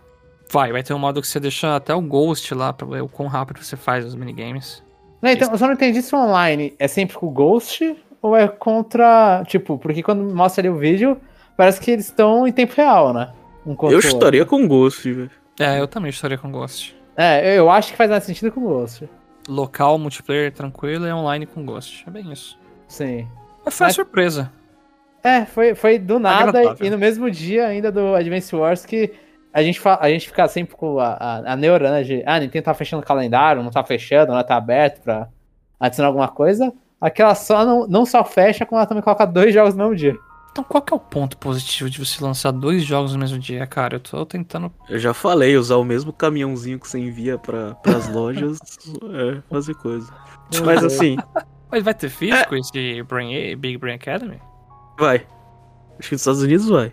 Vai, 0.51 0.71
vai 0.71 0.83
ter 0.83 0.93
um 0.93 0.99
modo 0.99 1.23
que 1.23 1.27
você 1.27 1.41
deixa 1.41 1.77
até 1.77 1.95
o 1.95 2.03
Ghost 2.03 2.55
lá 2.55 2.73
pra 2.73 2.87
ver 2.87 3.03
o 3.03 3.09
quão 3.09 3.29
rápido 3.29 3.63
você 3.63 3.77
faz 3.77 4.05
os 4.05 4.15
minigames. 4.15 4.83
Não, 5.23 5.31
então, 5.31 5.51
eu 5.51 5.57
só 5.57 5.67
não 5.67 5.73
entendi 5.73 6.03
se 6.03 6.15
o 6.15 6.19
online 6.19 6.75
é 6.79 6.87
sempre 6.87 7.17
com 7.17 7.27
o 7.27 7.31
Ghost 7.31 7.97
ou 8.21 8.37
é 8.37 8.47
contra. 8.47 9.43
Tipo, 9.47 9.79
porque 9.79 10.03
quando 10.03 10.23
mostra 10.35 10.61
ali 10.61 10.69
o 10.69 10.77
vídeo, 10.77 11.17
parece 11.57 11.81
que 11.81 11.91
eles 11.91 12.05
estão 12.05 12.47
em 12.47 12.53
tempo 12.53 12.75
real, 12.77 13.15
né? 13.15 13.33
Um 13.67 13.75
eu 13.91 13.99
estaria 13.99 14.45
com 14.45 14.69
Ghost, 14.69 15.11
velho. 15.11 15.31
É, 15.59 15.79
eu 15.81 15.87
também 15.87 16.11
estaria 16.11 16.39
com 16.39 16.51
Ghost. 16.51 16.97
É, 17.17 17.57
eu 17.57 17.71
acho 17.71 17.93
que 17.93 17.97
faz 17.97 18.11
mais 18.11 18.25
sentido 18.25 18.51
com 18.51 18.61
Ghost. 18.61 19.09
Local, 19.49 19.99
multiplayer 19.99 20.53
tranquilo 20.53 21.07
e 21.07 21.13
online 21.13 21.47
com 21.47 21.65
Ghost. 21.65 22.05
É 22.07 22.11
bem 22.11 22.33
isso. 22.33 22.59
Sim. 22.89 23.29
Mas 23.65 23.77
foi 23.77 23.87
Mas... 23.87 23.95
surpresa. 23.95 24.53
É, 25.23 25.47
foi, 25.47 25.75
foi 25.75 25.99
do 25.99 26.19
nada 26.19 26.77
e 26.83 26.91
no 26.91 26.99
mesmo 26.99 27.31
dia 27.31 27.67
ainda 27.67 27.91
do 27.91 28.15
Advance 28.15 28.55
Wars 28.55 28.85
que 28.85 29.11
a 29.55 29.63
gente, 29.63 29.81
a 29.87 30.09
gente 30.11 30.27
fica 30.27 30.47
sempre 30.49 30.77
com 30.77 30.99
a, 30.99 31.15
a, 31.15 31.53
a 31.53 31.57
neurona 31.57 32.05
de 32.05 32.23
ah, 32.27 32.39
Nintendo 32.39 32.65
tá 32.65 32.75
fechando 32.75 33.03
o 33.03 33.07
calendário, 33.07 33.63
não 33.63 33.71
tá 33.71 33.83
fechando, 33.83 34.33
não 34.33 34.43
tá 34.43 34.57
aberto 34.57 35.01
pra 35.01 35.29
adicionar 35.81 36.09
alguma 36.09 36.29
coisa. 36.29 36.73
Aquela 37.01 37.35
só 37.35 37.65
não, 37.65 37.87
não 37.87 38.05
só 38.05 38.25
fecha, 38.25 38.67
como 38.67 38.79
ela 38.79 38.87
também 38.87 39.03
coloca 39.03 39.25
dois 39.25 39.55
jogos 39.55 39.75
no 39.75 39.85
mesmo 39.85 39.97
dia. 39.97 40.17
Então 40.55 40.63
qual 40.63 40.81
que 40.81 40.95
é 40.95 40.97
o 40.97 41.01
ponto 41.01 41.37
positivo 41.37 41.91
de 41.91 41.99
você 41.99 42.23
lançar 42.23 42.53
dois 42.53 42.85
jogos 42.85 43.13
no 43.13 43.19
mesmo 43.19 43.41
dia, 43.41 43.67
cara? 43.67 43.97
Eu 43.97 44.01
tô 44.01 44.25
tentando. 44.25 44.73
Eu 44.89 45.01
já 45.01 45.13
falei, 45.13 45.57
usar 45.57 45.75
o 45.79 45.85
mesmo 45.85 46.13
caminhãozinho 46.13 46.79
que 46.79 46.87
você 46.87 46.97
envia 46.97 47.37
para 47.37 47.77
as 47.85 48.09
lojas 48.09 48.61
é 49.13 49.43
fazer 49.51 49.75
coisa. 49.75 50.15
Mas 50.65 50.85
assim. 50.85 51.17
Mas 51.73 51.83
vai 51.83 51.93
ter 51.93 52.09
físico 52.09 52.55
é... 52.55 52.59
esse 52.61 53.03
Brain, 53.03 53.57
Big 53.57 53.79
Brain 53.79 53.97
Academy? 53.97 54.41
Vai. 54.97 55.27
Acho 55.99 56.09
que 56.11 56.15
nos 56.15 56.21
Estados 56.21 56.43
Unidos 56.43 56.69
vai. 56.69 56.93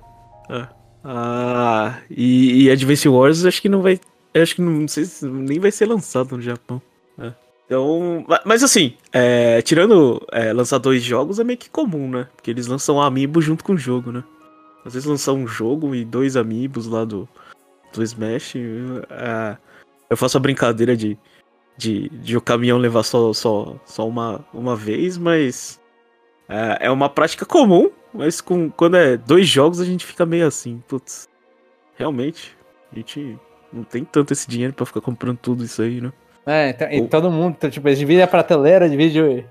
É. 0.49 0.67
Ah, 1.03 1.99
e, 2.09 2.63
e 2.63 2.71
Advance 2.71 3.07
Wars 3.07 3.45
acho 3.45 3.61
que 3.61 3.69
não 3.69 3.83
vai. 3.83 3.99
Acho 4.33 4.55
que 4.55 4.61
não, 4.63 4.71
não 4.71 4.87
sei 4.87 5.05
se 5.05 5.23
nem 5.27 5.59
vai 5.59 5.71
ser 5.71 5.85
lançado 5.85 6.35
no 6.35 6.41
Japão. 6.41 6.81
É. 7.19 7.31
Então. 7.71 8.25
Mas 8.45 8.63
assim, 8.63 8.97
é, 9.13 9.61
tirando 9.61 10.21
é, 10.33 10.51
lançar 10.51 10.77
dois 10.77 11.01
jogos 11.01 11.39
é 11.39 11.43
meio 11.45 11.57
que 11.57 11.69
comum, 11.69 12.09
né? 12.09 12.27
Porque 12.35 12.51
eles 12.51 12.67
lançam 12.67 13.01
amiibo 13.01 13.41
junto 13.41 13.63
com 13.63 13.71
o 13.71 13.77
jogo, 13.77 14.11
né? 14.11 14.21
Às 14.83 14.93
vezes 14.93 15.07
lançam 15.07 15.37
um 15.37 15.47
jogo 15.47 15.95
e 15.95 16.03
dois 16.03 16.35
amiibos 16.35 16.85
lá 16.85 17.05
do, 17.05 17.29
do 17.93 18.03
Smash. 18.03 18.55
É, 19.09 19.55
eu 20.09 20.17
faço 20.17 20.35
a 20.35 20.41
brincadeira 20.41 20.97
de, 20.97 21.17
de, 21.77 22.09
de 22.09 22.35
o 22.35 22.41
caminhão 22.41 22.77
levar 22.77 23.03
só, 23.03 23.31
só, 23.31 23.77
só 23.85 24.05
uma, 24.05 24.43
uma 24.53 24.75
vez, 24.75 25.17
mas. 25.17 25.79
É, 26.49 26.87
é 26.87 26.91
uma 26.91 27.07
prática 27.07 27.45
comum 27.45 27.89
mas 28.13 28.41
com, 28.41 28.69
quando 28.69 28.97
é 28.97 29.15
dois 29.15 29.47
jogos 29.47 29.79
a 29.79 29.85
gente 29.85 30.05
fica 30.05 30.25
meio 30.25 30.45
assim, 30.45 30.83
putz. 30.85 31.29
Realmente, 31.95 32.57
a 32.91 32.95
gente 32.95 33.39
não 33.71 33.85
tem 33.85 34.03
tanto 34.03 34.33
esse 34.33 34.49
dinheiro 34.49 34.73
para 34.73 34.85
ficar 34.85 34.99
comprando 34.99 35.37
tudo 35.37 35.63
isso 35.63 35.81
aí, 35.81 36.01
né? 36.01 36.11
É, 36.45 36.69
então, 36.69 36.91
e 36.91 37.07
todo 37.07 37.31
mundo, 37.31 37.55
então, 37.57 37.69
tipo, 37.69 37.93
divide 37.93 38.21
a 38.21 38.27
prateleira, 38.27 38.89
divide. 38.89 39.45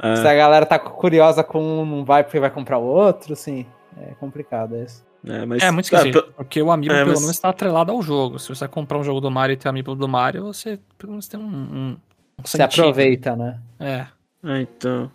É. 0.00 0.16
Se 0.16 0.26
a 0.26 0.34
galera 0.34 0.64
tá 0.64 0.78
curiosa 0.78 1.42
com 1.42 1.60
um, 1.60 1.86
não 1.86 2.04
vai 2.04 2.22
porque 2.22 2.38
vai 2.38 2.50
comprar 2.50 2.78
o 2.78 2.84
outro, 2.84 3.32
assim. 3.32 3.66
É 4.00 4.14
complicado 4.14 4.76
isso. 4.76 5.04
É, 5.24 5.44
mas... 5.46 5.62
é 5.62 5.70
muito 5.70 5.84
esquisito, 5.84 6.18
é, 6.18 6.32
porque 6.36 6.60
o 6.60 6.72
amigo 6.72 6.92
é, 6.92 7.04
pelo 7.04 7.20
menos 7.20 7.30
está 7.30 7.50
atrelado 7.50 7.92
ao 7.92 8.02
jogo. 8.02 8.38
Se 8.38 8.48
você 8.48 8.66
comprar 8.66 8.98
um 8.98 9.04
jogo 9.04 9.20
do 9.20 9.30
Mario 9.30 9.54
e 9.54 9.56
ter 9.56 9.68
amigo 9.68 9.94
do 9.94 10.08
Mario, 10.08 10.44
você 10.44 10.80
pelo 10.98 11.12
menos 11.12 11.28
tem 11.28 11.38
um. 11.38 11.44
um, 11.44 11.48
um 11.48 11.96
você 12.42 12.60
aproveita, 12.60 13.36
né? 13.36 13.58
É. 13.78 14.06
é 14.44 14.60
então. 14.62 15.10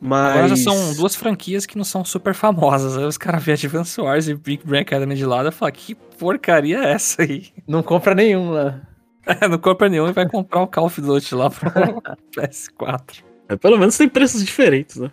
Mas... 0.00 0.34
Agora 0.34 0.48
já 0.48 0.56
são 0.56 0.94
duas 0.94 1.14
franquias 1.14 1.64
que 1.64 1.76
não 1.76 1.84
são 1.84 2.04
super 2.04 2.34
famosas. 2.34 2.98
Aí 2.98 3.04
os 3.04 3.16
caras 3.16 3.42
veem 3.42 3.54
Advance 3.54 4.00
Wars 4.00 4.26
e 4.26 4.34
Big 4.34 4.66
Brain 4.66 4.82
Academy 4.82 5.14
de 5.14 5.24
lado 5.24 5.48
e 5.48 5.52
falam, 5.52 5.72
que 5.72 5.94
porcaria 5.94 6.78
é 6.78 6.92
essa 6.92 7.22
aí? 7.22 7.46
Não 7.66 7.84
compra 7.84 8.12
nenhum 8.12 8.50
lá. 8.50 8.80
É, 9.40 9.46
não 9.46 9.56
compra 9.58 9.88
nenhum 9.88 10.08
e 10.08 10.12
vai 10.12 10.28
comprar 10.28 10.62
o 10.62 10.66
Call 10.66 10.86
of 10.86 11.00
Duty 11.00 11.34
lá 11.36 11.48
pro 11.48 11.70
PS4. 12.36 13.22
É, 13.48 13.56
pelo 13.56 13.78
menos 13.78 13.96
tem 13.96 14.08
preços 14.08 14.44
diferentes, 14.44 14.96
né? 14.96 15.10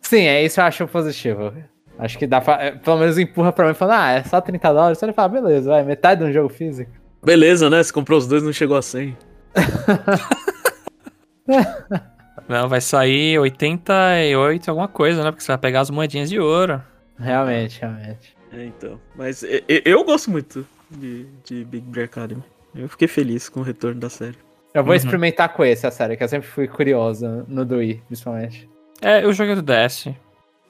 Sim, 0.00 0.22
é 0.22 0.42
isso 0.44 0.60
eu 0.60 0.64
acho 0.64 0.86
positivo. 0.88 1.52
Acho 1.98 2.18
que 2.18 2.26
dá 2.26 2.40
pra. 2.40 2.54
é, 2.62 2.70
Pelo 2.72 2.98
menos 2.98 3.18
empurra 3.18 3.52
pra 3.52 3.68
mim 3.68 3.74
falando, 3.74 3.96
ah, 4.00 4.10
é 4.12 4.24
só 4.24 4.40
30 4.40 4.72
dólares. 4.72 4.98
Você 4.98 5.04
ele 5.04 5.12
fala, 5.12 5.28
beleza, 5.28 5.70
vai, 5.70 5.82
metade 5.84 6.24
de 6.24 6.30
um 6.30 6.32
jogo 6.32 6.48
físico. 6.48 6.90
Beleza, 7.22 7.68
né? 7.70 7.82
Você 7.82 7.92
comprou 7.92 8.18
os 8.18 8.26
dois 8.26 8.42
e 8.42 8.46
não 8.46 8.52
chegou 8.52 8.76
a 8.76 8.82
100. 8.82 9.16
Não, 12.48 12.68
vai 12.68 12.80
sair 12.80 13.38
88 13.38 14.68
alguma 14.70 14.88
coisa, 14.88 15.22
né? 15.22 15.30
Porque 15.30 15.44
você 15.44 15.52
vai 15.52 15.58
pegar 15.58 15.80
as 15.80 15.90
moedinhas 15.90 16.28
de 16.28 16.38
ouro. 16.40 16.82
Realmente, 17.18 17.80
realmente. 17.80 18.36
É, 18.52 18.64
então. 18.64 19.00
Mas 19.14 19.42
e- 19.42 19.62
e- 19.68 19.82
eu 19.84 20.04
gosto 20.04 20.30
muito 20.30 20.66
de, 20.90 21.26
de 21.44 21.64
Big 21.64 21.84
Brother 21.86 22.04
Academy. 22.04 22.42
Eu 22.74 22.88
fiquei 22.88 23.08
feliz 23.08 23.48
com 23.48 23.60
o 23.60 23.62
retorno 23.62 24.00
da 24.00 24.08
série. 24.08 24.36
Eu 24.74 24.82
vou 24.82 24.92
Uhum. 24.92 24.96
experimentar 24.96 25.50
com 25.52 25.64
esse, 25.64 25.86
a 25.86 25.90
série, 25.90 26.16
que 26.16 26.24
eu 26.24 26.28
sempre 26.28 26.48
fui 26.48 26.66
curioso 26.66 27.44
no 27.46 27.64
do 27.64 27.76
Wii, 27.76 28.02
principalmente. 28.06 28.68
É, 29.00 29.22
eu 29.24 29.32
joguei 29.32 29.54
do 29.54 29.62
DS. 29.62 30.08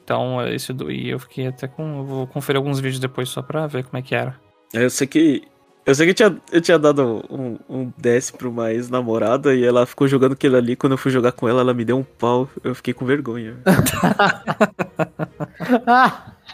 Então, 0.03 0.45
esse 0.49 0.73
do 0.73 0.87
Wii 0.87 1.11
eu 1.11 1.19
fiquei 1.21 1.47
até 1.47 1.69
com. 1.69 1.99
eu 1.99 2.05
Vou 2.05 2.27
conferir 2.27 2.59
alguns 2.59 2.81
vídeos 2.81 2.99
depois 2.99 3.29
só 3.29 3.41
pra 3.43 3.67
ver 3.69 3.85
como 3.85 3.99
é 3.99 4.03
que 4.03 4.15
era. 4.15 4.35
É, 4.75 4.85
Eu 4.85 4.91
sei 4.91 5.07
que. 5.07 5.43
Eu 5.85 5.97
sei 5.97 6.07
que 6.07 6.11
eu 6.11 6.15
tinha, 6.15 6.41
eu 6.53 6.61
tinha 6.61 6.79
dado 6.79 7.25
um, 7.29 7.59
um 7.69 7.93
DS 7.99 8.31
pra 8.31 8.49
uma 8.49 8.73
ex-namorada 8.73 9.53
e 9.53 9.65
ela 9.65 9.85
ficou 9.85 10.07
jogando 10.07 10.35
aquilo 10.35 10.57
ali. 10.57 10.77
Quando 10.77 10.93
eu 10.93 10.99
fui 10.99 11.11
jogar 11.11 11.33
com 11.33 11.49
ela, 11.49 11.61
ela 11.61 11.75
me 11.75 11.85
deu 11.85 11.99
um 11.99 12.05
pau. 12.05 12.49
Eu 12.63 12.73
fiquei 12.73 12.95
com 12.95 13.05
vergonha. 13.05 13.57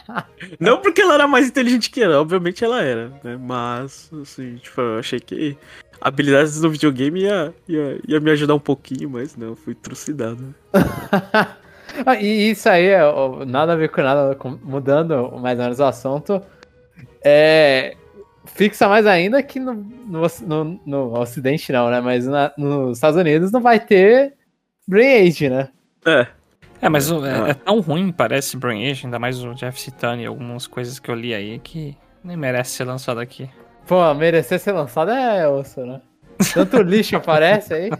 Não 0.59 0.81
porque 0.81 1.01
ela 1.03 1.14
era 1.14 1.29
mais 1.29 1.49
inteligente 1.49 1.90
que 1.90 2.03
ela, 2.03 2.21
obviamente 2.21 2.64
ela 2.64 2.83
era, 2.83 3.09
né? 3.23 3.37
Mas, 3.38 4.11
assim, 4.23 4.57
tipo, 4.57 4.81
eu 4.81 4.99
achei 4.99 5.21
que 5.21 5.57
habilidades 6.01 6.61
no 6.61 6.71
videogame 6.71 7.21
ia, 7.23 7.55
ia, 7.68 7.99
ia 8.09 8.21
me 8.21 8.31
ajudar 8.31 8.55
um 8.55 8.59
pouquinho, 8.61 9.11
mas 9.11 9.37
não, 9.37 9.55
fui 9.57 9.75
trucidado. 9.75 10.55
Ah, 12.07 12.14
e 12.16 12.51
isso 12.51 12.68
aí, 12.68 12.85
é, 12.87 13.01
nada 13.47 13.73
a 13.73 13.77
ver 13.77 13.88
com 13.88 14.03
nada, 14.03 14.37
mudando 14.62 15.33
mais 15.40 15.59
ou 15.59 15.64
menos 15.64 15.81
o 15.81 15.85
assunto, 15.85 16.40
é, 17.25 17.97
fixa 18.44 18.87
mais 18.88 19.07
ainda 19.07 19.42
que 19.42 19.59
no, 19.59 19.73
no, 19.75 20.27
no- 20.47 20.81
no 20.87 21.18
Ocidente 21.18 21.73
não, 21.73 21.90
né? 21.90 22.01
Mas 22.01 22.27
na- 22.27 22.53
nos 22.59 22.99
Estados 22.99 23.18
Unidos 23.18 23.51
não 23.51 23.61
vai 23.62 23.81
ter 23.81 24.35
Brain 24.87 25.29
Age, 25.29 25.49
né? 25.49 25.71
É, 26.07 26.27
É, 26.80 26.88
mas 26.88 27.10
o- 27.10 27.24
é, 27.26 27.32
Ah. 27.32 27.48
é 27.48 27.54
tão 27.54 27.80
ruim, 27.80 28.12
parece 28.12 28.56
Brain 28.56 28.88
Age, 28.90 29.06
ainda 29.06 29.18
mais 29.18 29.42
o 29.42 29.52
Jeff 29.54 29.80
citando 29.80 30.22
e 30.22 30.26
algumas 30.26 30.66
coisas 30.66 30.98
que 30.98 31.10
eu 31.10 31.14
li 31.14 31.34
aí 31.34 31.58
que 31.58 31.96
nem 32.22 32.36
merece 32.36 32.70
ser 32.72 32.84
lançado 32.84 33.18
aqui. 33.20 33.48
Pô, 33.86 34.12
merecer 34.14 34.58
ser 34.60 34.72
lançado 34.72 35.10
é 35.10 35.48
osso, 35.48 35.80
né? 35.84 36.00
Tanto 36.54 36.80
lixo 36.82 37.16
aparece 37.16 37.74
aí. 37.74 37.90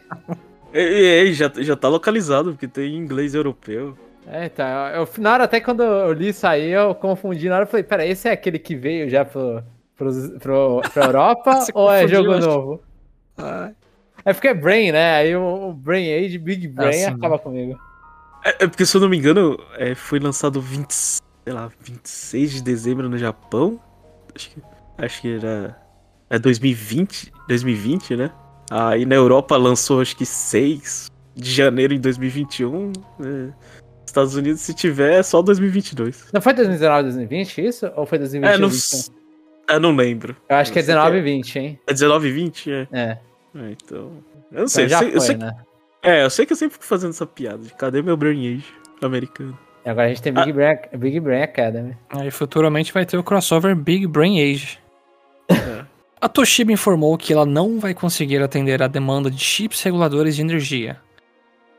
e, 0.73 0.79
e- 0.79 1.25
e 1.25 1.33
já, 1.33 1.51
já 1.57 1.75
tá 1.77 1.89
localizado, 1.89 2.53
porque 2.53 2.69
tem 2.69 2.95
inglês 2.97 3.35
europeu. 3.35 3.97
É, 4.31 4.45
então, 4.47 4.67
eu, 4.89 5.03
eu- 5.03 5.09
na 5.19 5.33
hora 5.33 5.45
até 5.45 5.61
quando 5.61 5.83
eu 5.83 6.13
li 6.13 6.29
isso 6.29 6.47
aí, 6.47 6.69
eu 6.71 6.95
confundi. 6.95 7.49
Na 7.49 7.57
hora 7.57 7.65
eu 7.65 7.69
falei, 7.69 7.83
pera, 7.83 8.05
esse 8.07 8.29
é 8.29 8.33
aquele 8.33 8.59
que 8.59 8.77
veio 8.77 9.09
já 9.09 9.25
pro, 9.25 9.63
pros- 9.97 10.31
pro, 10.39 10.83
pra 10.93 11.05
Europa 11.07 11.65
ou 11.75 11.91
é 11.91 12.07
jogo 12.07 12.33
acho. 12.35 12.47
novo? 12.47 12.83
É 14.25 14.33
porque 14.35 14.49
é 14.49 14.55
Brain, 14.55 14.93
né? 14.93 15.15
Aí 15.17 15.35
o, 15.37 15.69
o 15.71 15.73
Brain 15.73 16.13
Age, 16.13 16.37
Big 16.39 16.69
Brain, 16.69 16.93
sim. 16.93 17.05
acaba 17.07 17.39
comigo. 17.39 17.79
É, 18.45 18.65
é 18.65 18.67
porque, 18.67 18.85
se 18.87 18.97
eu 18.97 19.01
não 19.01 19.09
me 19.09 19.17
engano, 19.17 19.59
é, 19.77 19.95
foi 19.95 20.19
lançado 20.19 20.61
20, 20.61 20.91
sei 20.93 21.21
lá, 21.49 21.71
26 21.81 22.53
de 22.53 22.63
dezembro 22.63 23.09
no 23.09 23.19
Japão. 23.19 23.81
Acho 24.35 24.51
que, 24.51 24.63
acho 24.99 25.21
que 25.23 25.35
era. 25.37 25.77
É 26.31 26.39
2020, 26.39 27.33
2020, 27.49 28.17
né? 28.17 28.31
Aí 28.71 29.07
na 29.07 29.15
Europa 29.15 29.57
lançou 29.57 30.01
acho 30.01 30.15
que 30.15 30.27
6 30.27 31.11
de 31.35 31.51
janeiro 31.51 31.95
em 31.95 32.01
2021. 32.01 32.93
né? 33.19 33.53
Estados 34.05 34.35
Unidos, 34.35 34.61
se 34.61 34.75
tiver, 34.75 35.19
é 35.21 35.23
só 35.23 35.41
2022. 35.43 36.29
Não 36.33 36.41
foi 36.41 36.53
2019, 36.55 37.03
2020 37.05 37.59
isso? 37.67 37.91
Ou 37.97 38.05
foi 38.07 38.19
2020? 38.19 38.49
É, 38.55 38.59
não, 38.59 38.69
2021? 38.69 39.15
eu 39.69 39.81
não 39.81 39.95
lembro. 39.97 40.37
Eu 40.49 40.57
acho 40.57 40.73
que 40.73 40.79
é 40.79 40.83
eu 40.83 40.85
sei 40.87 40.95
19 40.95 41.19
e 41.19 41.23
20, 41.23 41.59
hein? 41.59 41.81
É 41.87 41.93
19 41.93 42.29
e 42.29 42.33
20? 42.33 42.71
É. 42.73 42.89
É. 42.93 43.19
É, 43.55 43.71
então. 43.73 43.99
Eu 43.99 44.03
não 44.11 44.15
Então 44.53 44.69
sei. 44.69 44.85
eu 44.85 44.89
já 44.89 44.99
sei- 45.01 45.09
eu 45.09 45.13
foi, 45.13 45.21
sei- 45.21 45.37
né? 45.37 45.57
É, 46.09 46.25
eu 46.25 46.31
sei 46.31 46.47
que 46.47 46.53
eu 46.53 46.57
sempre 46.57 46.75
fico 46.75 46.85
fazendo 46.85 47.11
essa 47.11 47.27
piada 47.27 47.59
de 47.59 47.75
cadê 47.75 48.03
meu 48.03 48.17
Brain 48.17 48.57
Age 48.57 48.65
americano? 49.03 49.59
Agora 49.85 50.07
a 50.07 50.09
gente 50.09 50.23
tem 50.23 50.33
Big, 50.33 50.53
Brain, 50.53 50.77
Big 50.99 51.21
Brain 51.21 51.43
Academy. 51.43 51.97
Aí 52.11 52.31
futuramente 52.31 52.93
vai 52.93 53.07
ter 53.07 53.17
o 53.17 53.23
crossover 53.23 53.75
Big 53.75 54.07
Brain 54.07 54.41
Age. 54.41 54.79
É. 55.49 55.85
A 56.21 56.29
Toshiba 56.29 56.73
informou 56.73 57.17
que 57.17 57.33
ela 57.33 57.47
não 57.47 57.79
vai 57.79 57.95
conseguir 57.95 58.43
atender 58.43 58.83
a 58.83 58.89
demanda 58.89 59.31
de 59.31 59.39
chips 59.39 59.81
reguladores 59.85 60.35
de 60.35 60.43
energia. 60.43 61.01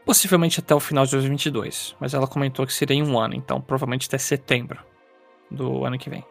Possivelmente 0.06 0.62
até 0.62 0.74
o 0.74 0.80
final 0.80 1.04
de 1.04 1.12
2022, 1.12 1.94
mas 2.00 2.13
ela 2.13 2.26
comentou 2.26 2.65
que 2.65 2.74
seria 2.74 2.96
em 2.96 3.04
um 3.04 3.20
ano, 3.20 3.36
então 3.36 3.60
provavelmente 3.60 4.08
até 4.08 4.18
setembro 4.18 4.80
do 5.52 5.84
ano 5.84 5.98
que 5.98 6.10
vem. 6.10 6.24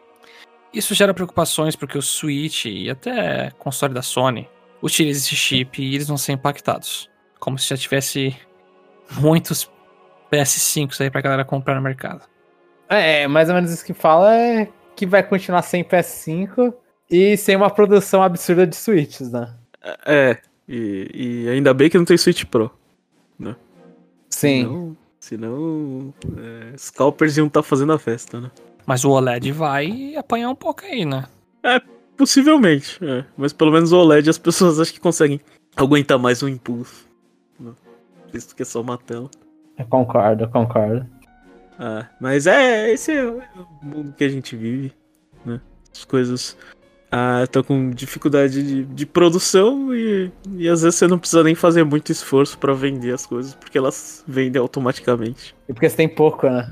Isso 0.73 0.95
gera 0.95 1.13
preocupações 1.13 1.75
porque 1.75 1.99
o 1.99 2.01
Switch 2.01 2.65
e 2.65 2.89
até 2.89 3.51
console 3.59 3.93
da 3.93 4.01
Sony 4.01 4.49
utilizam 4.81 5.21
esse 5.21 5.35
chip 5.35 5.81
e 5.81 5.95
eles 5.95 6.07
vão 6.07 6.17
ser 6.17 6.31
impactados. 6.31 7.08
Como 7.39 7.57
se 7.57 7.69
já 7.69 7.77
tivesse 7.77 8.35
muitos 9.19 9.69
PS5 10.31 11.01
aí 11.01 11.09
pra 11.09 11.21
galera 11.21 11.45
comprar 11.45 11.75
no 11.75 11.81
mercado. 11.81 12.21
É, 12.87 13.27
mais 13.27 13.49
ou 13.49 13.55
menos 13.55 13.71
isso 13.71 13.85
que 13.85 13.93
fala 13.93 14.35
é 14.35 14.67
que 14.95 15.05
vai 15.05 15.23
continuar 15.23 15.61
sem 15.61 15.83
PS5 15.83 16.73
e 17.09 17.37
sem 17.37 17.55
uma 17.55 17.69
produção 17.69 18.21
absurda 18.21 18.67
de 18.67 18.75
Switches, 18.75 19.31
né? 19.31 19.55
É, 20.05 20.37
e, 20.67 21.09
e 21.13 21.49
ainda 21.49 21.73
bem 21.73 21.89
que 21.89 21.97
não 21.97 22.05
tem 22.05 22.17
Switch 22.17 22.43
Pro. 22.45 22.71
Sim. 24.29 24.63
Senão, 24.63 24.97
senão 25.19 26.13
é, 26.37 26.77
scalpers 26.77 27.37
iam 27.37 27.47
estar 27.47 27.63
fazendo 27.63 27.91
a 27.91 27.99
festa, 27.99 28.39
né? 28.39 28.51
Mas 28.85 29.03
o 29.03 29.09
OLED 29.09 29.51
vai 29.51 30.15
apanhar 30.15 30.49
um 30.49 30.55
pouco 30.55 30.85
aí, 30.85 31.03
né? 31.03 31.25
Possivelmente, 32.15 32.99
é. 33.03 33.25
Mas 33.37 33.51
pelo 33.51 33.71
menos 33.71 33.91
o 33.91 33.97
OLED 33.97 34.29
as 34.29 34.37
pessoas 34.37 34.79
acham 34.79 34.93
que 34.93 34.99
conseguem 34.99 35.41
aguentar 35.75 36.17
mais 36.17 36.41
um 36.41 36.47
impulso. 36.47 37.08
Que 38.29 38.61
é 38.61 38.65
só 38.65 38.81
uma 38.81 38.97
tela. 38.97 39.29
Eu 39.77 39.85
concordo, 39.85 40.43
eu 40.43 40.49
concordo. 40.49 41.05
Ah, 41.79 42.05
mas 42.19 42.45
é, 42.45 42.91
esse 42.91 43.13
é 43.13 43.25
o 43.25 43.41
mundo 43.81 44.13
que 44.13 44.23
a 44.23 44.29
gente 44.29 44.55
vive, 44.55 44.93
né? 45.45 45.61
As 45.93 46.03
coisas 46.03 46.57
estão 47.43 47.63
com 47.63 47.89
dificuldade 47.89 48.61
de, 48.61 48.85
de 48.85 49.05
produção 49.05 49.93
e, 49.95 50.31
e 50.57 50.69
às 50.69 50.83
vezes 50.83 50.99
você 50.99 51.07
não 51.07 51.17
precisa 51.17 51.43
nem 51.43 51.55
fazer 51.55 51.83
muito 51.83 52.11
esforço 52.11 52.57
pra 52.57 52.73
vender 52.73 53.13
as 53.13 53.25
coisas, 53.25 53.55
porque 53.55 53.77
elas 53.77 54.23
vendem 54.27 54.61
automaticamente. 54.61 55.55
E 55.67 55.73
porque 55.73 55.89
você 55.89 55.95
tem 55.95 56.09
pouco, 56.09 56.47
né? 56.47 56.71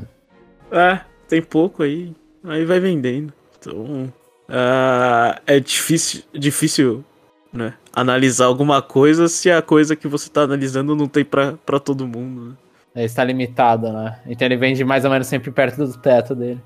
É, 0.71 1.01
tem 1.27 1.41
pouco 1.41 1.83
aí, 1.83 2.13
aí 2.43 2.65
vai 2.65 2.79
vendendo. 2.79 3.33
Então, 3.57 4.13
ah, 4.49 5.41
é 5.47 5.59
difícil, 5.59 6.23
difícil, 6.33 7.03
né, 7.53 7.73
analisar 7.93 8.45
alguma 8.45 8.81
coisa 8.81 9.27
se 9.27 9.49
a 9.51 9.61
coisa 9.61 9.95
que 9.95 10.07
você 10.07 10.29
tá 10.29 10.41
analisando 10.41 10.95
não 10.95 11.07
tem 11.07 11.23
pra, 11.25 11.53
pra 11.65 11.79
todo 11.79 12.07
mundo, 12.07 12.49
né? 12.49 12.55
Ele 12.95 13.05
está 13.05 13.23
limitado, 13.23 13.91
né? 13.93 14.19
Então 14.25 14.45
ele 14.47 14.57
vende 14.57 14.83
mais 14.83 15.05
ou 15.05 15.11
menos 15.11 15.27
sempre 15.27 15.51
perto 15.51 15.85
do 15.85 15.97
teto 15.97 16.33
dele. 16.35 16.59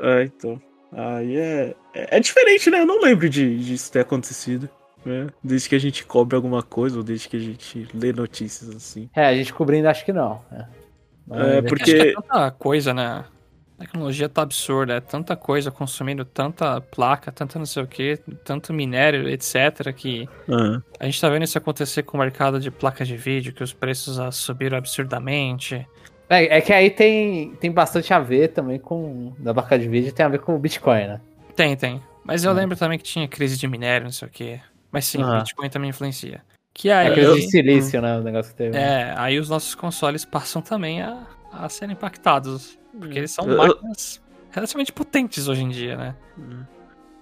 É, 0.00 0.22
então. 0.22 0.60
Aí 0.92 1.36
é, 1.36 1.74
é, 1.92 2.16
é 2.16 2.20
diferente, 2.20 2.70
né? 2.70 2.80
Eu 2.80 2.86
não 2.86 3.00
lembro 3.00 3.28
de, 3.28 3.58
de 3.58 3.74
isso 3.74 3.90
ter 3.90 4.00
acontecido. 4.00 4.68
Né? 5.04 5.26
Desde 5.42 5.68
que 5.68 5.74
a 5.74 5.78
gente 5.80 6.06
cobre 6.06 6.36
alguma 6.36 6.62
coisa, 6.62 6.96
ou 6.96 7.02
desde 7.02 7.28
que 7.28 7.36
a 7.36 7.40
gente 7.40 7.88
lê 7.92 8.12
notícias 8.12 8.70
assim. 8.74 9.10
É, 9.14 9.26
a 9.26 9.34
gente 9.34 9.52
cobrindo 9.52 9.88
acho 9.88 10.04
que 10.04 10.12
não. 10.12 10.40
É, 10.52 10.64
Vamos 11.26 11.46
É, 11.46 11.62
porque- 11.62 11.82
Acho 11.92 12.02
que 12.02 12.08
é 12.08 12.12
tanta 12.14 12.50
coisa, 12.52 12.94
né? 12.94 13.24
A 13.76 13.82
tecnologia 13.82 14.28
tá 14.28 14.42
absurda, 14.42 14.94
é 14.94 15.00
tanta 15.00 15.34
coisa 15.34 15.70
consumindo 15.70 16.24
tanta 16.24 16.80
placa, 16.80 17.32
tanta 17.32 17.58
não 17.58 17.66
sei 17.66 17.82
o 17.82 17.86
que, 17.86 18.18
tanto 18.44 18.72
minério, 18.72 19.28
etc, 19.28 19.92
que 19.94 20.28
Ah, 20.48 20.80
a 21.00 21.04
gente 21.06 21.20
tá 21.20 21.28
vendo 21.28 21.42
isso 21.42 21.58
acontecer 21.58 22.04
com 22.04 22.16
o 22.16 22.20
mercado 22.20 22.60
de 22.60 22.70
placas 22.70 23.08
de 23.08 23.16
vídeo, 23.16 23.52
que 23.52 23.64
os 23.64 23.72
preços 23.72 24.18
subiram 24.36 24.78
absurdamente. 24.78 25.86
É, 26.30 26.58
é 26.58 26.60
que 26.60 26.72
aí 26.72 26.88
tem, 26.90 27.54
tem 27.56 27.70
bastante 27.70 28.14
a 28.14 28.18
ver 28.20 28.48
também 28.48 28.78
com. 28.78 29.32
Da 29.38 29.52
placa 29.52 29.78
de 29.78 29.88
vídeo, 29.88 30.12
tem 30.12 30.24
a 30.24 30.28
ver 30.28 30.38
com 30.38 30.54
o 30.54 30.58
Bitcoin, 30.58 31.06
né? 31.08 31.20
Tem, 31.56 31.76
tem. 31.76 32.00
Mas 32.24 32.44
eu 32.44 32.52
Hum. 32.52 32.54
lembro 32.54 32.76
também 32.76 32.96
que 32.98 33.04
tinha 33.04 33.28
crise 33.28 33.58
de 33.58 33.66
minério, 33.68 34.04
não 34.04 34.12
sei 34.12 34.28
o 34.28 34.30
que. 34.30 34.60
Mas 34.90 35.04
sim, 35.04 35.22
o 35.22 35.38
Bitcoin 35.38 35.68
também 35.68 35.90
influencia. 35.90 36.42
Que 36.72 36.88
É 36.88 36.94
aí. 36.94 37.06
aquele 37.08 37.34
de 37.34 37.50
silício, 37.50 38.00
né? 38.00 38.18
O 38.18 38.22
negócio 38.22 38.52
que 38.52 38.56
teve. 38.58 38.76
É, 38.76 39.12
aí 39.16 39.38
os 39.38 39.48
nossos 39.48 39.74
consoles 39.74 40.24
passam 40.24 40.62
também 40.62 41.02
a, 41.02 41.26
a 41.60 41.68
serem 41.68 41.94
impactados. 41.94 42.78
Porque 42.98 43.18
eles 43.18 43.30
são 43.32 43.48
Eu- 43.48 43.56
máquinas 43.56 44.20
relativamente 44.50 44.92
potentes 44.92 45.48
hoje 45.48 45.62
em 45.62 45.68
dia, 45.68 45.96
né? 45.96 46.14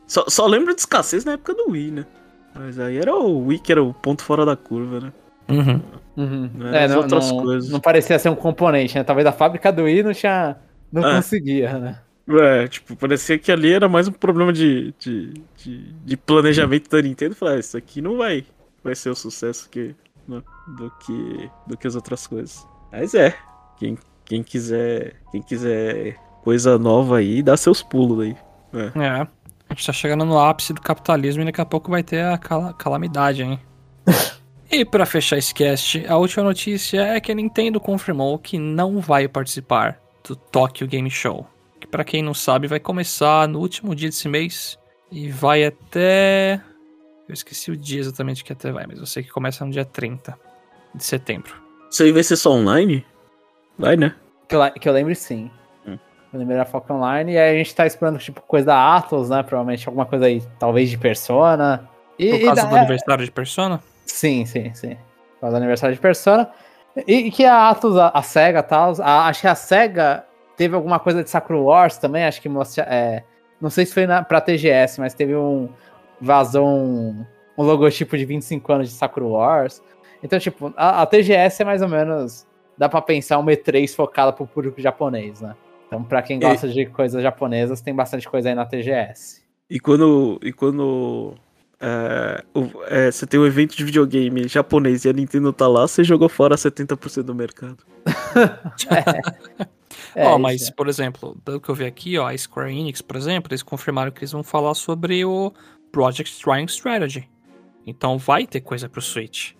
Só, 0.06 0.24
só 0.28 0.46
lembro 0.46 0.74
de 0.74 0.80
escassez 0.80 1.24
na 1.24 1.32
época 1.32 1.54
do 1.54 1.70
Wii, 1.70 1.90
né? 1.90 2.06
Mas 2.54 2.78
aí 2.78 2.98
era 2.98 3.14
o 3.14 3.46
Wii 3.46 3.58
que 3.60 3.72
era 3.72 3.82
o 3.82 3.94
ponto 3.94 4.22
fora 4.22 4.44
da 4.44 4.54
curva, 4.56 5.00
né? 5.00 5.12
Uhum. 5.48 5.80
Uhum. 6.16 6.50
Não 6.54 6.68
É, 6.68 6.86
não, 6.86 6.98
outras 6.98 7.30
não- 7.30 7.42
coisas. 7.42 7.70
não 7.70 7.80
parecia 7.80 8.18
ser 8.18 8.28
um 8.28 8.34
componente, 8.34 8.94
né? 8.94 9.02
Talvez 9.04 9.26
a 9.26 9.32
fábrica 9.32 9.72
do 9.72 9.84
Wii 9.84 10.02
não 10.02 10.12
tinha. 10.12 10.56
Não 10.92 11.08
É. 11.08 11.14
conseguia, 11.16 11.78
né? 11.78 12.00
É, 12.28 12.68
tipo, 12.68 12.94
parecia 12.94 13.38
que 13.38 13.50
ali 13.50 13.72
era 13.72 13.88
mais 13.88 14.06
um 14.06 14.12
problema 14.12 14.52
de, 14.52 14.94
de, 14.98 15.32
de, 15.56 15.92
de 15.92 16.16
planejamento 16.16 16.88
da 16.90 17.00
Nintendo. 17.02 17.34
Falar, 17.34 17.52
ah, 17.52 17.58
isso 17.58 17.76
aqui 17.76 18.00
não 18.02 18.18
vai, 18.18 18.44
vai 18.84 18.94
ser 18.94 19.08
o 19.10 19.14
sucesso 19.16 19.68
que, 19.70 19.94
né, 20.28 20.40
do, 20.76 20.90
que, 21.04 21.50
do 21.66 21.76
que 21.76 21.86
as 21.86 21.96
outras 21.96 22.26
coisas. 22.26 22.64
Mas 22.92 23.14
é, 23.14 23.34
quem, 23.78 23.96
quem 24.32 24.42
quiser 24.42 25.16
quem 25.30 25.42
quiser 25.42 26.16
coisa 26.42 26.78
nova 26.78 27.18
aí, 27.18 27.42
dá 27.42 27.54
seus 27.54 27.82
pulos 27.82 28.20
aí. 28.24 28.36
É. 28.72 28.98
É. 28.98 29.08
A 29.68 29.74
gente 29.74 29.86
tá 29.86 29.92
chegando 29.92 30.24
no 30.24 30.38
ápice 30.38 30.72
do 30.72 30.80
capitalismo 30.80 31.42
e 31.42 31.44
daqui 31.44 31.60
a 31.60 31.66
pouco 31.66 31.90
vai 31.90 32.02
ter 32.02 32.24
a 32.24 32.38
cal- 32.38 32.72
calamidade, 32.72 33.42
hein? 33.42 33.60
e 34.72 34.86
pra 34.86 35.04
fechar 35.04 35.36
esse 35.36 35.52
cast, 35.52 36.02
a 36.06 36.16
última 36.16 36.44
notícia 36.44 37.02
é 37.02 37.20
que 37.20 37.30
a 37.30 37.34
Nintendo 37.34 37.78
confirmou 37.78 38.38
que 38.38 38.58
não 38.58 39.00
vai 39.00 39.28
participar 39.28 39.98
do 40.26 40.34
Tokyo 40.34 40.88
Game 40.88 41.10
Show. 41.10 41.46
Que 41.78 41.86
pra 41.86 42.04
quem 42.04 42.22
não 42.22 42.32
sabe, 42.32 42.66
vai 42.66 42.80
começar 42.80 43.46
no 43.46 43.58
último 43.60 43.94
dia 43.94 44.08
desse 44.08 44.28
mês 44.28 44.78
e 45.10 45.30
vai 45.30 45.64
até. 45.64 46.58
Eu 47.28 47.34
esqueci 47.34 47.70
o 47.70 47.76
dia 47.76 48.00
exatamente 48.00 48.42
que 48.42 48.52
até 48.52 48.72
vai, 48.72 48.86
mas 48.86 48.98
eu 48.98 49.06
sei 49.06 49.22
que 49.22 49.30
começa 49.30 49.62
no 49.64 49.70
dia 49.70 49.84
30 49.84 50.38
de 50.94 51.04
setembro. 51.04 51.54
Isso 51.90 52.02
aí 52.02 52.12
vai 52.12 52.22
ser 52.22 52.36
só 52.36 52.52
online? 52.52 53.04
Vai, 53.78 53.96
né? 53.96 54.14
Que 54.52 54.56
eu, 54.56 54.70
que 54.82 54.88
eu 54.88 54.92
lembre 54.92 55.14
sim. 55.14 55.50
Hum. 55.86 55.98
Eu 56.32 56.38
lembrei 56.38 56.58
da 56.58 56.64
Foca 56.64 56.92
Online. 56.92 57.32
E 57.32 57.38
aí 57.38 57.54
a 57.54 57.58
gente 57.58 57.74
tá 57.74 57.86
esperando, 57.86 58.18
tipo, 58.18 58.40
coisa 58.42 58.66
da 58.66 58.96
Atlas, 58.96 59.30
né? 59.30 59.42
Provavelmente 59.42 59.88
alguma 59.88 60.04
coisa 60.06 60.26
aí, 60.26 60.42
talvez 60.58 60.90
de 60.90 60.98
Persona. 60.98 61.88
E, 62.18 62.30
Por 62.30 62.36
e 62.40 62.44
causa 62.44 62.62
da- 62.62 62.68
do 62.68 62.76
aniversário 62.76 63.24
de 63.24 63.30
Persona? 63.30 63.80
Sim, 64.04 64.44
sim, 64.44 64.72
sim. 64.74 64.94
Por 65.34 65.40
causa 65.42 65.54
do 65.54 65.56
aniversário 65.56 65.94
de 65.94 66.00
Persona. 66.00 66.50
E, 67.06 67.14
e 67.14 67.30
que 67.30 67.44
a 67.44 67.70
Atlus, 67.70 67.96
a, 67.96 68.08
a 68.08 68.22
SEGA 68.22 68.58
e 68.58 68.62
tal, 68.62 68.92
a- 69.00 69.26
acho 69.28 69.40
que 69.40 69.48
a 69.48 69.54
SEGA 69.54 70.24
teve 70.56 70.74
alguma 70.74 70.98
coisa 71.00 71.24
de 71.24 71.30
Sakura 71.30 71.58
Wars 71.58 71.96
também, 71.96 72.24
acho 72.24 72.40
que 72.42 72.48
mostra. 72.48 72.84
É, 72.88 73.22
não 73.60 73.70
sei 73.70 73.86
se 73.86 73.94
foi 73.94 74.06
na, 74.06 74.22
pra 74.22 74.40
TGS, 74.40 75.00
mas 75.00 75.14
teve 75.14 75.34
um. 75.34 75.68
Vazou 76.20 76.68
um, 76.68 77.24
um 77.58 77.62
logotipo 77.64 78.16
de 78.16 78.24
25 78.24 78.72
anos 78.72 78.88
de 78.90 78.94
Sakura 78.94 79.26
Wars. 79.26 79.82
Então, 80.22 80.38
tipo, 80.38 80.72
a, 80.76 81.02
a 81.02 81.06
TGS 81.06 81.62
é 81.62 81.64
mais 81.64 81.82
ou 81.82 81.88
menos. 81.88 82.46
Dá 82.76 82.88
pra 82.88 83.02
pensar 83.02 83.38
uma 83.38 83.52
E3 83.52 83.94
focada 83.94 84.32
pro 84.32 84.46
público 84.46 84.80
japonês, 84.80 85.40
né? 85.40 85.54
Então, 85.86 86.02
pra 86.02 86.22
quem 86.22 86.40
gosta 86.40 86.68
de 86.68 86.86
coisas 86.86 87.22
japonesas, 87.22 87.80
tem 87.80 87.94
bastante 87.94 88.28
coisa 88.28 88.48
aí 88.48 88.54
na 88.54 88.64
TGS. 88.64 89.42
E 89.68 89.78
quando. 89.78 90.38
E 90.42 90.52
quando. 90.52 91.34
é, 91.80 92.42
o- 92.54 92.70
é, 92.86 93.10
você 93.10 93.26
tem 93.26 93.38
um 93.38 93.46
evento 93.46 93.76
de 93.76 93.84
videogame 93.84 94.48
japonês 94.48 95.04
e 95.04 95.08
a 95.10 95.12
Nintendo 95.12 95.52
tá 95.52 95.68
lá, 95.68 95.86
você 95.86 96.02
jogou 96.02 96.28
fora 96.28 96.56
70% 96.56 97.22
do 97.24 97.34
mercado. 97.34 97.84
É, 100.14 100.26
Ó, 100.26 100.30
isso 100.32 100.38
mas, 100.40 100.68
é. 100.68 100.72
por 100.72 100.88
exemplo, 100.88 101.36
pelo 101.44 101.60
que 101.60 101.68
eu 101.68 101.74
vi 101.74 101.84
aqui, 101.84 102.18
ó, 102.18 102.28
a 102.28 102.36
Square 102.36 102.70
Enix, 102.70 103.00
por 103.00 103.16
exemplo, 103.16 103.50
eles 103.50 103.62
confirmaram 103.62 104.10
que 104.10 104.20
eles 104.20 104.32
vão 104.32 104.42
falar 104.42 104.74
sobre 104.74 105.24
o 105.24 105.52
Project 105.90 106.38
Triangle 106.42 106.66
Strategy. 106.66 107.28
Então 107.86 108.18
vai 108.18 108.46
ter 108.46 108.60
coisa 108.60 108.88
pro 108.88 109.00
Switch. 109.00 109.52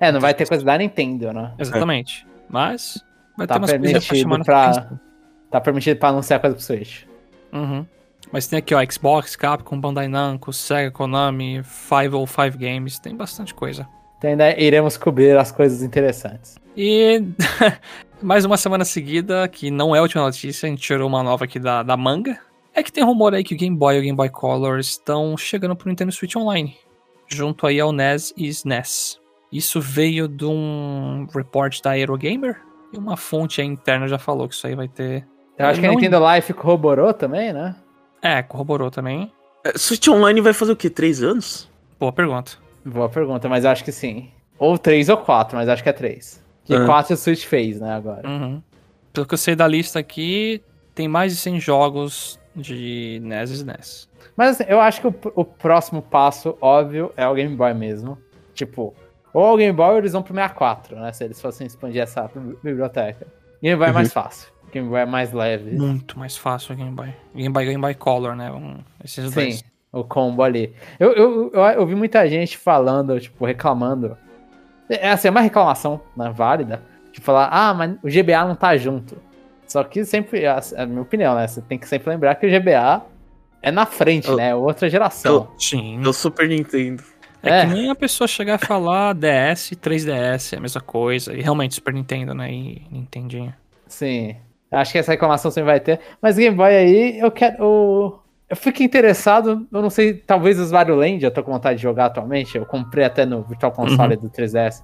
É, 0.00 0.10
não 0.10 0.20
vai 0.20 0.32
ter 0.34 0.48
coisa 0.48 0.64
da 0.64 0.76
Nintendo, 0.78 1.32
né? 1.32 1.54
Exatamente. 1.58 2.26
Mas 2.50 3.02
vai 3.36 3.46
Tá 3.46 3.54
ter 3.54 3.60
umas 3.60 3.72
coisas 3.72 4.06
pra 4.06 4.16
chamar 4.16 4.44
pra-. 4.44 4.90
Tá 5.50 5.60
permitido 5.60 5.98
pra 5.98 6.10
anunciar 6.10 6.40
coisa 6.40 6.54
pro 6.54 6.64
Switch. 6.64 7.04
Uhum. 7.52 7.86
Mas 8.32 8.46
tem 8.46 8.58
aqui, 8.58 8.74
ó, 8.74 8.84
Xbox, 8.88 9.34
Capcom, 9.34 9.80
Bandai 9.80 10.06
Namco, 10.06 10.52
Sega, 10.52 10.90
Konami, 10.90 11.62
505 11.88 12.58
Games, 12.58 12.98
tem 12.98 13.16
bastante 13.16 13.54
coisa. 13.54 13.88
Então 14.18 14.30
ainda 14.30 14.58
iremos 14.60 14.96
cobrir 14.96 15.36
as 15.36 15.50
coisas 15.50 15.82
interessantes. 15.82 16.56
E 16.76 17.22
mais 18.22 18.44
uma 18.44 18.56
semana 18.56 18.84
seguida, 18.84 19.48
que 19.48 19.70
não 19.70 19.96
é 19.96 19.98
a 19.98 20.02
última 20.02 20.22
notícia, 20.22 20.66
a 20.66 20.70
gente 20.70 20.82
tirou 20.82 21.08
uma 21.08 21.22
nova 21.22 21.44
aqui 21.44 21.58
da, 21.58 21.82
da 21.82 21.96
manga. 21.96 22.38
É 22.72 22.82
que 22.82 22.92
tem 22.92 23.02
rumor 23.02 23.34
aí 23.34 23.42
que 23.42 23.54
o 23.54 23.58
Game 23.58 23.76
Boy 23.76 23.96
e 23.96 23.98
o 23.98 24.02
Game 24.02 24.16
Boy 24.16 24.28
Color 24.28 24.78
estão 24.78 25.36
chegando 25.36 25.74
pro 25.74 25.88
Nintendo 25.88 26.12
Switch 26.12 26.36
Online, 26.36 26.76
junto 27.26 27.66
aí 27.66 27.80
ao 27.80 27.92
NES 27.92 28.32
e 28.36 28.46
SNES. 28.46 29.20
Isso 29.52 29.80
veio 29.80 30.28
de 30.28 30.44
um 30.44 31.26
report 31.34 31.80
da 31.82 31.90
Aerogamer 31.90 32.60
e 32.92 32.98
uma 32.98 33.16
fonte 33.16 33.60
aí 33.60 33.66
interna 33.66 34.06
já 34.06 34.18
falou 34.18 34.48
que 34.48 34.54
isso 34.54 34.66
aí 34.66 34.74
vai 34.74 34.88
ter. 34.88 35.26
Eu 35.58 35.66
acho 35.66 35.80
que 35.80 35.86
a 35.86 35.90
Nintendo 35.90 36.18
Life 36.34 36.52
corroborou 36.54 37.12
também, 37.12 37.52
né? 37.52 37.74
É, 38.22 38.42
corroborou 38.42 38.90
também. 38.90 39.32
É, 39.64 39.76
Switch 39.76 40.06
Online 40.08 40.40
vai 40.40 40.52
fazer 40.52 40.72
o 40.72 40.76
quê? 40.76 40.88
Três 40.88 41.22
anos? 41.22 41.68
Boa 41.98 42.12
pergunta. 42.12 42.52
Boa 42.84 43.08
pergunta, 43.08 43.48
mas 43.48 43.64
eu 43.64 43.70
acho 43.70 43.84
que 43.84 43.92
sim. 43.92 44.30
Ou 44.58 44.78
três 44.78 45.08
ou 45.08 45.16
quatro, 45.18 45.56
mas 45.56 45.68
acho 45.68 45.82
que 45.82 45.88
é 45.88 45.92
três. 45.92 46.42
Que 46.64 46.74
Ah. 46.74 46.86
quatro 46.86 47.14
o 47.14 47.16
Switch 47.16 47.44
fez, 47.44 47.80
né, 47.80 47.92
agora. 47.92 48.26
Uhum. 48.28 48.62
Pelo 49.12 49.26
que 49.26 49.34
eu 49.34 49.38
sei 49.38 49.54
da 49.56 49.66
lista 49.66 49.98
aqui, 49.98 50.62
tem 50.94 51.08
mais 51.08 51.32
de 51.32 51.38
100 51.38 51.60
jogos 51.60 52.38
de 52.54 53.20
NES 53.22 53.50
e 53.50 53.54
SNES. 53.54 54.08
Mas 54.36 54.50
assim, 54.60 54.64
eu 54.70 54.80
acho 54.80 55.00
que 55.00 55.06
o, 55.08 55.14
o 55.34 55.44
próximo 55.44 56.00
passo, 56.00 56.56
óbvio, 56.60 57.12
é 57.16 57.26
o 57.26 57.34
Game 57.34 57.54
Boy 57.56 57.74
mesmo. 57.74 58.16
Tipo, 58.54 58.94
ou 59.32 59.54
o 59.54 59.56
Game 59.56 59.72
Boy 59.76 59.98
eles 59.98 60.12
vão 60.12 60.22
pro 60.22 60.34
64, 60.34 60.96
né? 60.96 61.12
Se 61.12 61.24
eles 61.24 61.40
fossem 61.40 61.66
expandir 61.66 62.02
essa 62.02 62.28
bi- 62.34 62.56
biblioteca. 62.62 63.26
Game 63.62 63.78
Boy 63.78 63.88
é 63.88 63.92
mais 63.92 64.12
fácil. 64.12 64.50
Game 64.72 64.88
Boy 64.88 65.00
é 65.00 65.06
mais 65.06 65.32
leve. 65.32 65.72
Muito 65.76 66.18
mais 66.18 66.36
fácil 66.36 66.74
o 66.74 66.76
Game 66.76 66.90
Boy. 66.92 67.14
Game 67.34 67.52
Boy 67.52 67.64
Game 67.66 67.80
Boy 67.80 67.94
Color, 67.94 68.34
né? 68.36 68.50
Um, 68.50 68.78
esses 69.04 69.32
dois. 69.32 69.56
Sim, 69.56 69.64
o 69.92 70.04
combo 70.04 70.42
ali. 70.42 70.72
Eu, 70.98 71.12
eu, 71.12 71.50
eu, 71.52 71.60
eu 71.62 71.86
vi 71.86 71.94
muita 71.94 72.28
gente 72.28 72.56
falando, 72.56 73.18
tipo, 73.20 73.44
reclamando. 73.44 74.16
É 74.88 75.10
assim, 75.10 75.28
é 75.28 75.30
uma 75.30 75.40
reclamação 75.40 76.00
né, 76.16 76.30
válida. 76.34 76.82
De 77.12 77.20
falar, 77.20 77.48
ah, 77.50 77.74
mas 77.74 77.92
o 78.02 78.08
GBA 78.08 78.44
não 78.44 78.54
tá 78.54 78.76
junto. 78.76 79.16
Só 79.66 79.82
que 79.84 80.04
sempre, 80.04 80.44
é 80.44 80.56
a 80.76 80.86
minha 80.86 81.02
opinião, 81.02 81.34
né? 81.34 81.46
Você 81.46 81.60
tem 81.60 81.76
que 81.78 81.88
sempre 81.88 82.08
lembrar 82.10 82.34
que 82.36 82.46
o 82.46 82.50
GBA 82.50 83.02
é 83.62 83.70
na 83.72 83.84
frente, 83.86 84.28
Eu- 84.28 84.36
né? 84.36 84.50
É 84.50 84.54
outra 84.54 84.88
geração. 84.88 85.50
Sim. 85.58 86.00
É 86.04 86.08
o 86.08 86.12
Super 86.12 86.48
Nintendo. 86.48 87.02
É, 87.42 87.60
É. 87.60 87.66
que 87.66 87.72
nem 87.72 87.90
a 87.90 87.94
pessoa 87.94 88.28
chegar 88.28 88.60
e 88.62 88.66
falar 88.66 89.14
DS 89.14 89.72
e 89.72 89.76
3DS, 89.76 90.52
é 90.54 90.56
a 90.58 90.60
mesma 90.60 90.80
coisa. 90.80 91.32
E 91.34 91.40
realmente 91.40 91.74
Super 91.74 91.94
Nintendo, 91.94 92.34
né? 92.34 92.52
E 92.52 92.82
Nintendinho. 92.90 93.54
Sim. 93.86 94.36
Acho 94.70 94.92
que 94.92 94.98
essa 94.98 95.10
reclamação 95.12 95.50
sempre 95.50 95.70
vai 95.70 95.80
ter. 95.80 95.98
Mas 96.22 96.36
Game 96.36 96.56
Boy 96.56 96.74
aí, 96.76 97.18
eu 97.18 97.30
quero. 97.30 98.20
Eu, 98.48 98.56
fiquei 98.56 98.86
interessado. 98.86 99.66
Eu 99.72 99.82
não 99.82 99.90
sei, 99.90 100.14
talvez 100.14 100.60
os 100.60 100.70
Wario 100.70 100.94
Land, 100.94 101.24
eu 101.24 101.30
tô 101.30 101.42
com 101.42 101.50
vontade 101.52 101.76
de 101.78 101.82
jogar 101.82 102.06
atualmente. 102.06 102.56
Eu 102.56 102.64
comprei 102.66 103.04
até 103.04 103.26
no 103.26 103.42
Virtual 103.42 103.72
Console 103.72 104.16
do 104.16 104.28
3DS. 104.30 104.82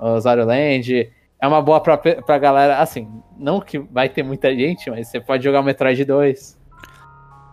Os 0.00 0.24
Wario 0.24 0.44
Land. 0.44 1.12
É 1.40 1.46
uma 1.46 1.62
boa 1.62 1.80
pra, 1.80 1.96
pra 1.96 2.36
galera. 2.38 2.78
Assim, 2.78 3.08
não 3.38 3.60
que 3.60 3.78
vai 3.78 4.08
ter 4.08 4.24
muita 4.24 4.52
gente, 4.52 4.90
mas 4.90 5.06
você 5.06 5.20
pode 5.20 5.44
jogar 5.44 5.60
o 5.60 5.62
Metroid 5.64 6.04
2. 6.04 6.57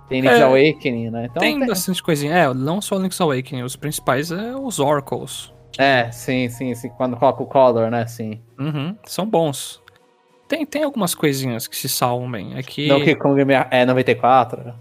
Tem 0.08 0.22
Link's 0.22 0.40
É. 0.40 0.44
Awakening, 0.44 1.10
né? 1.10 1.26
Então, 1.26 1.42
tem 1.42 1.58
tem- 1.60 1.68
bastante 1.68 2.02
coisinha. 2.04 2.34
É, 2.34 2.54
não 2.54 2.80
só 2.82 2.98
Link's 2.98 3.20
Awakening, 3.20 3.64
os 3.64 3.76
principais 3.76 4.32
é 4.32 4.56
os 4.56 4.80
Oracles. 4.80 5.54
É, 5.78 6.10
sim, 6.12 6.48
sim, 6.48 6.74
sim. 6.76 6.90
Quando 6.90 7.18
coloca 7.18 7.44
o 7.44 7.46
Color, 7.46 7.90
né? 7.90 8.06
Sim. 8.08 8.40
Uhum, 8.60 8.96
são 9.06 9.26
bons. 9.26 9.82
Tem, 10.48 10.66
tem 10.66 10.84
algumas 10.84 11.16
coisinhas 11.16 11.68
que 11.68 11.76
se 11.76 11.90
salvam 11.90 12.30
bem. 12.32 12.56
É 12.56 12.62
que, 12.62 12.88
Donkey 12.88 13.16
Kong 13.16 13.42
é 13.72 13.86
94. 13.86 14.74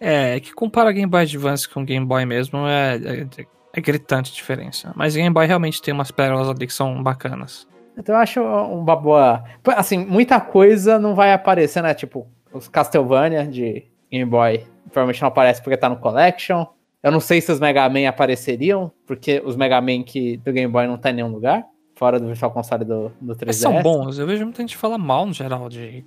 é, 0.00 0.36
é 0.36 0.40
que 0.40 0.52
compara 0.52 0.90
Game 0.92 1.08
Boy 1.10 1.22
Advance 1.22 1.68
com 1.68 1.84
Game 1.84 2.04
Boy 2.04 2.24
mesmo 2.26 2.66
é, 2.66 2.96
é, 2.96 3.26
é 3.72 3.80
gritante 3.80 4.32
a 4.32 4.34
diferença. 4.34 4.92
Mas 4.96 5.14
Game 5.14 5.32
Boy 5.32 5.46
realmente 5.46 5.80
tem 5.80 5.94
umas 5.94 6.10
pérolas 6.10 6.48
ali 6.48 6.66
que 6.66 6.72
são 6.74 7.00
bacanas. 7.02 7.66
Então 7.96 8.14
eu 8.14 8.20
acho 8.20 8.40
uma 8.42 8.96
boa. 8.96 9.44
Assim, 9.76 10.04
muita 10.04 10.40
coisa 10.40 10.98
não 10.98 11.14
vai 11.14 11.32
aparecer, 11.32 11.82
né? 11.82 11.94
Tipo, 11.94 12.26
os 12.52 12.68
Castlevania 12.68 13.46
de 13.46 13.84
Game 14.10 14.28
Boy 14.30 14.66
provavelmente 14.92 15.20
não 15.20 15.28
aparece 15.28 15.62
porque 15.62 15.76
tá 15.76 15.88
no 15.88 15.96
Collection. 15.98 16.64
Eu 17.02 17.12
não 17.12 17.20
sei 17.20 17.40
se 17.40 17.52
os 17.52 17.60
Mega 17.60 17.88
Man 17.88 18.08
apareceriam, 18.08 18.90
porque 19.06 19.40
os 19.44 19.54
Mega 19.56 19.80
Man 19.80 20.02
que 20.02 20.36
do 20.38 20.52
Game 20.52 20.70
Boy 20.72 20.86
não 20.86 20.96
tá 20.98 21.10
em 21.10 21.14
nenhum 21.14 21.28
lugar, 21.30 21.64
fora 21.94 22.18
do 22.18 22.26
Virtual 22.26 22.50
Console 22.50 22.84
do, 22.84 23.12
do 23.20 23.34
3DS. 23.34 23.46
Mas 23.46 23.56
são 23.56 23.82
bons. 23.82 24.18
Eu 24.18 24.26
vejo 24.26 24.44
muita 24.44 24.62
gente 24.62 24.76
falar 24.76 24.98
mal 24.98 25.24
no 25.26 25.32
geral 25.32 25.68
de, 25.68 26.04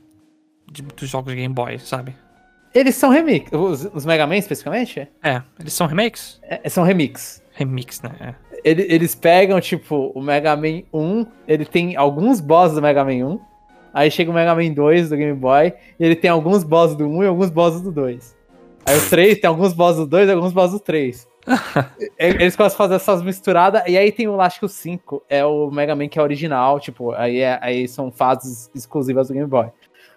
de 0.72 0.82
dos 0.82 1.10
jogos 1.10 1.32
de 1.34 1.40
Game 1.40 1.54
Boy, 1.54 1.80
sabe? 1.80 2.16
Eles 2.74 2.96
são 2.96 3.10
remix. 3.10 3.52
Os, 3.52 3.86
os 3.94 4.06
Mega 4.06 4.26
Man 4.26 4.38
especificamente? 4.38 5.08
É, 5.24 5.42
eles 5.60 5.74
são 5.74 5.88
remakes? 5.88 6.40
É, 6.44 6.68
são 6.70 6.84
remix. 6.84 7.44
Remix, 7.54 8.02
né? 8.02 8.12
É. 8.20 8.36
Ele- 8.64 8.86
eles 8.90 9.14
pegam, 9.16 9.60
tipo, 9.60 10.12
o 10.16 10.22
Mega 10.22 10.56
Man 10.56 10.84
1, 10.94 11.26
ele 11.48 11.66
tem 11.66 11.96
alguns 11.98 12.40
bosses 12.40 12.76
do 12.76 12.82
Mega 12.82 13.04
Man 13.04 13.26
1. 13.28 13.40
Aí 13.94 14.10
chega 14.10 14.32
o 14.32 14.34
Mega 14.34 14.56
Man 14.56 14.72
2 14.72 15.10
do 15.10 15.18
Game 15.18 15.34
Boy, 15.38 15.74
e 16.00 16.06
ele 16.06 16.16
tem 16.16 16.30
alguns 16.30 16.64
bosses 16.64 16.96
do 16.96 17.06
1 17.08 17.24
e 17.24 17.28
alguns 17.28 17.50
bosses 17.50 17.82
do 17.82 17.92
2. 17.92 18.36
Aí 18.86 18.98
o 18.98 19.10
3 19.10 19.40
tem 19.40 19.48
alguns 19.48 19.74
bosses 19.74 19.98
do 20.00 20.08
2 20.08 20.30
e 20.30 20.32
alguns 20.32 20.54
bosses 20.54 20.72
do 20.74 20.80
3. 20.80 21.28
E- 22.00 22.12
Eles 22.18 22.56
gostam 22.56 22.70
de 22.70 22.76
fazer 22.78 22.96
essas 22.96 23.22
misturadas, 23.24 23.84
e 23.88 23.98
aí 23.98 24.12
tem 24.12 24.28
o, 24.28 24.40
acho 24.40 24.60
que 24.60 24.66
o 24.66 24.70
5, 24.70 25.24
é 25.30 25.44
o 25.46 25.70
Mega 25.72 25.96
Man 25.96 26.08
que 26.08 26.18
é 26.20 26.22
original, 26.22 26.80
tipo, 26.80 27.12
aí, 27.14 27.40
é- 27.40 27.60
aí 27.62 27.88
são 27.88 28.12
fases 28.12 28.70
exclusivas 28.74 29.28
do 29.28 29.34
Game 29.34 29.48
Boy. 29.48 29.68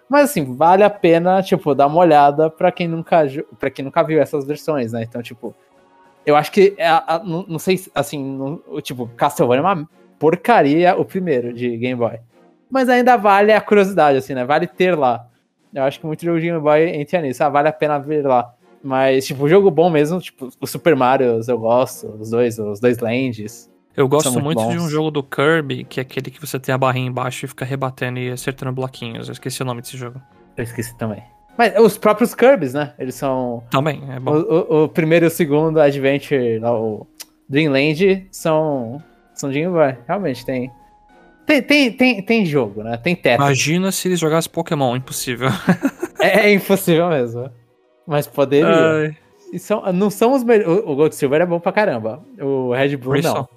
Mas 0.07 0.29
assim, 0.29 0.55
vale 0.55 0.83
a 0.83 0.89
pena, 0.89 1.41
tipo, 1.41 1.73
dar 1.73 1.87
uma 1.87 1.97
olhada 1.99 2.49
pra 2.49 2.71
quem 2.71 2.87
nunca, 2.87 3.23
para 3.59 3.71
quem 3.71 3.83
nunca 3.83 4.03
viu 4.03 4.21
essas 4.21 4.45
versões, 4.45 4.93
né? 4.93 5.01
Então, 5.03 5.21
tipo, 5.21 5.53
eu 6.25 6.35
acho 6.35 6.51
que, 6.51 6.75
é 6.77 6.87
a- 6.87 7.21
não, 7.25 7.43
não 7.47 7.57
sei, 7.59 7.77
se, 7.77 7.91
assim, 7.93 8.23
não- 8.23 8.61
tipo, 8.81 9.07
Castlevania 9.17 9.61
é 9.61 9.65
uma 9.73 9.89
porcaria 10.19 10.95
o 10.95 11.03
primeiro 11.03 11.51
de 11.53 11.75
Game 11.77 11.95
Boy. 11.99 12.19
Mas 12.69 12.89
ainda 12.89 13.15
vale 13.17 13.51
a 13.53 13.61
curiosidade, 13.61 14.17
assim, 14.17 14.33
né? 14.33 14.43
Vale 14.45 14.67
ter 14.67 14.97
lá. 14.97 15.27
Eu 15.73 15.83
acho 15.83 15.99
que 15.99 16.05
muito 16.05 16.23
jogo 16.23 16.39
de 16.39 16.45
Game 16.47 16.59
Boy 16.59 16.89
entra 16.95 17.21
nisso, 17.21 17.43
ah, 17.43 17.49
vale 17.49 17.67
a 17.67 17.73
pena 17.73 17.97
ver 17.99 18.25
lá. 18.25 18.53
Mas, 18.83 19.25
tipo, 19.25 19.47
jogo 19.49 19.69
bom 19.71 19.89
mesmo, 19.89 20.19
tipo, 20.21 20.49
o 20.61 20.67
Super 20.67 20.95
Mario 20.95 21.39
eu 21.47 21.57
gosto, 21.59 22.07
os 22.19 22.29
dois, 22.29 22.57
os 22.59 22.79
dois 22.79 22.99
Lands. 22.99 23.69
Eu 23.97 24.07
gosto 24.07 24.31
muito, 24.31 24.59
muito 24.61 24.71
de 24.71 24.77
um 24.77 24.87
jogo 24.89 25.09
do 25.09 25.23
Kirby, 25.23 25.83
que 25.85 25.99
é 25.99 26.03
aquele 26.03 26.29
que 26.29 26.39
você 26.39 26.59
tem 26.59 26.73
a 26.75 26.77
barrinha 26.77 27.07
embaixo 27.07 27.45
e 27.45 27.47
fica 27.47 27.63
rebatendo 27.65 28.19
e 28.19 28.29
acertando 28.31 28.71
bloquinhos. 28.73 29.27
Eu 29.27 29.31
esqueci 29.33 29.61
o 29.61 29.65
nome 29.65 29.81
desse 29.81 29.97
jogo. 29.97 30.21
Eu 30.57 30.63
esqueci 30.63 30.95
também. 30.97 31.23
Mas 31.57 31.73
os 31.79 31.97
próprios 31.97 32.35
Kirby's, 32.35 32.73
né? 32.73 32.93
Eles 32.99 33.15
são. 33.15 33.63
Também, 33.71 34.03
é 34.09 34.17
O, 34.17 34.21
bom. 34.21 34.31
o- 34.33 34.83
o 34.83 34.89
primeiro 34.89 35.25
e 35.25 35.27
o 35.27 35.31
segundo 35.31 35.79
Adventure, 35.79 36.59
lá, 36.59 36.77
o 36.77 37.07
Dreamland, 37.49 38.27
são. 38.31 39.01
São 39.33 39.49
de 39.49 39.59
Game 39.61 39.73
Boy. 39.73 39.95
Realmente 40.07 40.45
tem. 40.45 40.69
Tem, 41.45 41.61
tem, 41.61 41.91
tem, 41.91 42.21
tem 42.21 42.45
jogo, 42.45 42.83
né? 42.83 42.97
Tem 42.97 43.15
teto. 43.15 43.39
Imagina 43.41 43.91
se 43.91 44.07
eles 44.07 44.19
jogassem 44.19 44.51
Pokémon, 44.51 44.95
impossível. 44.95 45.49
É, 46.17 46.47
é 46.47 46.53
impossível 46.53 47.09
mesmo. 47.09 47.51
Mas 48.07 48.25
poderia. 48.25 48.67
Ai, 48.67 49.17
E 49.51 49.59
são, 49.59 49.91
não 49.93 50.09
são 50.09 50.33
os 50.33 50.43
melhores. 50.43 50.81
O 50.85 50.95
Gold 50.95 51.13
Silver 51.13 51.41
é 51.41 51.45
bom 51.45 51.59
pra 51.59 51.71
caramba. 51.71 52.23
O 52.39 52.73
Red 52.73 52.95
Blue 52.97 53.11
Crystal. 53.11 53.47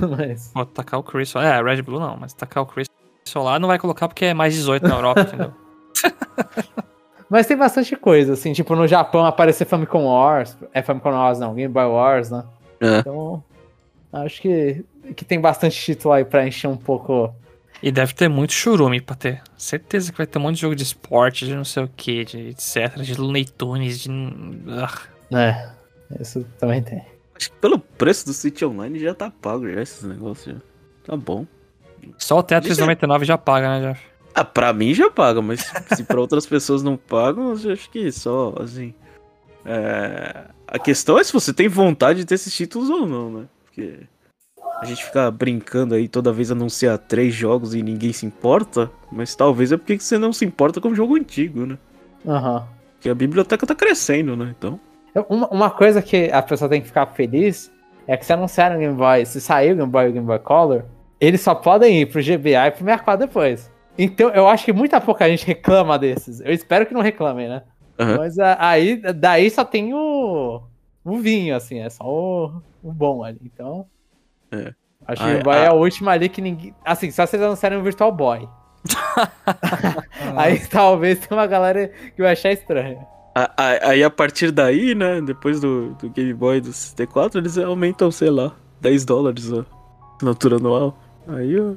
não. 0.00 0.08
Mas. 0.16 0.50
Vou 0.52 0.64
tacar 0.66 0.98
o 0.98 1.02
Crystal. 1.04 1.42
É, 1.42 1.62
Red 1.62 1.82
Blue 1.82 2.00
não, 2.00 2.16
mas 2.16 2.32
tacar 2.32 2.64
o 2.64 2.66
Crystal 2.66 3.44
lá 3.44 3.58
não 3.60 3.68
vai 3.68 3.78
colocar 3.78 4.08
porque 4.08 4.24
é 4.24 4.34
mais 4.34 4.54
18 4.54 4.88
na 4.88 4.96
Europa, 4.96 5.20
entendeu? 5.28 5.52
Mas 7.28 7.46
tem 7.46 7.56
bastante 7.56 7.94
coisa, 7.96 8.32
assim, 8.32 8.52
tipo, 8.52 8.74
no 8.74 8.86
Japão 8.88 9.24
aparecer 9.26 9.64
Famicom 9.64 10.06
Wars. 10.06 10.56
É 10.72 10.82
Famicom 10.82 11.10
Wars, 11.10 11.38
não, 11.38 11.54
Game 11.54 11.72
Boy 11.72 11.84
Wars, 11.86 12.30
né? 12.30 12.44
É. 12.80 12.98
Então. 12.98 13.44
Acho 14.12 14.40
que, 14.40 14.84
que 15.14 15.24
tem 15.24 15.40
bastante 15.40 15.78
título 15.78 16.14
aí 16.14 16.24
pra 16.24 16.46
encher 16.46 16.68
um 16.68 16.76
pouco. 16.76 17.34
E 17.82 17.92
deve 17.92 18.14
ter 18.14 18.28
muito 18.28 18.52
churume 18.52 19.00
pra 19.00 19.14
ter. 19.14 19.42
Certeza 19.56 20.10
que 20.10 20.18
vai 20.18 20.26
ter 20.26 20.38
um 20.38 20.42
monte 20.42 20.54
de 20.56 20.62
jogo 20.62 20.74
de 20.74 20.82
esporte, 20.82 21.44
de 21.44 21.54
não 21.54 21.64
sei 21.64 21.84
o 21.84 21.88
que, 21.94 22.24
de 22.24 22.48
etc, 22.48 22.96
de 23.02 23.14
Looney 23.14 23.44
Tunes, 23.44 24.00
de. 24.00 24.10
Ah, 24.68 24.98
né? 25.30 25.72
Isso 26.20 26.44
também 26.58 26.82
tem. 26.82 27.04
Acho 27.36 27.50
que 27.50 27.56
pelo 27.58 27.78
preço 27.78 28.24
do 28.24 28.32
City 28.32 28.64
Online 28.64 28.98
já 28.98 29.14
tá 29.14 29.30
pago 29.30 29.70
já 29.70 29.82
esses 29.82 30.02
negócios. 30.04 30.54
Já. 30.56 30.60
Tá 31.04 31.16
bom. 31.16 31.46
Só 32.16 32.38
o 32.38 32.42
Tetris 32.42 32.72
Isso 32.72 32.80
é- 32.80 32.84
99 32.84 33.24
já 33.26 33.36
paga, 33.36 33.68
né, 33.80 33.88
Jeff? 33.88 34.02
Ah, 34.34 34.44
pra 34.44 34.72
mim 34.72 34.94
já 34.94 35.10
paga, 35.10 35.42
mas 35.42 35.70
se 35.94 36.02
pra 36.04 36.20
outras 36.20 36.46
pessoas 36.46 36.82
não 36.82 36.96
pagam, 36.96 37.54
eu 37.62 37.72
acho 37.72 37.90
que 37.90 38.10
só, 38.12 38.54
assim. 38.60 38.94
é, 39.64 40.44
A 40.66 40.78
questão 40.78 41.18
é 41.18 41.24
se 41.24 41.32
você 41.32 41.52
tem 41.52 41.68
vontade 41.68 42.20
de 42.20 42.24
ter 42.26 42.34
esses 42.34 42.54
títulos 42.54 42.88
ou 42.90 43.06
não, 43.06 43.30
né? 43.30 43.44
Porque 43.64 44.00
a 44.80 44.84
gente 44.84 45.04
fica 45.04 45.30
brincando 45.30 45.94
aí 45.94 46.08
toda 46.08 46.32
vez 46.32 46.50
anunciar 46.50 46.98
três 46.98 47.34
jogos 47.34 47.74
e 47.74 47.82
ninguém 47.82 48.12
se 48.12 48.26
importa, 48.26 48.90
mas 49.10 49.34
talvez 49.34 49.72
é 49.72 49.76
porque 49.76 49.98
você 49.98 50.18
não 50.18 50.32
se 50.32 50.44
importa 50.44 50.80
com 50.80 50.88
o 50.88 50.94
jogo 50.94 51.16
antigo, 51.16 51.64
né? 51.66 51.78
Aham. 52.26 52.66
Porque 52.94 53.08
a 53.08 53.14
biblioteca 53.14 53.66
tá 53.66 53.74
crescendo, 53.74 54.36
né? 54.36 54.54
Então. 54.56 54.78
Uma, 55.28 55.48
uma 55.48 55.70
coisa 55.70 56.02
que 56.02 56.30
a 56.30 56.42
pessoa 56.42 56.68
tem 56.68 56.80
que 56.80 56.86
ficar 56.88 57.06
feliz 57.06 57.72
é 58.06 58.16
que 58.16 58.26
se 58.26 58.32
anunciaram 58.32 58.76
o 58.76 58.78
Game 58.78 58.94
Boy, 58.94 59.24
se 59.24 59.40
sair 59.40 59.72
o 59.72 59.76
Game 59.76 59.90
Boy 59.90 60.06
e 60.06 60.08
o 60.08 60.12
Game 60.12 60.26
Boy 60.26 60.38
Color, 60.38 60.84
eles 61.20 61.40
só 61.40 61.54
podem 61.54 62.02
ir 62.02 62.06
pro 62.06 62.20
GBA 62.22 62.66
e 62.66 62.70
pro 62.70 62.84
64 62.84 63.26
depois. 63.26 63.70
Então 63.98 64.28
eu 64.30 64.46
acho 64.46 64.64
que 64.64 64.72
muita 64.72 65.00
pouca 65.00 65.26
gente 65.28 65.46
reclama 65.46 65.98
desses. 65.98 66.40
Eu 66.40 66.52
espero 66.52 66.84
que 66.84 66.92
não 66.92 67.00
reclamem, 67.00 67.48
né? 67.48 67.62
Aham. 67.98 68.18
Mas 68.18 68.38
a- 68.38 68.56
aí, 68.60 69.00
daí 69.14 69.50
só 69.50 69.64
tem 69.64 69.94
o, 69.94 70.60
o 71.02 71.16
vinho, 71.18 71.56
assim, 71.56 71.78
é 71.80 71.88
só 71.88 72.04
o, 72.06 72.62
o 72.82 72.92
bom 72.92 73.24
ali. 73.24 73.40
Então. 73.42 73.86
É. 74.52 74.72
Acho 75.06 75.22
que 75.22 75.28
Ah, 75.28 75.30
o 75.30 75.32
Game 75.32 75.42
Boy 75.44 75.54
ah. 75.54 75.58
é 75.58 75.66
a 75.68 75.72
última 75.72 76.12
ali 76.12 76.28
que 76.28 76.40
ninguém. 76.40 76.74
Assim, 76.84 77.10
só 77.10 77.26
vocês 77.26 77.40
anunciarem 77.42 77.78
o 77.78 77.82
Virtual 77.82 78.10
Boy. 78.12 78.48
aí 80.36 80.58
talvez 80.68 81.18
tenha 81.18 81.38
uma 81.40 81.46
galera 81.46 81.88
que 82.14 82.22
vai 82.22 82.32
achar 82.32 82.52
estranho. 82.52 82.98
A- 83.34 83.50
a- 83.56 83.90
Aí 83.90 84.02
a 84.02 84.10
partir 84.10 84.50
daí, 84.50 84.94
né? 84.94 85.20
Depois 85.20 85.60
do, 85.60 85.94
do 85.94 86.08
Game 86.10 86.32
Boy 86.34 86.60
do 86.60 86.72
64, 86.72 87.38
eles 87.40 87.58
aumentam, 87.58 88.10
sei 88.10 88.30
lá, 88.30 88.52
10 88.80 89.04
dólares 89.04 89.52
a 89.52 89.64
assinatura 90.16 90.56
anual. 90.56 90.96
Aí 91.28 91.52
eu. 91.52 91.76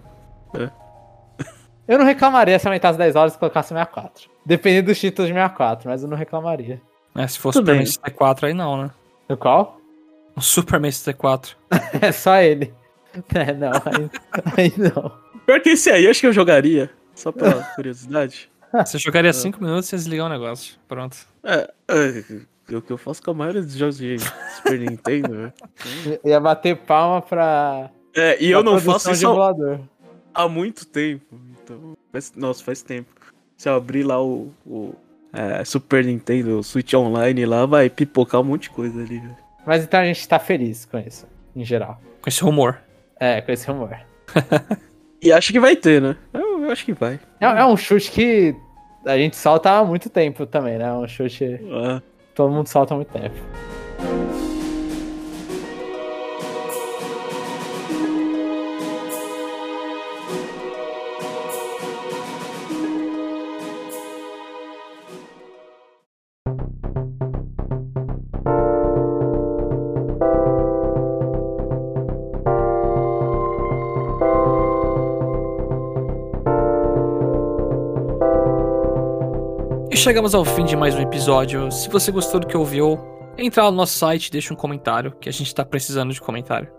Eu 1.88 1.98
não 1.98 2.06
reclamaria 2.06 2.58
se 2.60 2.68
aumentasse 2.68 2.98
10 3.00 3.16
horas 3.16 3.34
e 3.34 3.40
colocasse 3.40 3.70
64. 3.70 4.30
Dependendo 4.46 4.88
dos 4.88 5.00
títulos 5.00 5.28
de 5.28 5.34
64, 5.34 5.90
mas 5.90 6.04
eu 6.04 6.10
não 6.10 6.16
reclamaria. 6.18 6.80
É, 7.16 7.28
se 7.28 7.40
fosse 7.40 7.58
o 7.58 7.62
Tudo 7.62 7.66
Super 7.72 7.78
bem. 7.78 7.86
64 7.86 8.46
aí 8.46 8.54
não, 8.54 8.78
né? 8.84 8.92
No 9.28 9.36
qual? 9.36 9.79
O 10.40 10.42
Super 10.42 10.80
64. 10.80 11.58
É 12.02 12.12
só 12.14 12.38
ele. 12.38 12.74
É, 13.36 13.54
não, 13.54 13.72
aí, 13.74 14.10
aí 14.58 14.74
não. 14.78 15.12
Pior 15.46 15.60
que 15.62 15.70
esse 15.72 15.90
aí, 15.90 16.08
acho 16.08 16.22
que 16.22 16.28
eu 16.28 16.34
jogaria. 16.34 16.90
Só 17.14 17.32
pela 17.32 17.62
curiosidade. 17.76 18.50
Você 18.86 18.98
jogaria 19.00 19.34
5 19.34 19.62
minutos 19.62 19.92
e 19.92 19.96
desligar 19.98 20.28
o 20.28 20.30
negócio. 20.30 20.76
Pronto. 20.88 21.18
É, 21.44 21.70
é, 21.90 22.24
é 22.72 22.76
o 22.78 22.82
que 22.82 22.92
eu 22.94 22.98
faço 22.98 23.22
com 23.22 23.32
a 23.32 23.34
maioria 23.34 23.62
dos 23.62 23.74
jogos 23.74 23.98
de 23.98 24.18
Super 24.56 24.80
Nintendo, 24.80 25.34
né? 25.34 25.54
Ia 26.24 26.40
bater 26.40 26.78
palma 26.78 27.22
pra. 27.22 27.90
É, 28.16 28.42
e 28.42 28.50
eu 28.52 28.64
não 28.64 28.80
faço 28.80 29.12
isso 29.12 29.28
há- 29.28 29.80
há 30.34 30.48
muito 30.48 30.86
tempo. 30.86 31.36
Então, 31.64 31.98
faz- 32.12 32.32
nossa, 32.36 32.64
faz 32.64 32.82
tempo. 32.82 33.10
Se 33.58 33.68
eu 33.68 33.76
abrir 33.76 34.04
lá 34.04 34.22
o, 34.24 34.54
o, 34.66 34.94
é, 35.34 35.66
Super 35.66 36.06
Nintendo, 36.06 36.60
o 36.60 36.64
Switch 36.64 36.94
Online 36.94 37.46
lá, 37.46 37.66
vai 37.66 37.90
pipocar 37.90 38.40
um 38.40 38.46
monte 38.46 38.64
de 38.64 38.70
coisa 38.70 39.00
ali. 39.02 39.20
velho. 39.20 39.49
Mas 39.70 39.84
então 39.84 40.00
a 40.00 40.04
gente 40.04 40.28
tá 40.28 40.40
feliz 40.40 40.84
com 40.86 40.98
isso, 40.98 41.28
em 41.56 41.64
geral. 41.64 42.02
Com 42.24 42.28
esse 42.28 42.42
rumor. 42.42 42.80
É, 43.20 43.40
com 43.40 43.52
esse 43.52 43.68
rumor. 43.68 43.96
E 45.22 45.34
acho 45.34 45.52
que 45.52 45.60
vai 45.60 45.76
ter, 45.76 46.02
né? 46.02 46.16
Eu, 46.34 46.64
eu 46.64 46.72
acho 46.72 46.86
que 46.86 46.94
vai. 46.94 47.20
É, 47.42 47.46
é 47.46 47.66
um 47.66 47.76
chute 47.76 48.10
que 48.10 48.56
a 49.06 49.18
gente 49.18 49.36
solta 49.36 49.70
há 49.70 49.84
muito 49.84 50.10
tempo 50.10 50.46
também, 50.46 50.78
né? 50.78 50.86
É 50.86 50.94
um 50.94 51.06
chute 51.06 51.38
que 51.38 51.70
Ah, 51.74 52.02
todo 52.34 52.54
mundo 52.54 52.68
solta 52.68 52.94
há 52.94 52.96
muito 52.96 53.12
tempo. 53.12 53.36
Chegamos 80.00 80.34
ao 80.34 80.46
fim 80.46 80.64
de 80.64 80.78
mais 80.78 80.96
um 80.96 81.02
episódio. 81.02 81.70
Se 81.70 81.90
você 81.90 82.10
gostou 82.10 82.40
do 82.40 82.48
que 82.48 82.56
ouviu, 82.56 82.98
entra 83.38 83.66
lá 83.66 83.70
no 83.70 83.76
nosso 83.76 83.98
site 83.98 84.28
e 84.28 84.32
deixa 84.32 84.54
um 84.54 84.56
comentário, 84.56 85.12
que 85.20 85.28
a 85.28 85.32
gente 85.32 85.54
tá 85.54 85.66
precisando 85.66 86.14
de 86.14 86.22
comentário. 86.22 86.70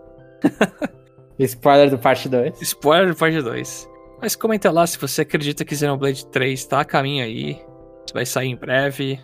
Spoiler 1.37 1.91
do 1.91 1.99
parte 1.99 2.27
2. 2.27 2.59
Spoiler 2.63 3.09
do 3.09 3.15
parte 3.15 3.39
2. 3.39 3.87
Mas 4.19 4.35
comenta 4.35 4.71
lá 4.71 4.87
se 4.87 4.97
você 4.97 5.21
acredita 5.21 5.63
que 5.63 5.75
Xenoblade 5.75 6.25
3 6.25 6.65
tá 6.65 6.79
a 6.79 6.85
caminho 6.85 7.23
aí. 7.23 7.61
Se 8.07 8.13
vai 8.13 8.25
sair 8.25 8.47
em 8.49 8.55
breve. 8.55 9.19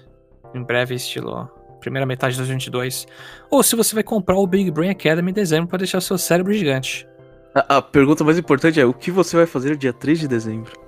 Em 0.54 0.62
breve, 0.62 0.93
estilo 0.93 1.50
primeira 1.80 2.06
metade 2.06 2.34
de 2.34 2.39
2022. 2.41 3.08
Ou 3.50 3.64
se 3.64 3.76
você 3.76 3.95
vai 3.95 4.04
comprar 4.04 4.38
o 4.38 4.45
Big 4.45 4.70
Brain 4.70 4.91
Academy 4.91 5.32
em 5.32 5.34
dezembro 5.34 5.70
para 5.70 5.80
deixar 5.80 6.02
seu 6.02 6.20
cérebro 6.20 6.54
gigante. 6.54 7.08
a, 7.56 7.78
a 7.78 7.82
pergunta 7.82 8.24
mais 8.24 8.38
importante 8.38 8.80
é: 8.80 8.86
o 8.86 8.93
que 8.93 9.10
você 9.10 9.36
vai 9.36 9.48
fazer 9.48 9.76
dia 9.76 9.91
3 9.91 10.20
de 10.20 10.28
dezembro? 10.28 10.87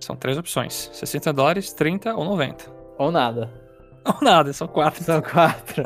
São 0.00 0.16
três 0.16 0.38
opções: 0.38 0.90
60 0.92 1.32
dólares, 1.32 1.72
30 1.72 2.14
ou 2.14 2.24
90. 2.24 2.64
Ou 2.98 3.10
nada. 3.10 3.50
Ou 4.04 4.16
nada, 4.22 4.52
são 4.52 4.66
quatro. 4.66 5.04
São 5.04 5.20
quatro. 5.20 5.82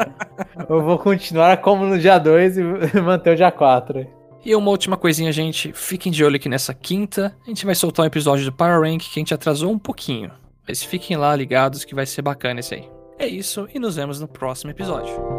Eu 0.69 0.83
vou 0.83 0.99
continuar 0.99 1.57
como 1.59 1.85
no 1.85 1.99
dia 1.99 2.19
2 2.19 2.59
e 2.59 2.63
manter 3.03 3.33
o 3.33 3.37
dia 3.37 3.51
4. 3.51 4.07
E 4.45 4.55
uma 4.55 4.71
última 4.71 4.97
coisinha, 4.97 5.33
gente. 5.33 5.73
Fiquem 5.73 6.13
de 6.13 6.25
olho 6.25 6.39
que 6.39 6.49
nessa 6.49 6.73
quinta 6.73 7.35
a 7.45 7.49
gente 7.49 7.67
vai 7.67 7.75
soltar 7.75 8.05
um 8.05 8.07
episódio 8.07 8.45
do 8.45 8.53
Power 8.53 8.83
Rank 8.83 9.01
que 9.01 9.19
a 9.19 9.21
gente 9.21 9.35
atrasou 9.35 9.73
um 9.73 9.79
pouquinho. 9.79 10.31
Mas 10.67 10.83
fiquem 10.83 11.17
lá 11.17 11.35
ligados 11.35 11.85
que 11.85 11.95
vai 11.95 12.07
ser 12.07 12.23
bacana 12.23 12.61
esse 12.61 12.75
aí. 12.75 12.89
É 13.19 13.27
isso 13.27 13.69
e 13.75 13.79
nos 13.79 13.97
vemos 13.97 14.21
no 14.21 14.29
próximo 14.29 14.71
episódio. 14.71 15.34